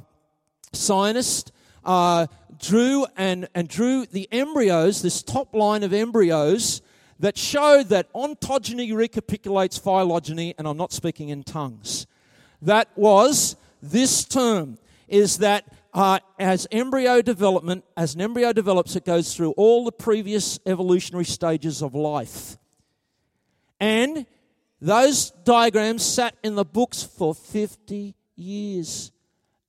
scientist 0.72 1.52
uh, 1.84 2.28
drew 2.58 3.06
and, 3.18 3.50
and 3.54 3.68
drew 3.68 4.06
the 4.06 4.30
embryos, 4.32 5.02
this 5.02 5.22
top 5.22 5.54
line 5.54 5.84
of 5.84 5.94
embryos, 5.94 6.82
that 7.20 7.38
showed 7.38 7.90
that 7.90 8.12
ontogeny 8.14 8.94
recapitulates 8.94 9.78
phylogeny, 9.78 10.56
and 10.58 10.68
I'm 10.68 10.78
not 10.78 10.94
speaking 10.94 11.30
in 11.30 11.44
tongues. 11.44 12.08
That 12.62 12.90
was 12.96 13.56
this 13.82 14.24
term 14.26 14.78
is 15.08 15.38
that 15.40 15.66
uh, 15.94 16.20
as 16.40 16.68
embryo 16.72 17.22
development, 17.22 17.86
as 17.96 18.16
an 18.16 18.22
embryo 18.22 18.52
develops, 18.52 18.96
it 18.96 19.06
goes 19.06 19.36
through 19.36 19.52
all 19.52 19.86
the 19.86 19.92
previous 19.92 20.60
evolutionary 20.66 21.26
stages 21.26 21.82
of 21.82 21.96
life. 21.96 22.58
And 23.80 24.26
those 24.82 25.32
diagrams 25.44 26.04
sat 26.04 26.36
in 26.44 26.56
the 26.56 26.66
books 26.66 27.04
for 27.04 27.34
50 27.34 28.14
years 28.36 29.12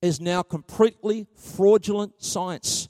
is 0.01 0.21
now 0.21 0.43
completely 0.43 1.27
fraudulent 1.35 2.21
science. 2.21 2.89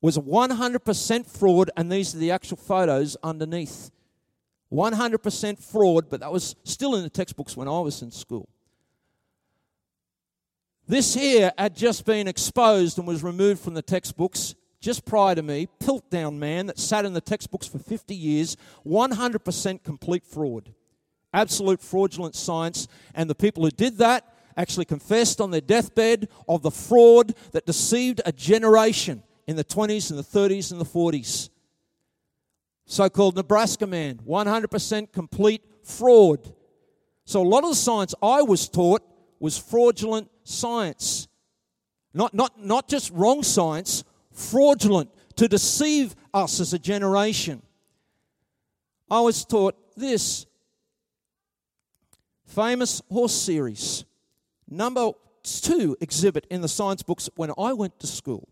Was 0.00 0.16
100% 0.18 1.26
fraud, 1.26 1.70
and 1.76 1.90
these 1.90 2.14
are 2.14 2.18
the 2.18 2.30
actual 2.30 2.56
photos 2.56 3.16
underneath. 3.22 3.90
100% 4.72 5.58
fraud, 5.58 6.08
but 6.08 6.20
that 6.20 6.30
was 6.30 6.54
still 6.62 6.94
in 6.94 7.02
the 7.02 7.10
textbooks 7.10 7.56
when 7.56 7.66
I 7.66 7.80
was 7.80 8.02
in 8.02 8.10
school. 8.10 8.48
This 10.88 11.12
here 11.12 11.52
had 11.58 11.76
just 11.76 12.06
been 12.06 12.26
exposed 12.26 12.96
and 12.96 13.06
was 13.06 13.22
removed 13.22 13.60
from 13.60 13.74
the 13.74 13.82
textbooks 13.82 14.54
just 14.80 15.04
prior 15.04 15.34
to 15.34 15.42
me. 15.42 15.68
Piltdown 15.80 16.38
man 16.38 16.64
that 16.66 16.78
sat 16.78 17.04
in 17.04 17.12
the 17.12 17.20
textbooks 17.20 17.66
for 17.66 17.78
50 17.78 18.14
years, 18.14 18.56
100% 18.86 19.84
complete 19.84 20.24
fraud. 20.24 20.72
Absolute 21.34 21.82
fraudulent 21.82 22.34
science. 22.34 22.88
And 23.14 23.28
the 23.28 23.34
people 23.34 23.64
who 23.64 23.70
did 23.70 23.98
that 23.98 24.32
actually 24.56 24.86
confessed 24.86 25.42
on 25.42 25.50
their 25.50 25.60
deathbed 25.60 26.28
of 26.48 26.62
the 26.62 26.70
fraud 26.70 27.34
that 27.52 27.66
deceived 27.66 28.22
a 28.24 28.32
generation 28.32 29.22
in 29.46 29.56
the 29.56 29.64
20s 29.64 30.08
and 30.08 30.18
the 30.18 30.22
30s 30.22 30.72
and 30.72 30.80
the 30.80 30.86
40s. 30.86 31.50
So 32.86 33.10
called 33.10 33.36
Nebraska 33.36 33.86
man, 33.86 34.20
100% 34.26 35.12
complete 35.12 35.62
fraud. 35.84 36.50
So 37.26 37.42
a 37.42 37.46
lot 37.46 37.62
of 37.62 37.70
the 37.70 37.76
science 37.76 38.14
I 38.22 38.40
was 38.40 38.70
taught 38.70 39.02
was 39.38 39.58
fraudulent 39.58 40.30
science. 40.48 41.28
Not, 42.14 42.34
not, 42.34 42.64
not 42.64 42.88
just 42.88 43.10
wrong 43.12 43.42
science, 43.42 44.04
fraudulent 44.32 45.10
to 45.36 45.48
deceive 45.48 46.16
us 46.32 46.60
as 46.60 46.72
a 46.72 46.78
generation. 46.78 47.62
I 49.10 49.20
was 49.20 49.44
taught 49.44 49.76
this 49.96 50.46
famous 52.46 53.02
horse 53.10 53.34
series 53.34 54.04
number 54.68 55.12
two 55.42 55.96
exhibit 56.00 56.46
in 56.50 56.60
the 56.60 56.68
science 56.68 57.02
books 57.02 57.28
when 57.36 57.52
I 57.58 57.72
went 57.72 57.98
to 58.00 58.06
school. 58.06 58.48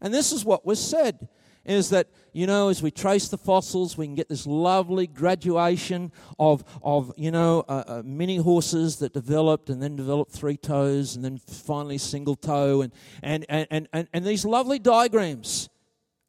And 0.00 0.14
this 0.14 0.32
is 0.32 0.44
what 0.44 0.64
was 0.64 0.80
said 0.80 1.28
is 1.68 1.90
that, 1.90 2.08
you 2.32 2.46
know, 2.46 2.68
as 2.68 2.82
we 2.82 2.90
trace 2.90 3.28
the 3.28 3.38
fossils, 3.38 3.96
we 3.96 4.06
can 4.06 4.14
get 4.14 4.28
this 4.28 4.46
lovely 4.46 5.06
graduation 5.06 6.12
of, 6.38 6.64
of 6.82 7.12
you 7.16 7.30
know, 7.30 7.64
uh, 7.68 7.84
uh, 7.86 8.02
mini 8.04 8.36
horses 8.36 8.96
that 8.96 9.12
developed 9.12 9.70
and 9.70 9.82
then 9.82 9.96
developed 9.96 10.32
three 10.32 10.56
toes 10.56 11.14
and 11.14 11.24
then 11.24 11.38
finally 11.38 11.98
single 11.98 12.36
toe 12.36 12.80
and, 12.80 12.92
and, 13.22 13.44
and, 13.48 13.88
and, 13.92 14.08
and 14.12 14.24
these 14.24 14.44
lovely 14.44 14.78
diagrams, 14.78 15.68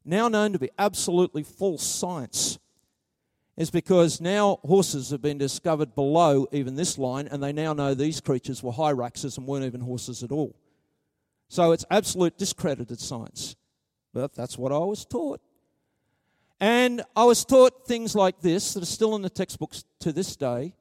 now 0.04 0.28
known 0.28 0.54
to 0.54 0.60
be 0.60 0.70
absolutely 0.78 1.44
false 1.44 1.84
science 1.84 2.60
is 3.60 3.70
because 3.70 4.22
now 4.22 4.58
horses 4.64 5.10
have 5.10 5.22
been 5.22 5.38
discovered 5.38 5.94
below 5.94 6.48
even 6.54 6.76
this 6.76 6.98
line, 6.98 7.28
and 7.28 7.44
they 7.44 7.52
now 7.52 7.74
know 7.74 7.94
these 7.94 8.22
creatures 8.22 8.64
were 8.64 8.72
hyraxes 8.72 9.38
and 9.38 9.46
weren't 9.46 9.66
even 9.66 9.82
horses 9.82 10.24
at 10.24 10.32
all. 10.32 10.56
So 11.50 11.74
it's 11.74 11.84
absolute 11.92 12.38
discredited 12.38 13.02
science. 13.02 13.58
But 14.14 14.34
that's 14.34 14.58
what 14.58 14.72
I 14.72 14.80
was 14.80 15.06
taught. 15.06 15.42
And 16.60 17.04
I 17.16 17.24
was 17.24 17.46
taught 17.46 17.88
things 17.88 18.16
like 18.16 18.42
this 18.42 18.74
that 18.74 18.84
are 18.84 18.88
still 18.88 19.16
in 19.16 19.22
the 19.22 19.30
textbooks 19.30 19.86
to 20.00 20.12
this 20.12 20.36
day 20.36 20.74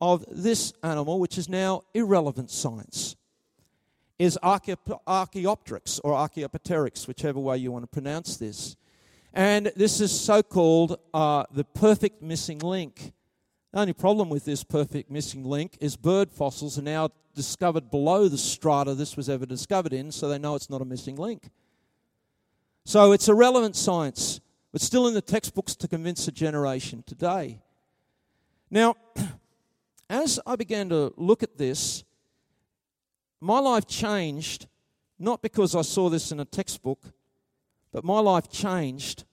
of 0.00 0.24
this 0.28 0.72
animal, 0.82 1.20
which 1.20 1.38
is 1.38 1.48
now 1.48 1.82
irrelevant 1.94 2.50
science, 2.50 3.14
is 4.18 4.38
Archaeopteryx 4.42 6.00
or 6.02 6.14
Archaeopteryx, 6.14 7.06
whichever 7.06 7.38
way 7.38 7.58
you 7.58 7.70
want 7.70 7.84
to 7.84 7.88
pronounce 7.88 8.36
this. 8.36 8.76
And 9.34 9.70
this 9.76 10.00
is 10.00 10.18
so 10.18 10.42
called 10.42 10.98
uh, 11.14 11.44
the 11.52 11.64
perfect 11.64 12.22
missing 12.22 12.58
link. 12.58 13.12
The 13.72 13.80
only 13.80 13.92
problem 13.92 14.28
with 14.28 14.44
this 14.44 14.64
perfect 14.64 15.10
missing 15.10 15.44
link 15.44 15.78
is 15.80 15.96
bird 15.96 16.30
fossils 16.30 16.78
are 16.78 16.82
now 16.82 17.10
discovered 17.34 17.90
below 17.90 18.28
the 18.28 18.38
strata 18.38 18.94
this 18.94 19.16
was 19.16 19.28
ever 19.28 19.46
discovered 19.46 19.92
in, 19.92 20.12
so 20.12 20.28
they 20.28 20.38
know 20.38 20.54
it's 20.54 20.68
not 20.68 20.82
a 20.82 20.84
missing 20.84 21.16
link. 21.16 21.50
So 22.84 23.12
it's 23.12 23.28
irrelevant 23.28 23.76
science, 23.76 24.40
but 24.72 24.80
still 24.80 25.06
in 25.06 25.14
the 25.14 25.22
textbooks 25.22 25.76
to 25.76 25.88
convince 25.88 26.26
a 26.26 26.32
generation 26.32 27.04
today. 27.06 27.60
Now, 28.70 28.96
as 30.10 30.40
I 30.46 30.56
began 30.56 30.88
to 30.88 31.12
look 31.16 31.42
at 31.42 31.58
this, 31.58 32.04
my 33.40 33.58
life 33.58 33.86
changed 33.86 34.66
not 35.18 35.42
because 35.42 35.76
I 35.76 35.82
saw 35.82 36.08
this 36.08 36.32
in 36.32 36.40
a 36.40 36.44
textbook, 36.44 37.00
but 37.92 38.02
my 38.02 38.18
life 38.18 38.50
changed 38.50 39.24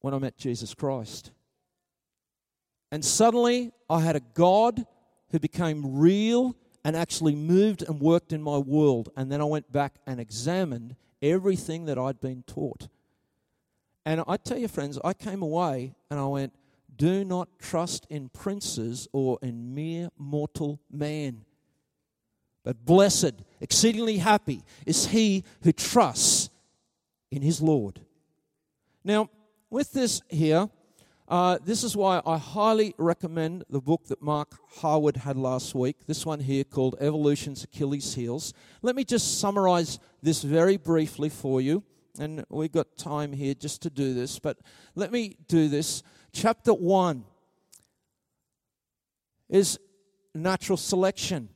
when 0.00 0.14
I 0.14 0.18
met 0.18 0.36
Jesus 0.36 0.74
Christ. 0.74 1.30
And 2.90 3.04
suddenly 3.04 3.72
I 3.88 4.00
had 4.00 4.16
a 4.16 4.20
God 4.20 4.84
who 5.30 5.38
became 5.38 5.98
real 5.98 6.56
and 6.84 6.96
actually 6.96 7.34
moved 7.34 7.82
and 7.82 8.00
worked 8.00 8.32
in 8.32 8.42
my 8.42 8.58
world. 8.58 9.10
And 9.16 9.30
then 9.30 9.40
I 9.40 9.44
went 9.44 9.70
back 9.72 9.96
and 10.06 10.20
examined 10.20 10.96
everything 11.24 11.86
that 11.86 11.98
I'd 11.98 12.20
been 12.20 12.44
taught. 12.46 12.88
And 14.06 14.22
I 14.28 14.36
tell 14.36 14.58
you, 14.58 14.68
friends, 14.68 14.98
I 15.02 15.14
came 15.14 15.42
away 15.42 15.94
and 16.10 16.20
I 16.20 16.26
went, 16.26 16.52
do 16.96 17.24
not 17.24 17.48
trust 17.58 18.06
in 18.10 18.28
princes 18.28 19.08
or 19.12 19.38
in 19.42 19.74
mere 19.74 20.10
mortal 20.18 20.78
man. 20.90 21.44
But 22.62 22.84
blessed, 22.84 23.34
exceedingly 23.60 24.18
happy 24.18 24.62
is 24.86 25.06
he 25.06 25.44
who 25.62 25.72
trusts 25.72 26.50
in 27.30 27.42
his 27.42 27.60
Lord. 27.60 28.00
Now, 29.02 29.28
with 29.70 29.92
this 29.92 30.22
here, 30.28 30.70
uh, 31.28 31.58
this 31.64 31.82
is 31.82 31.96
why 31.96 32.20
I 32.26 32.36
highly 32.36 32.94
recommend 32.98 33.64
the 33.70 33.80
book 33.80 34.06
that 34.08 34.20
Mark 34.20 34.56
Harwood 34.76 35.16
had 35.16 35.36
last 35.36 35.74
week, 35.74 36.06
this 36.06 36.26
one 36.26 36.40
here 36.40 36.64
called 36.64 36.96
Evolution's 37.00 37.64
Achilles 37.64 38.14
Heels. 38.14 38.52
Let 38.82 38.94
me 38.94 39.04
just 39.04 39.40
summarize 39.40 39.98
this 40.22 40.42
very 40.42 40.76
briefly 40.76 41.30
for 41.30 41.60
you, 41.60 41.82
and 42.18 42.44
we've 42.50 42.72
got 42.72 42.96
time 42.98 43.32
here 43.32 43.54
just 43.54 43.80
to 43.82 43.90
do 43.90 44.12
this, 44.12 44.38
but 44.38 44.58
let 44.94 45.10
me 45.10 45.36
do 45.48 45.68
this. 45.68 46.02
Chapter 46.32 46.74
1 46.74 47.24
is 49.48 49.78
natural 50.34 50.76
selection 50.76 51.48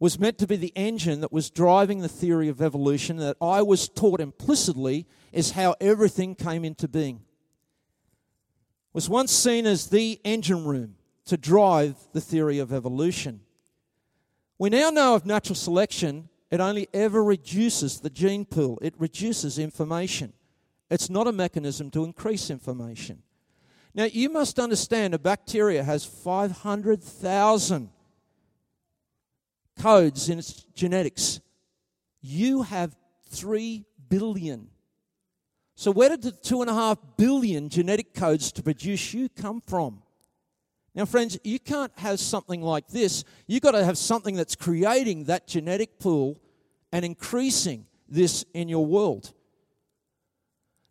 was 0.00 0.18
meant 0.18 0.38
to 0.38 0.46
be 0.46 0.56
the 0.56 0.72
engine 0.74 1.20
that 1.20 1.30
was 1.30 1.50
driving 1.50 2.00
the 2.00 2.08
theory 2.08 2.48
of 2.48 2.62
evolution 2.62 3.18
that 3.18 3.36
I 3.40 3.60
was 3.60 3.86
taught 3.88 4.18
implicitly 4.18 5.06
is 5.30 5.52
how 5.52 5.76
everything 5.78 6.34
came 6.34 6.64
into 6.64 6.88
being. 6.88 7.20
Was 8.92 9.08
once 9.08 9.32
seen 9.32 9.66
as 9.66 9.88
the 9.88 10.20
engine 10.24 10.64
room 10.64 10.96
to 11.26 11.36
drive 11.36 11.96
the 12.12 12.20
theory 12.20 12.58
of 12.58 12.72
evolution. 12.72 13.40
We 14.58 14.68
now 14.70 14.90
know 14.90 15.14
of 15.14 15.24
natural 15.24 15.54
selection, 15.54 16.28
it 16.50 16.60
only 16.60 16.88
ever 16.92 17.22
reduces 17.22 18.00
the 18.00 18.10
gene 18.10 18.44
pool, 18.44 18.78
it 18.82 18.94
reduces 18.98 19.58
information. 19.58 20.32
It's 20.90 21.08
not 21.08 21.28
a 21.28 21.32
mechanism 21.32 21.90
to 21.92 22.04
increase 22.04 22.50
information. 22.50 23.22
Now, 23.94 24.04
you 24.04 24.28
must 24.28 24.58
understand 24.58 25.14
a 25.14 25.18
bacteria 25.18 25.82
has 25.82 26.04
500,000 26.04 27.90
codes 29.80 30.28
in 30.28 30.38
its 30.38 30.64
genetics. 30.74 31.40
You 32.20 32.62
have 32.62 32.96
3 33.30 33.84
billion. 34.08 34.69
So, 35.80 35.90
where 35.90 36.10
did 36.10 36.20
the 36.20 36.32
2.5 36.32 36.98
billion 37.16 37.70
genetic 37.70 38.12
codes 38.12 38.52
to 38.52 38.62
produce 38.62 39.14
you 39.14 39.30
come 39.30 39.62
from? 39.62 40.02
Now, 40.94 41.06
friends, 41.06 41.38
you 41.42 41.58
can't 41.58 41.90
have 41.96 42.20
something 42.20 42.60
like 42.60 42.88
this. 42.88 43.24
You've 43.46 43.62
got 43.62 43.70
to 43.70 43.82
have 43.82 43.96
something 43.96 44.36
that's 44.36 44.54
creating 44.54 45.24
that 45.24 45.46
genetic 45.46 45.98
pool 45.98 46.38
and 46.92 47.02
increasing 47.02 47.86
this 48.06 48.44
in 48.52 48.68
your 48.68 48.84
world. 48.84 49.32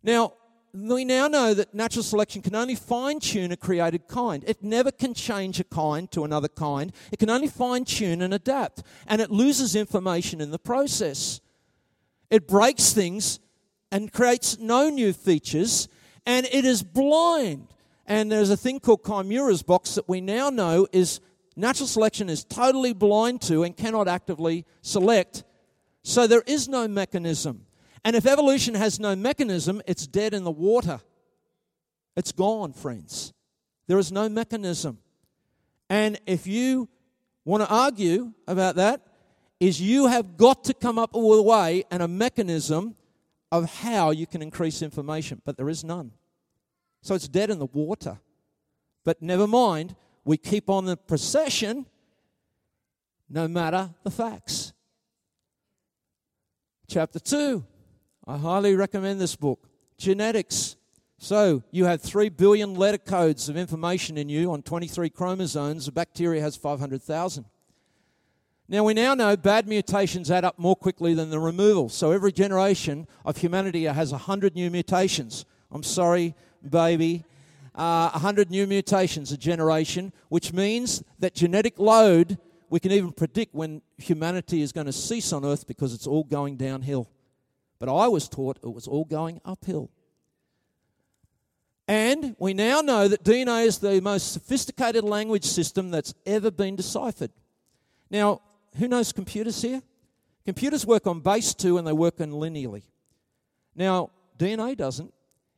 Now, 0.02 0.32
we 0.72 1.04
now 1.04 1.28
know 1.28 1.54
that 1.54 1.72
natural 1.72 2.02
selection 2.02 2.42
can 2.42 2.56
only 2.56 2.74
fine 2.74 3.20
tune 3.20 3.52
a 3.52 3.56
created 3.56 4.08
kind. 4.08 4.42
It 4.44 4.60
never 4.60 4.90
can 4.90 5.14
change 5.14 5.60
a 5.60 5.64
kind 5.64 6.10
to 6.10 6.24
another 6.24 6.48
kind. 6.48 6.92
It 7.12 7.20
can 7.20 7.30
only 7.30 7.46
fine 7.46 7.84
tune 7.84 8.22
and 8.22 8.34
adapt, 8.34 8.82
and 9.06 9.20
it 9.20 9.30
loses 9.30 9.76
information 9.76 10.40
in 10.40 10.50
the 10.50 10.58
process. 10.58 11.40
It 12.28 12.48
breaks 12.48 12.92
things 12.92 13.38
and 13.92 14.12
creates 14.12 14.58
no 14.58 14.88
new 14.88 15.12
features, 15.12 15.88
and 16.26 16.46
it 16.46 16.64
is 16.64 16.82
blind. 16.82 17.68
And 18.06 18.30
there's 18.30 18.50
a 18.50 18.56
thing 18.56 18.80
called 18.80 19.02
Kimura's 19.02 19.62
box 19.62 19.94
that 19.94 20.08
we 20.08 20.20
now 20.20 20.50
know 20.50 20.86
is 20.92 21.20
natural 21.56 21.86
selection 21.86 22.28
is 22.28 22.44
totally 22.44 22.92
blind 22.92 23.42
to 23.42 23.62
and 23.62 23.76
cannot 23.76 24.08
actively 24.08 24.64
select. 24.82 25.44
So 26.02 26.26
there 26.26 26.42
is 26.46 26.68
no 26.68 26.88
mechanism. 26.88 27.66
And 28.04 28.16
if 28.16 28.26
evolution 28.26 28.74
has 28.74 28.98
no 28.98 29.14
mechanism, 29.14 29.82
it's 29.86 30.06
dead 30.06 30.34
in 30.34 30.44
the 30.44 30.50
water. 30.50 31.00
It's 32.16 32.32
gone, 32.32 32.72
friends. 32.72 33.32
There 33.86 33.98
is 33.98 34.10
no 34.10 34.28
mechanism. 34.28 34.98
And 35.88 36.18
if 36.26 36.46
you 36.46 36.88
want 37.44 37.62
to 37.62 37.68
argue 37.68 38.32
about 38.46 38.76
that, 38.76 39.06
is 39.58 39.80
you 39.80 40.06
have 40.06 40.36
got 40.36 40.64
to 40.64 40.74
come 40.74 40.98
up 40.98 41.14
with 41.14 41.38
a 41.38 41.42
way 41.42 41.84
and 41.90 42.02
a 42.02 42.08
mechanism 42.08 42.96
of 43.52 43.80
how 43.80 44.10
you 44.10 44.26
can 44.26 44.42
increase 44.42 44.82
information, 44.82 45.42
but 45.44 45.56
there 45.56 45.68
is 45.68 45.82
none. 45.84 46.12
So 47.02 47.14
it's 47.14 47.28
dead 47.28 47.50
in 47.50 47.58
the 47.58 47.66
water. 47.66 48.18
But 49.04 49.22
never 49.22 49.46
mind, 49.46 49.96
we 50.24 50.36
keep 50.36 50.68
on 50.68 50.84
the 50.84 50.96
procession 50.96 51.86
no 53.28 53.48
matter 53.48 53.90
the 54.02 54.10
facts. 54.10 54.72
Chapter 56.88 57.18
2 57.18 57.64
I 58.26 58.36
highly 58.36 58.76
recommend 58.76 59.20
this 59.20 59.34
book. 59.34 59.68
Genetics. 59.96 60.76
So, 61.18 61.62
you 61.70 61.84
have 61.84 62.00
3 62.00 62.28
billion 62.30 62.74
letter 62.74 62.98
codes 62.98 63.48
of 63.48 63.56
information 63.56 64.16
in 64.16 64.28
you 64.28 64.52
on 64.52 64.62
23 64.62 65.10
chromosomes. 65.10 65.88
A 65.88 65.92
bacteria 65.92 66.40
has 66.40 66.56
500,000. 66.56 67.44
Now, 68.72 68.84
we 68.84 68.94
now 68.94 69.14
know 69.14 69.36
bad 69.36 69.66
mutations 69.66 70.30
add 70.30 70.44
up 70.44 70.56
more 70.56 70.76
quickly 70.76 71.12
than 71.12 71.30
the 71.30 71.40
removal. 71.40 71.88
So, 71.88 72.12
every 72.12 72.30
generation 72.30 73.08
of 73.24 73.36
humanity 73.36 73.82
has 73.82 74.12
100 74.12 74.54
new 74.54 74.70
mutations. 74.70 75.44
I'm 75.72 75.82
sorry, 75.82 76.36
baby. 76.66 77.24
Uh, 77.74 78.10
100 78.10 78.48
new 78.48 78.68
mutations 78.68 79.32
a 79.32 79.36
generation, 79.36 80.12
which 80.28 80.52
means 80.52 81.02
that 81.18 81.34
genetic 81.34 81.80
load, 81.80 82.38
we 82.68 82.78
can 82.78 82.92
even 82.92 83.10
predict 83.10 83.56
when 83.56 83.82
humanity 83.98 84.62
is 84.62 84.70
going 84.70 84.86
to 84.86 84.92
cease 84.92 85.32
on 85.32 85.44
Earth 85.44 85.66
because 85.66 85.92
it's 85.92 86.06
all 86.06 86.22
going 86.22 86.56
downhill. 86.56 87.10
But 87.80 87.88
I 87.88 88.06
was 88.06 88.28
taught 88.28 88.58
it 88.62 88.72
was 88.72 88.86
all 88.86 89.04
going 89.04 89.40
uphill. 89.44 89.90
And 91.88 92.36
we 92.38 92.54
now 92.54 92.82
know 92.82 93.08
that 93.08 93.24
DNA 93.24 93.66
is 93.66 93.78
the 93.78 94.00
most 94.00 94.32
sophisticated 94.32 95.02
language 95.02 95.44
system 95.44 95.90
that's 95.90 96.14
ever 96.24 96.52
been 96.52 96.76
deciphered. 96.76 97.32
Now, 98.12 98.42
who 98.76 98.88
knows 98.88 99.12
computers 99.12 99.62
here? 99.62 99.82
Computers 100.44 100.86
work 100.86 101.06
on 101.06 101.20
base 101.20 101.54
2 101.54 101.78
and 101.78 101.86
they 101.86 101.92
work 101.92 102.20
on 102.20 102.30
linearly. 102.30 102.82
Now, 103.74 104.10
DNA 104.38 104.76
doesn't. 104.76 105.12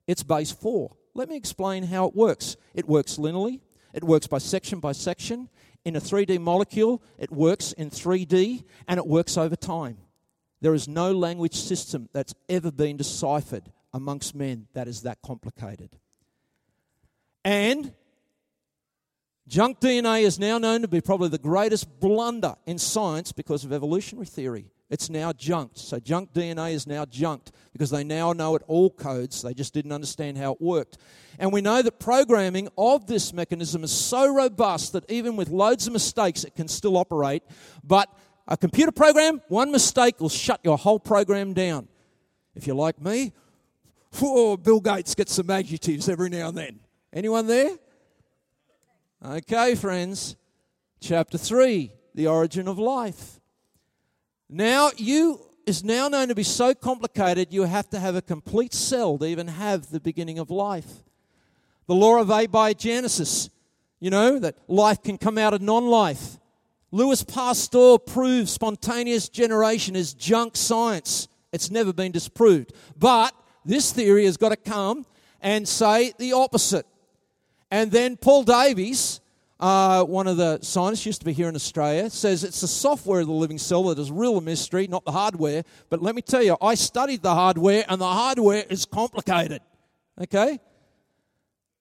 It's 0.07 0.23
base 0.23 0.51
4. 0.51 0.95
Let 1.15 1.29
me 1.29 1.37
explain 1.37 1.85
how 1.85 2.07
it 2.07 2.17
works. 2.17 2.57
It 2.75 2.89
works 2.89 3.17
linearly, 3.17 3.61
it 3.93 4.05
works 4.05 4.27
by 4.27 4.39
section 4.39 4.81
by 4.81 4.93
section. 4.93 5.49
In 5.85 5.97
a 5.97 6.01
3D 6.01 6.41
molecule, 6.41 7.03
it 7.19 7.33
works 7.33 7.73
in 7.73 7.91
3D 7.91 8.65
and 8.87 8.99
it 8.99 9.07
works 9.07 9.37
over 9.37 9.57
time. 9.57 9.99
There 10.61 10.75
is 10.75 10.87
no 10.87 11.11
language 11.11 11.57
system 11.57 12.09
that's 12.13 12.35
ever 12.49 12.71
been 12.71 12.97
deciphered 12.97 13.73
amongst 13.93 14.35
men 14.35 14.69
that 14.75 14.87
is 14.87 15.03
that 15.03 15.19
complicated. 15.23 15.99
And 17.45 17.93
junk 19.49 19.81
DNA 19.81 20.23
is 20.23 20.39
now 20.39 20.59
known 20.59 20.83
to 20.83 20.89
be 20.89 21.01
probably 21.01 21.29
the 21.29 21.39
greatest 21.39 22.01
blunder 22.01 22.55
in 22.67 22.79
science 22.79 23.33
because 23.33 23.65
of 23.65 23.73
evolutionary 23.73 24.27
theory. 24.27 24.67
It's 24.91 25.09
now 25.09 25.33
junked. 25.33 25.79
So, 25.79 25.99
junk 25.99 26.35
DNA 26.35 26.75
is 26.75 26.87
now 26.87 27.07
junked 27.07 27.53
because 27.73 27.89
they 27.89 28.05
now 28.05 28.35
know 28.35 28.55
it 28.57 28.63
all 28.67 28.91
codes. 28.91 29.41
They 29.41 29.55
just 29.55 29.73
didn't 29.73 29.93
understand 29.93 30.37
how 30.37 30.53
it 30.53 30.61
worked. 30.61 30.99
And 31.39 31.51
we 31.51 31.63
know 31.63 31.81
that 31.81 31.99
programming 31.99 32.69
of 32.77 33.07
this 33.07 33.33
mechanism 33.33 33.85
is 33.85 33.91
so 33.91 34.31
robust 34.33 34.93
that 34.93 35.11
even 35.11 35.35
with 35.35 35.49
loads 35.49 35.87
of 35.87 35.95
mistakes, 35.95 36.45
it 36.45 36.55
can 36.55 36.69
still 36.69 36.99
operate. 36.99 37.43
But 37.83 38.15
a 38.47 38.57
computer 38.57 38.93
program, 38.93 39.41
one 39.49 39.73
mistake 39.73 40.21
will 40.21 40.29
shut 40.29 40.61
your 40.63 40.77
whole 40.77 41.01
program 41.01 41.55
down. 41.55 41.89
If 42.55 42.67
you're 42.67 42.77
like 42.77 43.01
me, 43.01 43.33
oh, 44.23 44.59
Bill 44.59 44.81
Gates 44.81 45.15
gets 45.15 45.33
some 45.33 45.49
adjectives 45.49 46.09
every 46.09 46.29
now 46.29 46.49
and 46.49 46.59
then. 46.59 46.81
Anyone 47.15 47.47
there? 47.47 47.79
Okay, 49.25 49.77
friends. 49.77 50.35
Chapter 51.01 51.39
3 51.39 51.93
The 52.17 52.27
Origin 52.27 52.67
of 52.67 52.77
Life. 52.77 53.39
Now, 54.51 54.91
you 54.97 55.39
is 55.65 55.85
now 55.85 56.09
known 56.09 56.27
to 56.27 56.35
be 56.35 56.43
so 56.43 56.75
complicated 56.75 57.53
you 57.53 57.63
have 57.63 57.89
to 57.91 58.01
have 58.01 58.17
a 58.17 58.23
complete 58.23 58.75
cell 58.75 59.17
to 59.19 59.25
even 59.25 59.47
have 59.47 59.91
the 59.91 60.01
beginning 60.01 60.41
of 60.41 60.51
life. 60.51 61.05
The 61.87 61.95
law 61.95 62.21
of 62.21 62.29
abiogenesis, 62.29 63.49
you 64.01 64.11
know, 64.11 64.41
that 64.41 64.57
life 64.67 65.01
can 65.05 65.19
come 65.19 65.39
out 65.39 65.55
of 65.55 65.63
non 65.63 65.87
life. 65.87 66.39
Louis 66.91 67.23
Pasteur 67.23 67.99
proved 67.99 68.49
spontaneous 68.49 69.29
generation 69.29 69.95
is 69.95 70.15
junk 70.15 70.57
science. 70.57 71.29
It's 71.53 71.71
never 71.71 71.93
been 71.93 72.11
disproved. 72.11 72.73
But 72.99 73.37
this 73.65 73.93
theory 73.93 74.25
has 74.25 74.37
got 74.37 74.49
to 74.49 74.57
come 74.57 75.07
and 75.41 75.69
say 75.69 76.13
the 76.19 76.33
opposite. 76.33 76.87
And 77.73 77.91
then 77.91 78.19
Paul 78.19 78.43
Davies, 78.43 79.23
uh, 79.59 80.05
one 80.05 80.27
of 80.27 80.37
the 80.37 80.61
scientists, 80.61 81.07
used 81.07 81.21
to 81.23 81.25
be 81.25 81.33
here 81.33 81.49
in 81.49 81.55
Australia, 81.55 82.11
says 82.11 82.45
it's 82.45 82.61
the 82.61 82.69
software 82.69 83.23
of 83.23 83.29
the 83.29 83.33
living 83.33 83.57
cell 83.57 83.85
that 83.85 83.99
is 83.99 84.13
real 84.13 84.37
a 84.37 84.43
mystery, 84.43 84.87
not 84.89 85.07
the 85.07 85.13
hardware. 85.13 85.63
But 85.89 86.03
let 86.03 86.15
me 86.15 86.21
tell 86.21 86.43
you, 86.43 86.59
I 86.61 86.75
studied 86.75 87.23
the 87.23 87.33
hardware, 87.33 87.83
and 87.89 87.99
the 87.99 88.07
hardware 88.07 88.63
is 88.69 88.85
complicated. 88.85 89.63
Okay? 90.21 90.61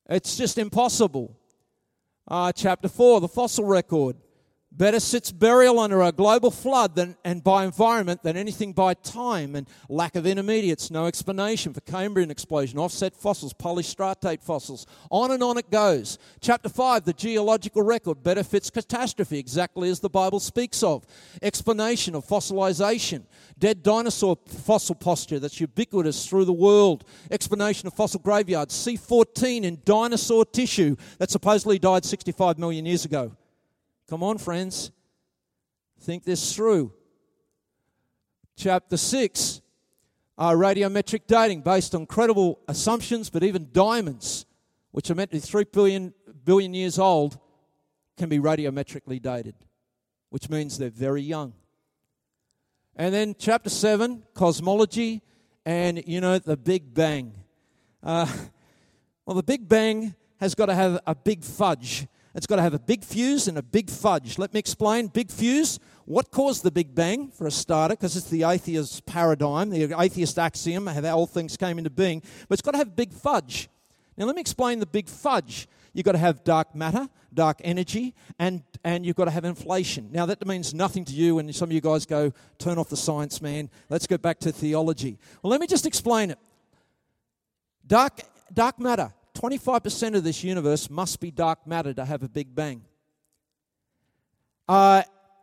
It's 0.09 0.37
just 0.37 0.57
impossible. 0.57 1.37
Uh, 2.25 2.53
chapter 2.53 2.87
4, 2.87 3.19
the 3.19 3.27
fossil 3.27 3.65
record. 3.65 4.15
Better 4.73 5.01
sits 5.01 5.33
burial 5.33 5.79
under 5.79 6.01
a 6.01 6.13
global 6.13 6.49
flood 6.49 6.95
than, 6.95 7.17
and 7.25 7.43
by 7.43 7.65
environment 7.65 8.23
than 8.23 8.37
anything 8.37 8.71
by 8.71 8.93
time 8.93 9.53
and 9.53 9.67
lack 9.89 10.15
of 10.15 10.25
intermediates. 10.25 10.89
No 10.89 11.07
explanation 11.07 11.73
for 11.73 11.81
Cambrian 11.81 12.31
explosion, 12.31 12.79
offset 12.79 13.13
fossils, 13.13 13.53
polystrate 13.53 14.41
fossils. 14.41 14.85
On 15.09 15.29
and 15.31 15.43
on 15.43 15.57
it 15.57 15.69
goes. 15.69 16.17
Chapter 16.39 16.69
5, 16.69 17.03
the 17.03 17.11
geological 17.11 17.81
record. 17.81 18.23
Better 18.23 18.43
fits 18.43 18.69
catastrophe, 18.69 19.37
exactly 19.37 19.89
as 19.89 19.99
the 19.99 20.09
Bible 20.09 20.39
speaks 20.39 20.83
of. 20.83 21.05
Explanation 21.41 22.15
of 22.15 22.25
fossilization. 22.25 23.25
Dead 23.59 23.83
dinosaur 23.83 24.37
fossil 24.47 24.95
posture 24.95 25.39
that's 25.39 25.59
ubiquitous 25.59 26.25
through 26.25 26.45
the 26.45 26.53
world. 26.53 27.03
Explanation 27.29 27.87
of 27.87 27.93
fossil 27.93 28.21
graveyards. 28.21 28.73
C14 28.73 29.63
in 29.63 29.81
dinosaur 29.83 30.45
tissue 30.45 30.95
that 31.17 31.29
supposedly 31.29 31.77
died 31.77 32.05
65 32.05 32.57
million 32.57 32.85
years 32.85 33.03
ago. 33.03 33.35
Come 34.11 34.23
on, 34.23 34.39
friends. 34.39 34.91
Think 36.01 36.25
this 36.25 36.53
through. 36.53 36.91
Chapter 38.57 38.97
6 38.97 39.61
uh, 40.37 40.49
radiometric 40.49 41.27
dating 41.27 41.61
based 41.61 41.95
on 41.95 42.05
credible 42.05 42.59
assumptions, 42.67 43.29
but 43.29 43.41
even 43.41 43.69
diamonds, 43.71 44.45
which 44.91 45.09
are 45.09 45.15
meant 45.15 45.31
to 45.31 45.37
be 45.37 45.39
3 45.39 45.63
billion, 45.71 46.13
billion 46.43 46.73
years 46.73 46.99
old, 46.99 47.39
can 48.17 48.27
be 48.27 48.37
radiometrically 48.37 49.21
dated, 49.21 49.55
which 50.29 50.49
means 50.49 50.77
they're 50.77 50.89
very 50.89 51.21
young. 51.21 51.53
And 52.97 53.13
then 53.13 53.33
chapter 53.39 53.69
7, 53.69 54.23
cosmology, 54.33 55.21
and 55.65 56.05
you 56.05 56.19
know, 56.19 56.37
the 56.37 56.57
Big 56.57 56.93
Bang. 56.93 57.33
Uh, 58.03 58.27
well, 59.25 59.37
the 59.37 59.43
Big 59.43 59.69
Bang 59.69 60.15
has 60.41 60.53
got 60.53 60.65
to 60.65 60.75
have 60.75 60.99
a 61.07 61.15
big 61.15 61.45
fudge 61.45 62.07
It's 62.33 62.47
got 62.47 62.57
to 62.57 62.61
have 62.61 62.73
a 62.73 62.79
big 62.79 63.03
fuse 63.03 63.47
and 63.47 63.57
a 63.57 63.63
big 63.63 63.89
fudge. 63.89 64.37
Let 64.37 64.53
me 64.53 64.59
explain. 64.59 65.07
Big 65.07 65.29
fuse, 65.29 65.79
what 66.05 66.31
caused 66.31 66.63
the 66.63 66.71
Big 66.71 66.95
Bang, 66.95 67.29
for 67.29 67.45
a 67.45 67.51
starter? 67.51 67.93
Because 67.93 68.15
it's 68.15 68.29
the 68.29 68.43
atheist 68.43 69.05
paradigm, 69.05 69.69
the 69.69 69.93
atheist 69.99 70.39
axiom, 70.39 70.87
how 70.87 71.17
all 71.17 71.27
things 71.27 71.57
came 71.57 71.77
into 71.77 71.89
being. 71.89 72.21
But 72.47 72.53
it's 72.53 72.61
got 72.61 72.71
to 72.71 72.77
have 72.77 72.95
big 72.95 73.11
fudge. 73.11 73.69
Now, 74.15 74.25
let 74.25 74.35
me 74.35 74.41
explain 74.41 74.79
the 74.79 74.85
big 74.85 75.09
fudge. 75.09 75.67
You've 75.93 76.05
got 76.05 76.13
to 76.13 76.17
have 76.19 76.43
dark 76.45 76.73
matter, 76.73 77.09
dark 77.33 77.59
energy, 77.63 78.13
and, 78.39 78.63
and 78.83 79.05
you've 79.05 79.17
got 79.17 79.25
to 79.25 79.31
have 79.31 79.43
inflation. 79.43 80.09
Now, 80.11 80.25
that 80.25 80.45
means 80.47 80.73
nothing 80.73 81.03
to 81.05 81.13
you, 81.13 81.39
and 81.39 81.53
some 81.53 81.69
of 81.69 81.73
you 81.73 81.81
guys 81.81 82.05
go, 82.05 82.31
turn 82.57 82.77
off 82.77 82.87
the 82.87 82.97
science, 82.97 83.41
man. 83.41 83.69
Let's 83.89 84.07
go 84.07 84.17
back 84.17 84.39
to 84.39 84.53
theology. 84.53 85.17
Well, 85.41 85.51
let 85.51 85.59
me 85.59 85.67
just 85.67 85.85
explain 85.85 86.31
it. 86.31 86.39
Dark, 87.85 88.21
dark 88.53 88.79
matter, 88.79 89.11
25% 89.41 90.15
of 90.15 90.23
this 90.23 90.43
universe 90.43 90.89
must 90.89 91.19
be 91.19 91.31
dark 91.31 91.65
matter 91.65 91.93
to 91.93 92.05
have 92.05 92.21
a 92.21 92.29
Big 92.29 92.53
Bang. 92.53 92.83
Uh, 94.69 95.01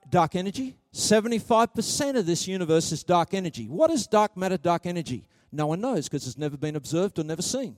dark 0.08 0.36
energy, 0.36 0.76
75% 0.94 2.16
of 2.16 2.24
this 2.24 2.46
universe 2.46 2.92
is 2.92 3.02
dark 3.02 3.34
energy. 3.34 3.66
What 3.66 3.90
is 3.90 4.06
dark 4.06 4.36
matter, 4.36 4.56
dark 4.56 4.86
energy? 4.86 5.26
No 5.50 5.66
one 5.66 5.80
knows 5.80 6.08
because 6.08 6.26
it's 6.26 6.38
never 6.38 6.56
been 6.56 6.76
observed 6.76 7.18
or 7.18 7.24
never 7.24 7.42
seen. 7.42 7.76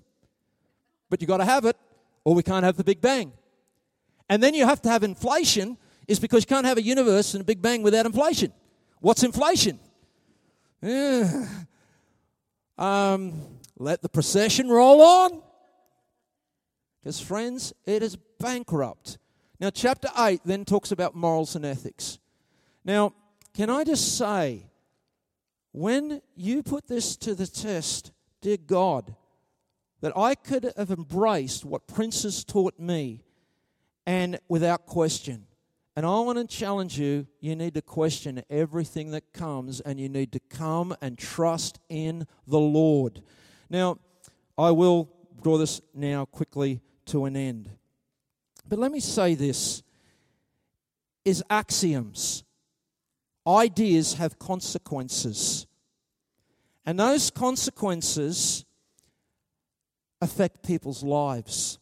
But 1.09 1.23
you've 1.23 1.29
got 1.29 1.39
to 1.39 1.45
have 1.45 1.65
it, 1.65 1.77
or 2.25 2.35
we 2.35 2.43
can't 2.43 2.65
have 2.65 2.77
the 2.77 2.85
Big 2.85 3.01
Bang. 3.01 3.33
And 4.29 4.43
then 4.43 4.55
you 4.55 4.67
have 4.67 4.83
to 4.83 4.91
have 4.91 5.03
inflation, 5.03 5.79
is 6.07 6.21
because 6.21 6.43
you 6.43 6.49
can't 6.49 6.67
have 6.67 6.77
a 6.77 6.83
universe 6.83 7.33
and 7.35 7.41
a 7.41 7.45
Big 7.45 7.63
Bang 7.63 7.83
without 7.83 8.05
inflation. 8.05 8.53
What's 9.01 9.23
inflation? 9.23 9.79
Yeah. 10.83 11.47
Um, 12.79 13.35
let 13.77 14.01
the 14.01 14.09
procession 14.09 14.71
roll 14.71 15.03
on. 15.03 15.43
Because, 17.03 17.21
friends, 17.21 17.73
it 17.87 18.03
is 18.03 18.17
bankrupt. 18.39 19.19
Now, 19.59 19.71
chapter 19.71 20.09
8 20.17 20.41
then 20.45 20.65
talks 20.65 20.93
about 20.93 21.15
morals 21.15 21.57
and 21.57 21.65
ethics. 21.65 22.19
Now, 22.85 23.15
can 23.55 23.71
I 23.71 23.85
just 23.85 24.17
say, 24.17 24.67
when 25.73 26.21
you 26.35 26.63
put 26.63 26.89
this 26.89 27.17
to 27.19 27.35
the 27.35 27.47
test, 27.47 28.13
dear 28.41 28.57
God, 28.57 29.15
that 30.01 30.17
I 30.17 30.35
could 30.35 30.73
have 30.77 30.91
embraced 30.91 31.65
what 31.65 31.87
Princes 31.87 32.45
taught 32.45 32.79
me 32.79 33.23
and 34.07 34.39
without 34.49 34.87
question. 34.87 35.47
And 35.95 36.07
I 36.07 36.21
want 36.21 36.39
to 36.39 36.47
challenge 36.47 36.99
you 36.99 37.27
you 37.41 37.55
need 37.55 37.75
to 37.75 37.83
question 37.83 38.43
everything 38.49 39.11
that 39.11 39.33
comes 39.33 39.81
and 39.81 40.01
you 40.01 40.09
need 40.09 40.33
to 40.33 40.41
come 40.41 40.97
and 41.03 41.19
trust 41.19 41.79
in 41.89 42.27
the 42.47 42.59
Lord. 42.59 43.23
Now, 43.69 43.99
I 44.57 44.71
will 44.71 45.11
draw 45.43 45.59
this 45.59 45.81
now 45.95 46.25
quickly 46.25 46.81
to 47.11 47.25
an 47.25 47.37
end. 47.37 47.71
But 48.69 48.79
let 48.79 48.93
me 48.93 49.01
say 49.01 49.35
this 49.35 49.83
is 51.25 51.43
axioms. 51.51 52.45
Ideas 53.47 54.15
have 54.15 54.39
consequences. 54.39 55.67
And 56.87 56.99
those 56.99 57.31
consequences 57.31 58.65
affect 60.21 60.67
people's 60.67 61.03
lives. 61.03 61.79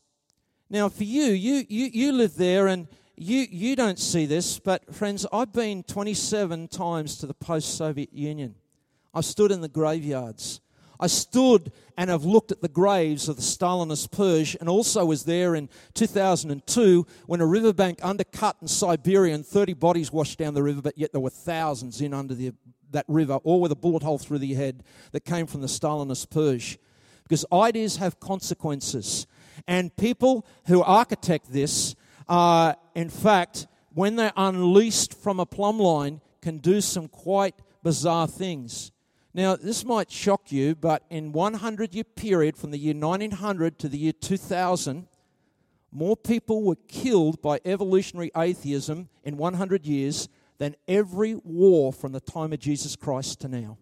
Now, 0.70 0.88
for 0.88 1.04
you, 1.04 1.24
you, 1.24 1.64
you, 1.68 1.86
you 1.92 2.12
live 2.12 2.36
there 2.36 2.66
and 2.66 2.88
you, 3.16 3.46
you 3.50 3.74
don't 3.74 3.98
see 3.98 4.26
this, 4.26 4.58
but 4.58 4.94
friends, 4.94 5.26
I've 5.32 5.52
been 5.52 5.82
27 5.82 6.68
times 6.68 7.18
to 7.18 7.26
the 7.26 7.34
post 7.34 7.76
Soviet 7.76 8.12
Union. 8.12 8.54
I've 9.12 9.24
stood 9.24 9.50
in 9.50 9.60
the 9.60 9.68
graveyards. 9.68 10.60
I 11.00 11.06
stood 11.06 11.72
and 11.96 12.10
have 12.10 12.24
looked 12.24 12.52
at 12.52 12.60
the 12.60 12.68
graves 12.68 13.28
of 13.28 13.36
the 13.36 13.42
Stalinist 13.42 14.10
purge 14.10 14.56
and 14.60 14.68
also 14.68 15.04
was 15.04 15.24
there 15.24 15.54
in 15.54 15.68
2002 15.94 17.06
when 17.26 17.40
a 17.40 17.46
riverbank 17.46 17.98
undercut 18.02 18.56
in 18.60 18.68
Siberia 18.68 19.34
and 19.34 19.46
30 19.46 19.74
bodies 19.74 20.12
washed 20.12 20.38
down 20.38 20.54
the 20.54 20.62
river, 20.62 20.82
but 20.82 20.98
yet 20.98 21.12
there 21.12 21.20
were 21.20 21.30
thousands 21.30 22.00
in 22.00 22.14
under 22.14 22.34
the, 22.34 22.52
that 22.90 23.04
river, 23.08 23.34
all 23.44 23.60
with 23.60 23.72
a 23.72 23.76
bullet 23.76 24.02
hole 24.02 24.18
through 24.18 24.38
the 24.38 24.54
head 24.54 24.82
that 25.12 25.24
came 25.24 25.46
from 25.46 25.60
the 25.60 25.66
Stalinist 25.66 26.30
purge. 26.30 26.78
Because 27.22 27.44
ideas 27.52 27.96
have 27.96 28.20
consequences. 28.20 29.26
And 29.66 29.94
people 29.96 30.46
who 30.66 30.82
architect 30.82 31.52
this 31.52 31.94
are, 32.28 32.76
in 32.94 33.10
fact, 33.10 33.66
when 33.92 34.16
they're 34.16 34.32
unleashed 34.36 35.14
from 35.14 35.40
a 35.40 35.46
plumb 35.46 35.78
line, 35.78 36.20
can 36.40 36.58
do 36.58 36.80
some 36.80 37.08
quite 37.08 37.54
bizarre 37.82 38.26
things. 38.26 38.92
Now, 39.34 39.56
this 39.56 39.84
might 39.84 40.10
shock 40.10 40.50
you, 40.50 40.74
but 40.74 41.04
in 41.10 41.32
100 41.32 41.94
year 41.94 42.04
period 42.04 42.56
from 42.56 42.70
the 42.70 42.78
year 42.78 42.94
1900 42.94 43.78
to 43.80 43.88
the 43.88 43.98
year 43.98 44.12
2000, 44.12 45.06
more 45.90 46.16
people 46.16 46.62
were 46.62 46.76
killed 46.88 47.40
by 47.42 47.60
evolutionary 47.64 48.30
atheism 48.36 49.08
in 49.24 49.36
100 49.36 49.86
years 49.86 50.28
than 50.58 50.74
every 50.86 51.34
war 51.34 51.92
from 51.92 52.12
the 52.12 52.20
time 52.20 52.52
of 52.52 52.58
Jesus 52.58 52.96
Christ 52.96 53.40
to 53.40 53.48
now. 53.48 53.78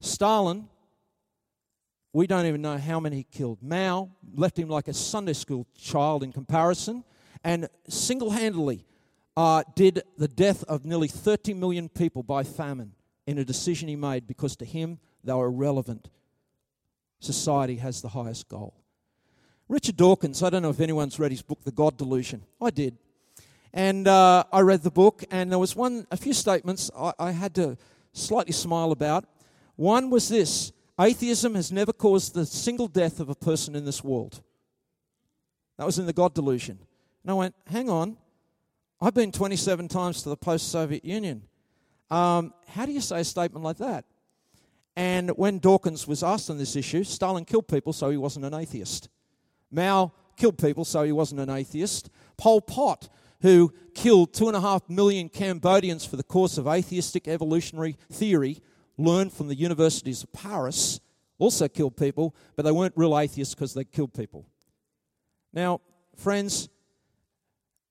Stalin, 0.00 0.68
we 2.12 2.26
don't 2.26 2.46
even 2.46 2.62
know 2.62 2.78
how 2.78 2.98
many 2.98 3.16
he 3.16 3.22
killed. 3.24 3.62
Mao 3.62 4.10
left 4.34 4.58
him 4.58 4.68
like 4.68 4.88
a 4.88 4.94
Sunday 4.94 5.32
school 5.32 5.66
child 5.76 6.22
in 6.22 6.32
comparison, 6.32 7.04
and 7.44 7.68
single 7.88 8.30
handedly 8.30 8.86
uh, 9.36 9.62
did 9.74 10.02
the 10.16 10.28
death 10.28 10.64
of 10.64 10.84
nearly 10.84 11.08
30 11.08 11.54
million 11.54 11.88
people 11.88 12.22
by 12.22 12.42
famine 12.42 12.92
in 13.26 13.38
a 13.38 13.44
decision 13.44 13.88
he 13.88 13.96
made 13.96 14.26
because 14.26 14.56
to 14.56 14.64
him 14.64 14.98
they 15.24 15.32
were 15.32 15.46
irrelevant. 15.46 16.08
Society 17.20 17.76
has 17.76 18.02
the 18.02 18.08
highest 18.08 18.48
goal. 18.48 18.74
Richard 19.68 19.96
Dawkins, 19.96 20.42
I 20.42 20.50
don't 20.50 20.62
know 20.62 20.70
if 20.70 20.80
anyone's 20.80 21.18
read 21.18 21.32
his 21.32 21.42
book, 21.42 21.64
The 21.64 21.72
God 21.72 21.96
Delusion. 21.96 22.44
I 22.62 22.70
did. 22.70 22.96
And 23.72 24.06
uh, 24.06 24.44
I 24.52 24.60
read 24.60 24.82
the 24.82 24.90
book, 24.90 25.24
and 25.30 25.50
there 25.50 25.58
was 25.58 25.74
one, 25.74 26.06
a 26.10 26.16
few 26.16 26.32
statements 26.32 26.90
I, 26.96 27.12
I 27.18 27.30
had 27.32 27.54
to 27.56 27.76
slightly 28.12 28.52
smile 28.52 28.92
about. 28.92 29.24
One 29.74 30.08
was 30.08 30.28
this 30.28 30.72
atheism 30.98 31.54
has 31.56 31.72
never 31.72 31.92
caused 31.92 32.34
the 32.34 32.46
single 32.46 32.88
death 32.88 33.20
of 33.20 33.28
a 33.28 33.34
person 33.34 33.74
in 33.74 33.84
this 33.84 34.04
world. 34.04 34.40
That 35.78 35.84
was 35.84 35.98
in 35.98 36.06
The 36.06 36.12
God 36.12 36.32
Delusion. 36.32 36.78
And 37.22 37.30
I 37.32 37.34
went, 37.34 37.54
hang 37.66 37.90
on, 37.90 38.16
I've 39.00 39.14
been 39.14 39.32
27 39.32 39.88
times 39.88 40.22
to 40.22 40.28
the 40.28 40.36
post 40.36 40.70
Soviet 40.70 41.04
Union. 41.04 41.42
Um, 42.10 42.54
how 42.68 42.86
do 42.86 42.92
you 42.92 43.00
say 43.00 43.20
a 43.20 43.24
statement 43.24 43.64
like 43.64 43.78
that? 43.78 44.04
And 44.96 45.30
when 45.30 45.58
Dawkins 45.58 46.06
was 46.06 46.22
asked 46.22 46.48
on 46.48 46.56
this 46.58 46.74
issue, 46.74 47.04
Stalin 47.04 47.44
killed 47.44 47.68
people, 47.68 47.92
so 47.92 48.10
he 48.10 48.16
wasn't 48.16 48.46
an 48.46 48.54
atheist. 48.54 49.08
Mao 49.70 50.12
killed 50.36 50.58
people, 50.58 50.84
so 50.84 51.02
he 51.02 51.12
wasn't 51.12 51.40
an 51.40 51.50
atheist. 51.50 52.08
Pol 52.38 52.62
Pot, 52.62 53.08
who 53.42 53.72
killed 53.94 54.32
two 54.32 54.48
and 54.48 54.56
a 54.56 54.60
half 54.60 54.88
million 54.88 55.28
Cambodians 55.28 56.06
for 56.06 56.16
the 56.16 56.22
course 56.22 56.56
of 56.56 56.66
atheistic 56.66 57.28
evolutionary 57.28 57.96
theory, 58.10 58.62
learned 58.96 59.32
from 59.32 59.48
the 59.48 59.54
universities 59.54 60.22
of 60.22 60.32
Paris, 60.32 61.00
also 61.38 61.68
killed 61.68 61.96
people, 61.96 62.34
but 62.56 62.64
they 62.64 62.72
weren't 62.72 62.94
real 62.96 63.18
atheists 63.18 63.54
because 63.54 63.74
they 63.74 63.84
killed 63.84 64.14
people. 64.14 64.46
Now, 65.52 65.80
friends, 66.16 66.70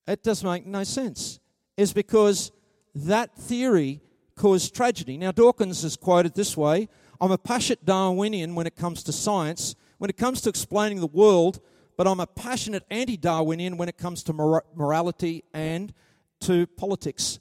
it 0.08 0.22
does 0.24 0.42
make 0.42 0.66
no 0.66 0.82
sense. 0.82 1.38
Is 1.76 1.92
because 1.92 2.50
that 2.94 3.36
theory 3.36 4.00
caused 4.36 4.74
tragedy. 4.74 5.16
Now, 5.16 5.32
Dawkins 5.32 5.82
is 5.84 5.96
quoted 5.96 6.34
this 6.34 6.56
way 6.56 6.88
I'm 7.20 7.32
a 7.32 7.38
passionate 7.38 7.84
Darwinian 7.84 8.54
when 8.54 8.66
it 8.66 8.76
comes 8.76 9.02
to 9.04 9.12
science, 9.12 9.74
when 9.98 10.10
it 10.10 10.16
comes 10.16 10.40
to 10.42 10.50
explaining 10.50 11.00
the 11.00 11.06
world, 11.06 11.60
but 11.96 12.06
I'm 12.06 12.20
a 12.20 12.26
passionate 12.26 12.84
anti 12.90 13.16
Darwinian 13.16 13.76
when 13.76 13.88
it 13.88 13.96
comes 13.96 14.22
to 14.24 14.32
mor- 14.32 14.64
morality 14.74 15.44
and 15.54 15.92
to 16.40 16.66
politics. 16.66 17.38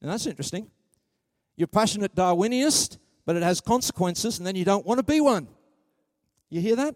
And 0.00 0.10
that's 0.10 0.26
interesting. 0.26 0.70
You're 1.56 1.66
passionate 1.66 2.14
Darwinianist, 2.14 2.98
but 3.24 3.34
it 3.34 3.42
has 3.42 3.60
consequences, 3.60 4.38
and 4.38 4.46
then 4.46 4.54
you 4.54 4.64
don't 4.64 4.86
want 4.86 4.98
to 4.98 5.04
be 5.04 5.20
one. 5.20 5.48
You 6.50 6.60
hear 6.60 6.76
that? 6.76 6.94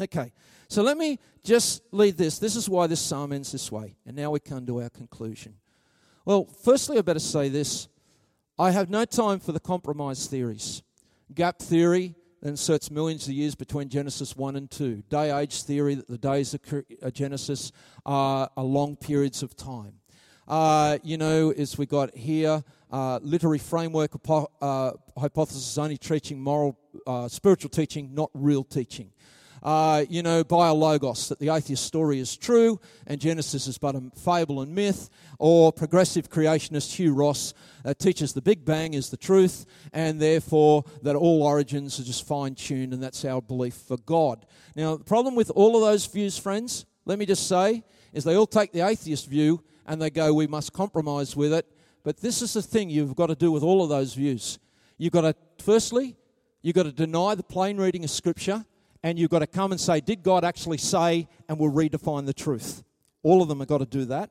Okay. 0.00 0.32
So 0.68 0.82
let 0.82 0.96
me 0.96 1.18
just 1.42 1.82
lead 1.92 2.16
this. 2.16 2.38
This 2.38 2.56
is 2.56 2.68
why 2.68 2.86
this 2.86 3.00
psalm 3.00 3.32
ends 3.32 3.52
this 3.52 3.70
way. 3.70 3.96
And 4.06 4.16
now 4.16 4.30
we 4.30 4.40
come 4.40 4.64
to 4.66 4.82
our 4.82 4.88
conclusion. 4.88 5.54
Well, 6.24 6.46
firstly, 6.46 6.96
I 6.96 7.02
better 7.02 7.20
say 7.20 7.50
this 7.50 7.88
I 8.56 8.70
have 8.70 8.88
no 8.88 9.04
time 9.04 9.40
for 9.40 9.50
the 9.50 9.58
compromise 9.58 10.28
theories. 10.28 10.84
Gap 11.34 11.58
theory 11.58 12.14
inserts 12.40 12.88
millions 12.88 13.26
of 13.26 13.34
years 13.34 13.56
between 13.56 13.88
Genesis 13.88 14.36
1 14.36 14.54
and 14.54 14.70
2. 14.70 15.02
Day 15.08 15.36
age 15.36 15.64
theory 15.64 15.96
that 15.96 16.06
the 16.06 16.18
days 16.18 16.54
of 16.54 17.12
Genesis 17.12 17.72
are, 18.06 18.48
long 18.56 18.94
periods 18.94 19.42
of 19.42 19.56
time. 19.56 19.94
Uh, 20.46 20.98
you 21.02 21.16
know, 21.16 21.50
as 21.50 21.76
we 21.76 21.86
got 21.86 22.16
here, 22.16 22.62
uh, 22.92 23.18
literary 23.22 23.58
framework 23.58 24.12
uh, 24.60 24.92
hypothesis 25.18 25.76
only 25.76 25.96
teaching 25.96 26.40
moral, 26.40 26.78
uh, 27.08 27.26
spiritual 27.26 27.70
teaching, 27.70 28.14
not 28.14 28.30
real 28.34 28.62
teaching 28.62 29.10
uh, 29.64 30.04
you 30.10 30.22
know, 30.22 30.44
BioLogos, 30.44 31.28
that 31.28 31.38
the 31.38 31.48
atheist 31.48 31.84
story 31.84 32.18
is 32.18 32.36
true 32.36 32.78
and 33.06 33.20
Genesis 33.20 33.66
is 33.66 33.78
but 33.78 33.94
a 33.94 34.02
fable 34.14 34.60
and 34.60 34.74
myth, 34.74 35.08
or 35.38 35.72
progressive 35.72 36.28
creationist 36.28 36.92
Hugh 36.92 37.14
Ross 37.14 37.54
uh, 37.84 37.94
teaches 37.94 38.34
the 38.34 38.42
Big 38.42 38.64
Bang 38.64 38.94
is 38.94 39.08
the 39.08 39.16
truth 39.16 39.64
and 39.92 40.20
therefore 40.20 40.84
that 41.02 41.16
all 41.16 41.42
origins 41.42 41.98
are 41.98 42.04
just 42.04 42.26
fine 42.26 42.54
tuned 42.54 42.92
and 42.92 43.02
that's 43.02 43.24
our 43.24 43.40
belief 43.40 43.74
for 43.74 43.96
God. 43.96 44.44
Now, 44.76 44.96
the 44.96 45.04
problem 45.04 45.34
with 45.34 45.50
all 45.50 45.76
of 45.76 45.82
those 45.82 46.04
views, 46.06 46.36
friends, 46.36 46.84
let 47.06 47.18
me 47.18 47.24
just 47.24 47.48
say, 47.48 47.84
is 48.12 48.24
they 48.24 48.36
all 48.36 48.46
take 48.46 48.72
the 48.72 48.86
atheist 48.86 49.28
view 49.28 49.62
and 49.86 50.00
they 50.00 50.10
go, 50.10 50.32
we 50.32 50.46
must 50.46 50.72
compromise 50.72 51.34
with 51.34 51.52
it. 51.52 51.66
But 52.02 52.18
this 52.18 52.42
is 52.42 52.52
the 52.52 52.62
thing 52.62 52.90
you've 52.90 53.16
got 53.16 53.28
to 53.28 53.34
do 53.34 53.50
with 53.50 53.62
all 53.62 53.82
of 53.82 53.88
those 53.88 54.12
views. 54.12 54.58
You've 54.98 55.12
got 55.12 55.22
to, 55.22 55.34
firstly, 55.58 56.16
you've 56.60 56.74
got 56.74 56.82
to 56.84 56.92
deny 56.92 57.34
the 57.34 57.42
plain 57.42 57.78
reading 57.78 58.04
of 58.04 58.10
Scripture, 58.10 58.64
and 59.04 59.18
you've 59.18 59.30
got 59.30 59.40
to 59.40 59.46
come 59.46 59.70
and 59.70 59.80
say, 59.80 60.00
Did 60.00 60.24
God 60.24 60.44
actually 60.44 60.78
say? 60.78 61.28
And 61.48 61.58
we'll 61.58 61.70
redefine 61.70 62.26
the 62.26 62.32
truth. 62.32 62.82
All 63.22 63.42
of 63.42 63.48
them 63.48 63.60
have 63.60 63.68
got 63.68 63.78
to 63.78 63.86
do 63.86 64.06
that. 64.06 64.30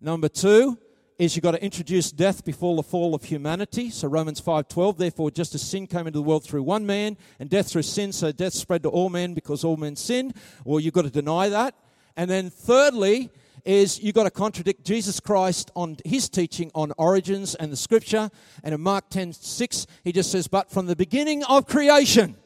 Number 0.00 0.28
two 0.28 0.78
is 1.18 1.34
you've 1.34 1.42
got 1.42 1.50
to 1.50 1.62
introduce 1.62 2.12
death 2.12 2.44
before 2.44 2.76
the 2.76 2.82
fall 2.84 3.12
of 3.12 3.24
humanity. 3.24 3.90
So 3.90 4.06
Romans 4.06 4.40
5:12, 4.40 4.98
therefore, 4.98 5.32
just 5.32 5.52
as 5.56 5.62
sin 5.62 5.88
came 5.88 6.06
into 6.06 6.20
the 6.20 6.22
world 6.22 6.44
through 6.44 6.62
one 6.62 6.86
man, 6.86 7.16
and 7.40 7.50
death 7.50 7.72
through 7.72 7.82
sin, 7.82 8.12
so 8.12 8.30
death 8.30 8.54
spread 8.54 8.84
to 8.84 8.88
all 8.88 9.10
men 9.10 9.34
because 9.34 9.64
all 9.64 9.76
men 9.76 9.96
sinned. 9.96 10.34
Well, 10.64 10.78
you've 10.78 10.94
got 10.94 11.02
to 11.02 11.10
deny 11.10 11.48
that. 11.48 11.74
And 12.16 12.30
then 12.30 12.50
thirdly, 12.50 13.30
is 13.64 14.00
you've 14.00 14.14
got 14.14 14.24
to 14.24 14.30
contradict 14.30 14.86
Jesus 14.86 15.18
Christ 15.18 15.72
on 15.74 15.96
his 16.04 16.28
teaching 16.28 16.70
on 16.72 16.92
origins 16.96 17.56
and 17.56 17.72
the 17.72 17.76
scripture. 17.76 18.30
And 18.62 18.74
in 18.74 18.80
Mark 18.80 19.10
10 19.10 19.32
6, 19.32 19.86
he 20.04 20.12
just 20.12 20.30
says, 20.30 20.46
But 20.46 20.70
from 20.70 20.86
the 20.86 20.94
beginning 20.94 21.42
of 21.44 21.66
creation, 21.66 22.36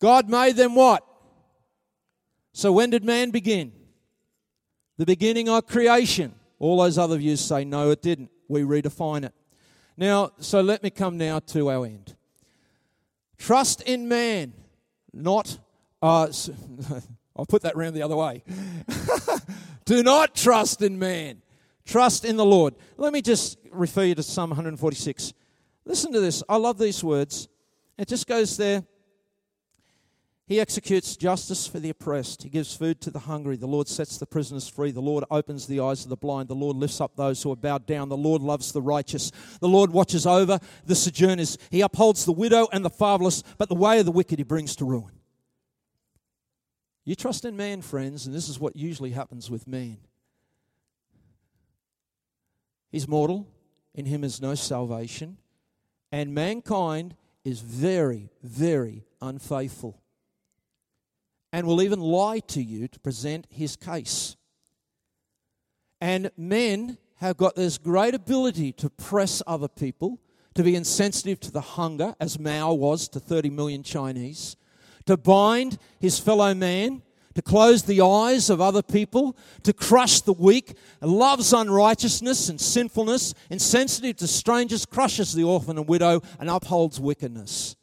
God 0.00 0.28
made 0.28 0.56
them 0.56 0.74
what? 0.74 1.04
So 2.52 2.72
when 2.72 2.90
did 2.90 3.04
man 3.04 3.30
begin? 3.30 3.72
The 4.96 5.06
beginning 5.06 5.48
of 5.48 5.66
creation. 5.66 6.34
All 6.58 6.78
those 6.78 6.96
other 6.96 7.18
views 7.18 7.40
say, 7.40 7.64
no, 7.64 7.90
it 7.90 8.02
didn't. 8.02 8.30
We 8.48 8.62
redefine 8.62 9.24
it. 9.24 9.34
Now, 9.96 10.32
so 10.38 10.60
let 10.60 10.82
me 10.82 10.90
come 10.90 11.18
now 11.18 11.38
to 11.38 11.70
our 11.70 11.84
end. 11.84 12.16
Trust 13.38 13.82
in 13.82 14.08
man, 14.08 14.54
not. 15.12 15.58
Uh, 16.00 16.28
I'll 17.36 17.46
put 17.46 17.62
that 17.62 17.76
round 17.76 17.94
the 17.94 18.02
other 18.02 18.16
way. 18.16 18.42
Do 19.84 20.02
not 20.02 20.34
trust 20.34 20.82
in 20.82 20.98
man. 20.98 21.42
Trust 21.84 22.24
in 22.24 22.36
the 22.36 22.44
Lord. 22.44 22.74
Let 22.96 23.12
me 23.12 23.22
just 23.22 23.58
refer 23.70 24.04
you 24.04 24.14
to 24.14 24.22
Psalm 24.22 24.50
146. 24.50 25.32
Listen 25.84 26.12
to 26.12 26.20
this. 26.20 26.42
I 26.48 26.56
love 26.56 26.78
these 26.78 27.04
words. 27.04 27.48
It 27.98 28.08
just 28.08 28.26
goes 28.26 28.56
there. 28.56 28.84
He 30.48 30.60
executes 30.60 31.16
justice 31.16 31.66
for 31.66 31.80
the 31.80 31.90
oppressed. 31.90 32.44
He 32.44 32.48
gives 32.48 32.76
food 32.76 33.00
to 33.00 33.10
the 33.10 33.18
hungry. 33.18 33.56
The 33.56 33.66
Lord 33.66 33.88
sets 33.88 34.16
the 34.16 34.26
prisoners 34.26 34.68
free. 34.68 34.92
The 34.92 35.00
Lord 35.00 35.24
opens 35.28 35.66
the 35.66 35.80
eyes 35.80 36.04
of 36.04 36.08
the 36.08 36.16
blind. 36.16 36.48
The 36.48 36.54
Lord 36.54 36.76
lifts 36.76 37.00
up 37.00 37.16
those 37.16 37.42
who 37.42 37.50
are 37.50 37.56
bowed 37.56 37.84
down. 37.84 38.08
The 38.08 38.16
Lord 38.16 38.42
loves 38.42 38.70
the 38.70 38.80
righteous. 38.80 39.32
The 39.60 39.66
Lord 39.66 39.90
watches 39.90 40.24
over 40.24 40.60
the 40.84 40.94
sojourners. 40.94 41.58
He 41.70 41.80
upholds 41.80 42.24
the 42.24 42.32
widow 42.32 42.68
and 42.72 42.84
the 42.84 42.90
fatherless, 42.90 43.42
but 43.58 43.68
the 43.68 43.74
way 43.74 43.98
of 43.98 44.04
the 44.04 44.12
wicked 44.12 44.38
he 44.38 44.44
brings 44.44 44.76
to 44.76 44.84
ruin. 44.84 45.14
You 47.04 47.16
trust 47.16 47.44
in 47.44 47.56
man, 47.56 47.82
friends, 47.82 48.26
and 48.26 48.34
this 48.34 48.48
is 48.48 48.60
what 48.60 48.76
usually 48.76 49.10
happens 49.10 49.50
with 49.50 49.66
man. 49.66 49.98
He's 52.90 53.08
mortal, 53.08 53.48
in 53.94 54.06
him 54.06 54.22
is 54.22 54.40
no 54.40 54.54
salvation, 54.54 55.38
and 56.12 56.32
mankind 56.32 57.16
is 57.44 57.60
very, 57.60 58.30
very 58.42 59.06
unfaithful 59.20 60.00
and 61.56 61.66
will 61.66 61.80
even 61.80 62.00
lie 62.00 62.38
to 62.40 62.62
you 62.62 62.86
to 62.86 63.00
present 63.00 63.46
his 63.48 63.76
case. 63.76 64.36
And 66.02 66.30
men 66.36 66.98
have 67.14 67.38
got 67.38 67.56
this 67.56 67.78
great 67.78 68.12
ability 68.12 68.72
to 68.72 68.90
press 68.90 69.42
other 69.46 69.66
people, 69.66 70.20
to 70.52 70.62
be 70.62 70.76
insensitive 70.76 71.40
to 71.40 71.50
the 71.50 71.62
hunger, 71.62 72.14
as 72.20 72.38
Mao 72.38 72.74
was 72.74 73.08
to 73.08 73.20
30 73.20 73.48
million 73.48 73.82
Chinese 73.82 74.56
to 75.06 75.16
bind 75.16 75.78
his 75.98 76.18
fellow 76.18 76.52
man, 76.52 77.00
to 77.34 77.40
close 77.40 77.84
the 77.84 78.02
eyes 78.02 78.50
of 78.50 78.60
other 78.60 78.82
people, 78.82 79.34
to 79.62 79.72
crush 79.72 80.20
the 80.20 80.34
weak, 80.34 80.76
loves 81.00 81.54
unrighteousness 81.54 82.50
and 82.50 82.60
sinfulness, 82.60 83.32
insensitive 83.48 84.16
to 84.16 84.26
strangers, 84.26 84.84
crushes 84.84 85.32
the 85.32 85.44
orphan 85.44 85.78
and 85.78 85.88
widow, 85.88 86.20
and 86.38 86.50
upholds 86.50 87.00
wickedness. 87.00 87.76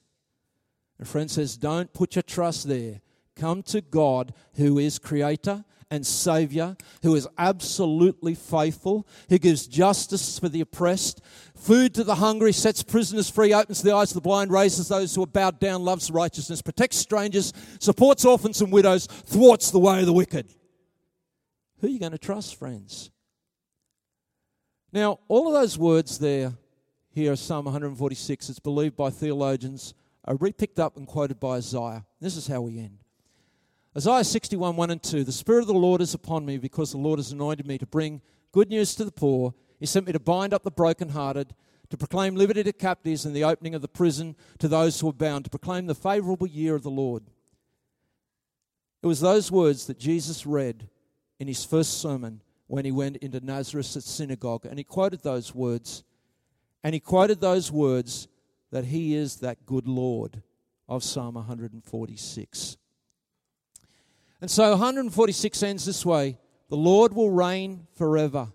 And 0.99 1.07
friend 1.07 1.31
says, 1.31 1.57
don't 1.57 1.91
put 1.91 2.15
your 2.15 2.23
trust 2.23 2.67
there. 2.67 2.99
Come 3.35 3.63
to 3.63 3.81
God 3.81 4.33
who 4.55 4.77
is 4.77 4.99
creator 4.99 5.65
and 5.93 6.05
Savior, 6.05 6.75
who 7.03 7.15
is 7.15 7.27
absolutely 7.37 8.33
faithful, 8.33 9.07
who 9.29 9.37
gives 9.37 9.67
justice 9.67 10.39
for 10.39 10.49
the 10.49 10.61
oppressed, 10.61 11.21
food 11.55 11.93
to 11.93 12.03
the 12.03 12.15
hungry, 12.15 12.51
sets 12.51 12.81
prisoners 12.81 13.29
free, 13.29 13.53
opens 13.53 13.83
the 13.83 13.93
eyes 13.93 14.09
of 14.09 14.15
the 14.15 14.21
blind, 14.21 14.51
raises 14.51 14.87
those 14.87 15.13
who 15.13 15.21
are 15.21 15.27
bowed 15.27 15.59
down, 15.59 15.85
loves 15.85 16.09
righteousness, 16.09 16.63
protects 16.63 16.97
strangers, 16.97 17.53
supports 17.79 18.25
orphans 18.25 18.59
and 18.59 18.71
widows, 18.71 19.05
thwarts 19.05 19.69
the 19.69 19.77
way 19.77 19.99
of 19.99 20.07
the 20.07 20.13
wicked. 20.13 20.51
Who 21.79 21.87
are 21.87 21.91
you 21.91 21.99
going 21.99 22.11
to 22.11 22.17
trust, 22.17 22.55
friends? 22.55 23.11
Now, 24.91 25.19
all 25.27 25.47
of 25.47 25.53
those 25.53 25.77
words 25.77 26.17
there, 26.17 26.53
here, 27.09 27.35
Psalm 27.35 27.65
146, 27.65 28.49
it's 28.49 28.59
believed 28.59 28.95
by 28.95 29.11
theologians, 29.11 29.93
are 30.25 30.35
repicked 30.35 30.79
up 30.79 30.97
and 30.97 31.05
quoted 31.05 31.39
by 31.39 31.57
Isaiah. 31.57 32.05
This 32.19 32.35
is 32.35 32.47
how 32.47 32.61
we 32.61 32.79
end. 32.79 33.02
Isaiah 33.95 34.23
61, 34.23 34.75
1 34.75 34.89
and 34.89 35.03
2 35.03 35.23
The 35.23 35.31
Spirit 35.31 35.61
of 35.61 35.67
the 35.67 35.73
Lord 35.73 36.01
is 36.01 36.15
upon 36.15 36.45
me 36.45 36.57
because 36.57 36.91
the 36.91 36.97
Lord 36.97 37.19
has 37.19 37.31
anointed 37.31 37.67
me 37.67 37.77
to 37.77 37.85
bring 37.85 38.21
good 38.51 38.69
news 38.69 38.95
to 38.95 39.05
the 39.05 39.11
poor. 39.11 39.53
He 39.79 39.85
sent 39.85 40.07
me 40.07 40.13
to 40.13 40.19
bind 40.19 40.51
up 40.51 40.63
the 40.63 40.71
brokenhearted, 40.71 41.53
to 41.89 41.97
proclaim 41.97 42.35
liberty 42.35 42.63
to 42.63 42.73
captives 42.73 43.23
and 43.23 43.35
the 43.35 43.43
opening 43.43 43.75
of 43.75 43.83
the 43.83 43.87
prison 43.87 44.35
to 44.57 44.67
those 44.67 44.99
who 44.99 45.09
are 45.09 45.13
bound, 45.13 45.45
to 45.45 45.51
proclaim 45.51 45.85
the 45.85 45.93
favorable 45.93 46.47
year 46.47 46.73
of 46.73 46.81
the 46.81 46.89
Lord. 46.89 47.23
It 49.03 49.07
was 49.07 49.19
those 49.19 49.51
words 49.51 49.85
that 49.85 49.99
Jesus 49.99 50.45
read 50.47 50.89
in 51.39 51.47
his 51.47 51.63
first 51.63 52.01
sermon 52.01 52.41
when 52.65 52.85
he 52.85 52.91
went 52.91 53.17
into 53.17 53.45
Nazareth's 53.45 54.03
synagogue. 54.05 54.65
And 54.65 54.79
he 54.79 54.83
quoted 54.83 55.21
those 55.21 55.53
words. 55.53 56.03
And 56.83 56.95
he 56.95 56.99
quoted 56.99 57.41
those 57.41 57.71
words 57.71 58.27
that 58.71 58.85
he 58.85 59.13
is 59.13 59.35
that 59.37 59.67
good 59.67 59.87
Lord 59.87 60.41
of 60.89 61.03
Psalm 61.03 61.35
146. 61.35 62.77
And 64.43 64.51
so 64.51 64.71
146 64.71 65.63
ends 65.63 65.85
this 65.85 66.05
way 66.05 66.37
The 66.67 66.75
Lord 66.75 67.13
will 67.13 67.31
reign 67.31 67.87
forever. 67.95 68.51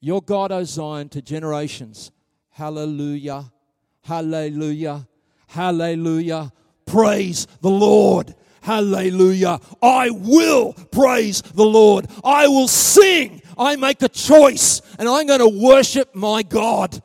Your 0.00 0.22
God, 0.22 0.50
O 0.50 0.64
Zion, 0.64 1.10
to 1.10 1.20
generations. 1.20 2.12
Hallelujah. 2.48 3.52
Hallelujah. 4.00 5.06
Hallelujah. 5.48 6.50
Praise 6.86 7.46
the 7.60 7.68
Lord. 7.68 8.34
Hallelujah. 8.62 9.60
I 9.82 10.08
will 10.08 10.72
praise 10.72 11.42
the 11.42 11.66
Lord. 11.66 12.06
I 12.24 12.48
will 12.48 12.66
sing. 12.66 13.42
I 13.58 13.76
make 13.76 14.00
a 14.00 14.08
choice 14.08 14.80
and 14.98 15.10
I'm 15.10 15.26
going 15.26 15.40
to 15.40 15.62
worship 15.62 16.14
my 16.14 16.42
God 16.42 17.02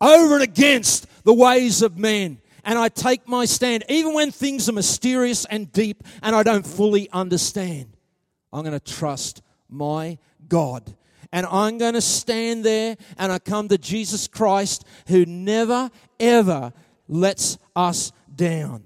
over 0.00 0.34
and 0.34 0.44
against 0.44 1.08
the 1.24 1.34
ways 1.34 1.82
of 1.82 1.98
men 1.98 2.40
and 2.64 2.78
I 2.78 2.88
take 2.88 3.26
my 3.28 3.44
stand, 3.44 3.84
even 3.88 4.14
when 4.14 4.30
things 4.30 4.68
are 4.68 4.72
mysterious 4.72 5.44
and 5.44 5.70
deep 5.72 6.02
and 6.22 6.34
I 6.34 6.42
don't 6.42 6.66
fully 6.66 7.08
understand. 7.10 7.96
I'm 8.52 8.64
going 8.64 8.78
to 8.78 8.92
trust 8.92 9.42
my 9.68 10.18
God. 10.48 10.94
And 11.32 11.46
I'm 11.46 11.78
going 11.78 11.94
to 11.94 12.02
stand 12.02 12.64
there 12.64 12.96
and 13.18 13.32
I 13.32 13.38
come 13.38 13.68
to 13.68 13.78
Jesus 13.78 14.28
Christ 14.28 14.84
who 15.08 15.24
never, 15.24 15.90
ever 16.20 16.72
lets 17.08 17.58
us 17.74 18.12
down. 18.34 18.84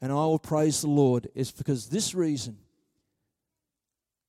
And 0.00 0.10
I 0.10 0.16
will 0.16 0.38
praise 0.38 0.80
the 0.80 0.88
Lord. 0.88 1.28
It's 1.34 1.52
because 1.52 1.88
this 1.88 2.14
reason. 2.14 2.56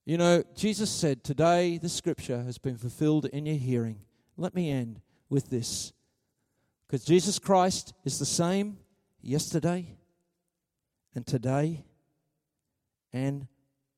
You 0.06 0.18
know, 0.18 0.44
Jesus 0.56 0.92
said, 0.92 1.24
Today 1.24 1.78
the 1.78 1.90
scripture 1.90 2.44
has 2.44 2.58
been 2.58 2.78
fulfilled 2.78 3.26
in 3.26 3.46
your 3.46 3.56
hearing. 3.56 4.02
Let 4.36 4.54
me 4.54 4.70
end 4.70 5.00
with 5.30 5.50
this. 5.50 5.94
Because 6.94 7.06
Jesus 7.06 7.40
Christ 7.40 7.96
is 8.06 8.20
the 8.20 8.26
same 8.26 8.78
yesterday 9.20 9.98
and 11.16 11.26
today 11.26 11.86
and 13.12 13.48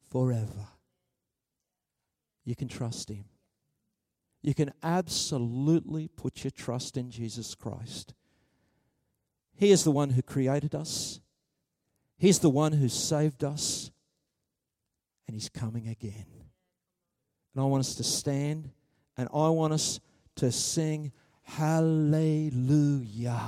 forever. 0.09 0.69
You 2.45 2.55
can 2.55 2.69
trust 2.69 3.09
Him. 3.09 3.25
You 4.41 4.53
can 4.53 4.71
absolutely 4.81 6.07
put 6.07 6.45
your 6.45 6.51
trust 6.51 6.95
in 6.95 7.11
Jesus 7.11 7.53
Christ. 7.53 8.13
He 9.57 9.71
is 9.71 9.83
the 9.83 9.91
one 9.91 10.11
who 10.11 10.21
created 10.21 10.73
us, 10.73 11.19
He's 12.17 12.39
the 12.39 12.49
one 12.49 12.71
who 12.71 12.87
saved 12.87 13.43
us, 13.43 13.91
and 15.27 15.35
He's 15.35 15.49
coming 15.49 15.89
again. 15.89 16.27
And 17.53 17.61
I 17.61 17.65
want 17.65 17.81
us 17.81 17.95
to 17.95 18.05
stand 18.05 18.69
and 19.17 19.27
I 19.33 19.49
want 19.49 19.73
us 19.73 19.99
to 20.37 20.49
sing. 20.49 21.11
Hallelujah. 21.45 23.41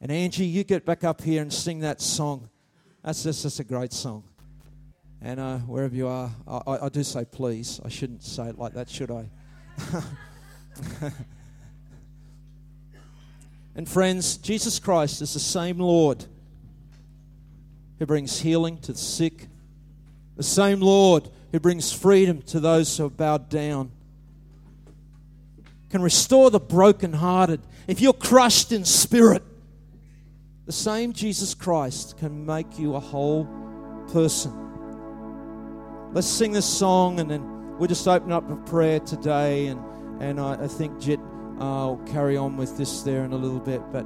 And 0.00 0.10
Angie, 0.10 0.46
you 0.46 0.64
get 0.64 0.86
back 0.86 1.04
up 1.04 1.20
here 1.20 1.42
and 1.42 1.52
sing 1.52 1.80
that 1.80 2.00
song. 2.00 2.48
That's 3.04 3.22
just 3.22 3.60
a 3.60 3.64
great 3.64 3.92
song. 3.92 4.24
And 5.20 5.38
uh, 5.38 5.58
wherever 5.58 5.94
you 5.94 6.08
are, 6.08 6.30
I, 6.48 6.78
I, 6.82 6.88
do 6.88 7.02
say 7.02 7.26
please. 7.26 7.78
I 7.84 7.90
shouldn't 7.90 8.22
say 8.22 8.48
it 8.48 8.58
like 8.58 8.72
that, 8.72 8.88
should 8.88 9.10
I? 9.10 9.28
and 13.74 13.86
friends, 13.86 14.38
Jesus 14.38 14.78
Christ 14.78 15.20
is 15.20 15.34
the 15.34 15.40
same 15.40 15.78
Lord 15.78 16.24
who 17.98 18.06
brings 18.06 18.40
healing 18.40 18.78
to 18.78 18.92
the 18.92 18.98
sick 18.98 19.48
The 20.36 20.42
same 20.42 20.80
Lord 20.80 21.28
who 21.52 21.60
brings 21.60 21.92
freedom 21.92 22.40
to 22.42 22.60
those 22.60 22.96
who 22.96 23.04
are 23.04 23.10
bowed 23.10 23.50
down 23.50 23.92
can 25.90 26.02
restore 26.02 26.50
the 26.50 26.60
brokenhearted. 26.60 27.60
If 27.86 28.00
you're 28.00 28.12
crushed 28.12 28.72
in 28.72 28.84
spirit, 28.84 29.42
the 30.66 30.72
same 30.72 31.12
Jesus 31.12 31.52
Christ 31.52 32.16
can 32.18 32.46
make 32.46 32.78
you 32.78 32.94
a 32.94 33.00
whole 33.00 33.44
person. 34.12 34.52
Let's 36.12 36.28
sing 36.28 36.52
this 36.52 36.66
song 36.66 37.20
and 37.20 37.30
then 37.30 37.78
we'll 37.78 37.88
just 37.88 38.06
open 38.06 38.30
up 38.30 38.48
a 38.50 38.56
prayer 38.56 39.00
today. 39.00 39.66
And, 39.66 39.80
and 40.22 40.40
I, 40.40 40.64
I 40.64 40.68
think 40.68 41.00
Jet 41.00 41.18
uh, 41.58 41.90
will 41.90 42.02
carry 42.06 42.36
on 42.36 42.56
with 42.56 42.76
this 42.76 43.02
there 43.02 43.24
in 43.24 43.32
a 43.32 43.36
little 43.36 43.60
bit. 43.60 43.82
But 43.92 44.04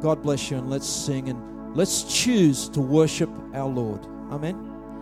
God 0.00 0.22
bless 0.22 0.50
you 0.50 0.56
and 0.56 0.70
let's 0.70 0.88
sing 0.88 1.28
and 1.28 1.76
let's 1.76 2.02
choose 2.04 2.68
to 2.70 2.80
worship 2.80 3.30
our 3.54 3.68
Lord. 3.68 4.04
Amen. 4.30 4.54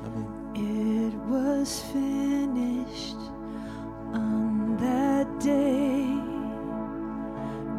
Amen. 0.04 0.38
It 0.54 1.14
was 1.28 1.80
finished 1.92 3.16
on 4.12 4.76
that 4.78 5.40
day. 5.40 5.97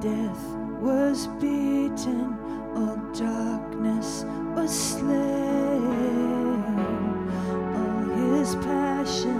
Death 0.01 0.45
was 0.79 1.27
beaten, 1.41 2.37
all 2.73 2.95
darkness 3.13 4.23
was 4.55 4.71
slain. 4.71 6.63
All 7.75 8.37
his 8.37 8.55
passion 8.55 9.38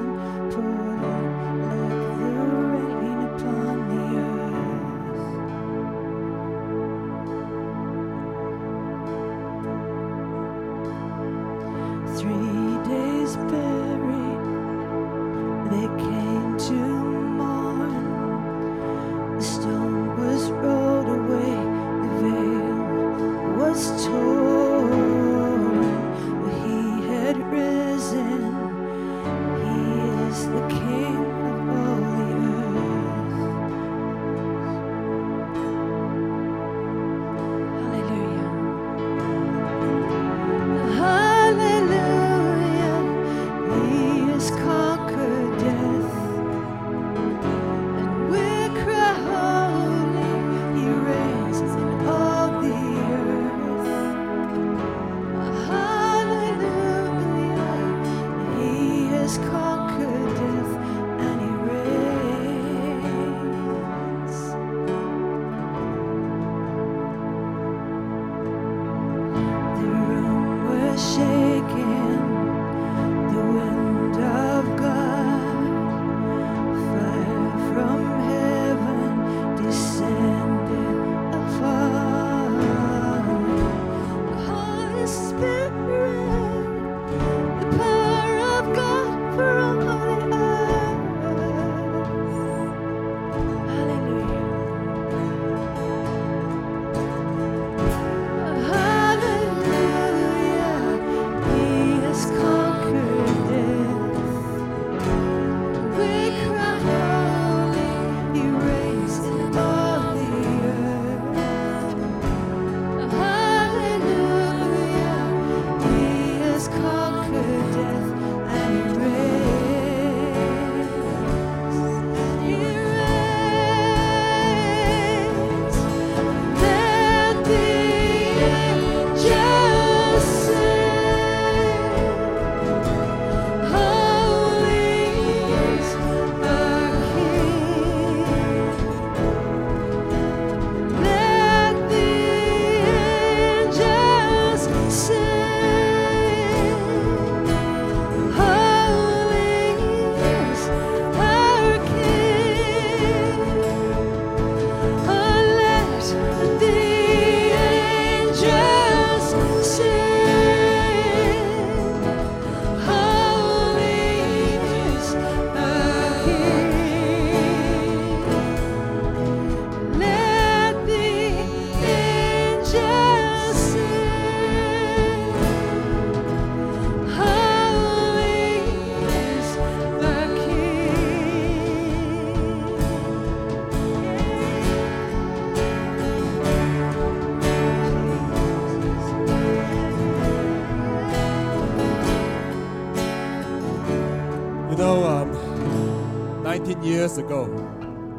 years 197.09 197.17
ago, 197.17 197.45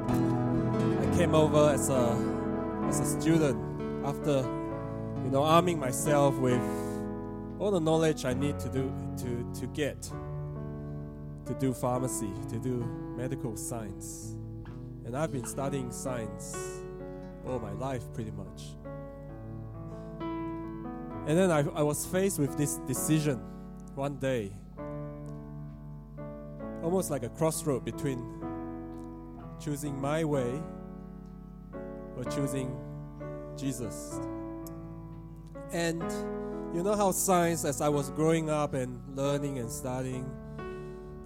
I 0.09 1.17
came 1.17 1.35
over 1.35 1.71
as 1.73 1.91
a 1.91 2.17
as 2.89 2.99
a 2.99 3.21
student 3.21 3.57
after, 4.05 4.41
you 5.25 5.31
know, 5.31 5.45
arming 5.45 5.79
myself 5.79 6.35
with 6.39 6.61
all 7.61 7.71
the 7.71 7.81
knowledge 7.81 8.25
I 8.25 8.35
need 8.35 8.59
to 8.59 8.69
do 8.69 8.93
to 9.19 9.61
to 9.61 9.67
get 9.69 10.03
to 10.03 11.55
do 11.61 11.73
pharmacy, 11.73 12.33
to 12.49 12.59
do 12.59 12.85
medical 13.17 13.57
science, 13.57 14.35
and 15.05 15.17
I've 15.17 15.31
been 15.31 15.47
studying 15.47 15.93
science 15.93 16.57
all 17.47 17.61
my 17.61 17.73
life 17.73 18.03
pretty 18.13 18.33
much. 18.33 18.63
And 21.29 21.39
then 21.39 21.51
I, 21.53 21.61
I 21.77 21.83
was 21.83 22.05
faced 22.07 22.41
with 22.41 22.57
this 22.57 22.79
decision 22.89 23.39
one 23.95 24.17
day 24.17 24.53
almost 26.83 27.11
like 27.11 27.23
a 27.23 27.29
crossroad 27.29 27.85
between 27.85 28.40
choosing 29.61 30.01
my 30.01 30.25
way 30.25 30.63
or 32.17 32.25
choosing 32.25 32.77
Jesus. 33.57 34.21
And 35.73 36.03
you 36.75 36.83
know 36.83 36.97
how 36.97 37.13
science, 37.13 37.65
as 37.65 37.81
I 37.81 37.89
was 37.89 38.11
growing 38.11 38.51
up 38.51 38.75
and 38.75 39.01
learning 39.17 39.59
and 39.59 39.71
studying, 39.71 40.29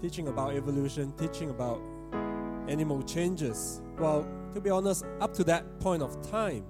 teaching 0.00 0.28
about 0.28 0.54
evolution, 0.54 1.12
teaching 1.16 1.50
about 1.50 1.80
animal 2.68 3.02
changes, 3.02 3.80
well, 3.98 4.26
to 4.52 4.60
be 4.60 4.70
honest, 4.70 5.04
up 5.20 5.32
to 5.34 5.44
that 5.44 5.80
point 5.80 6.02
of 6.02 6.30
time, 6.30 6.64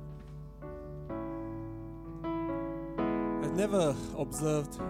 I've 3.43 3.55
never 3.55 3.95
observed 4.19 4.81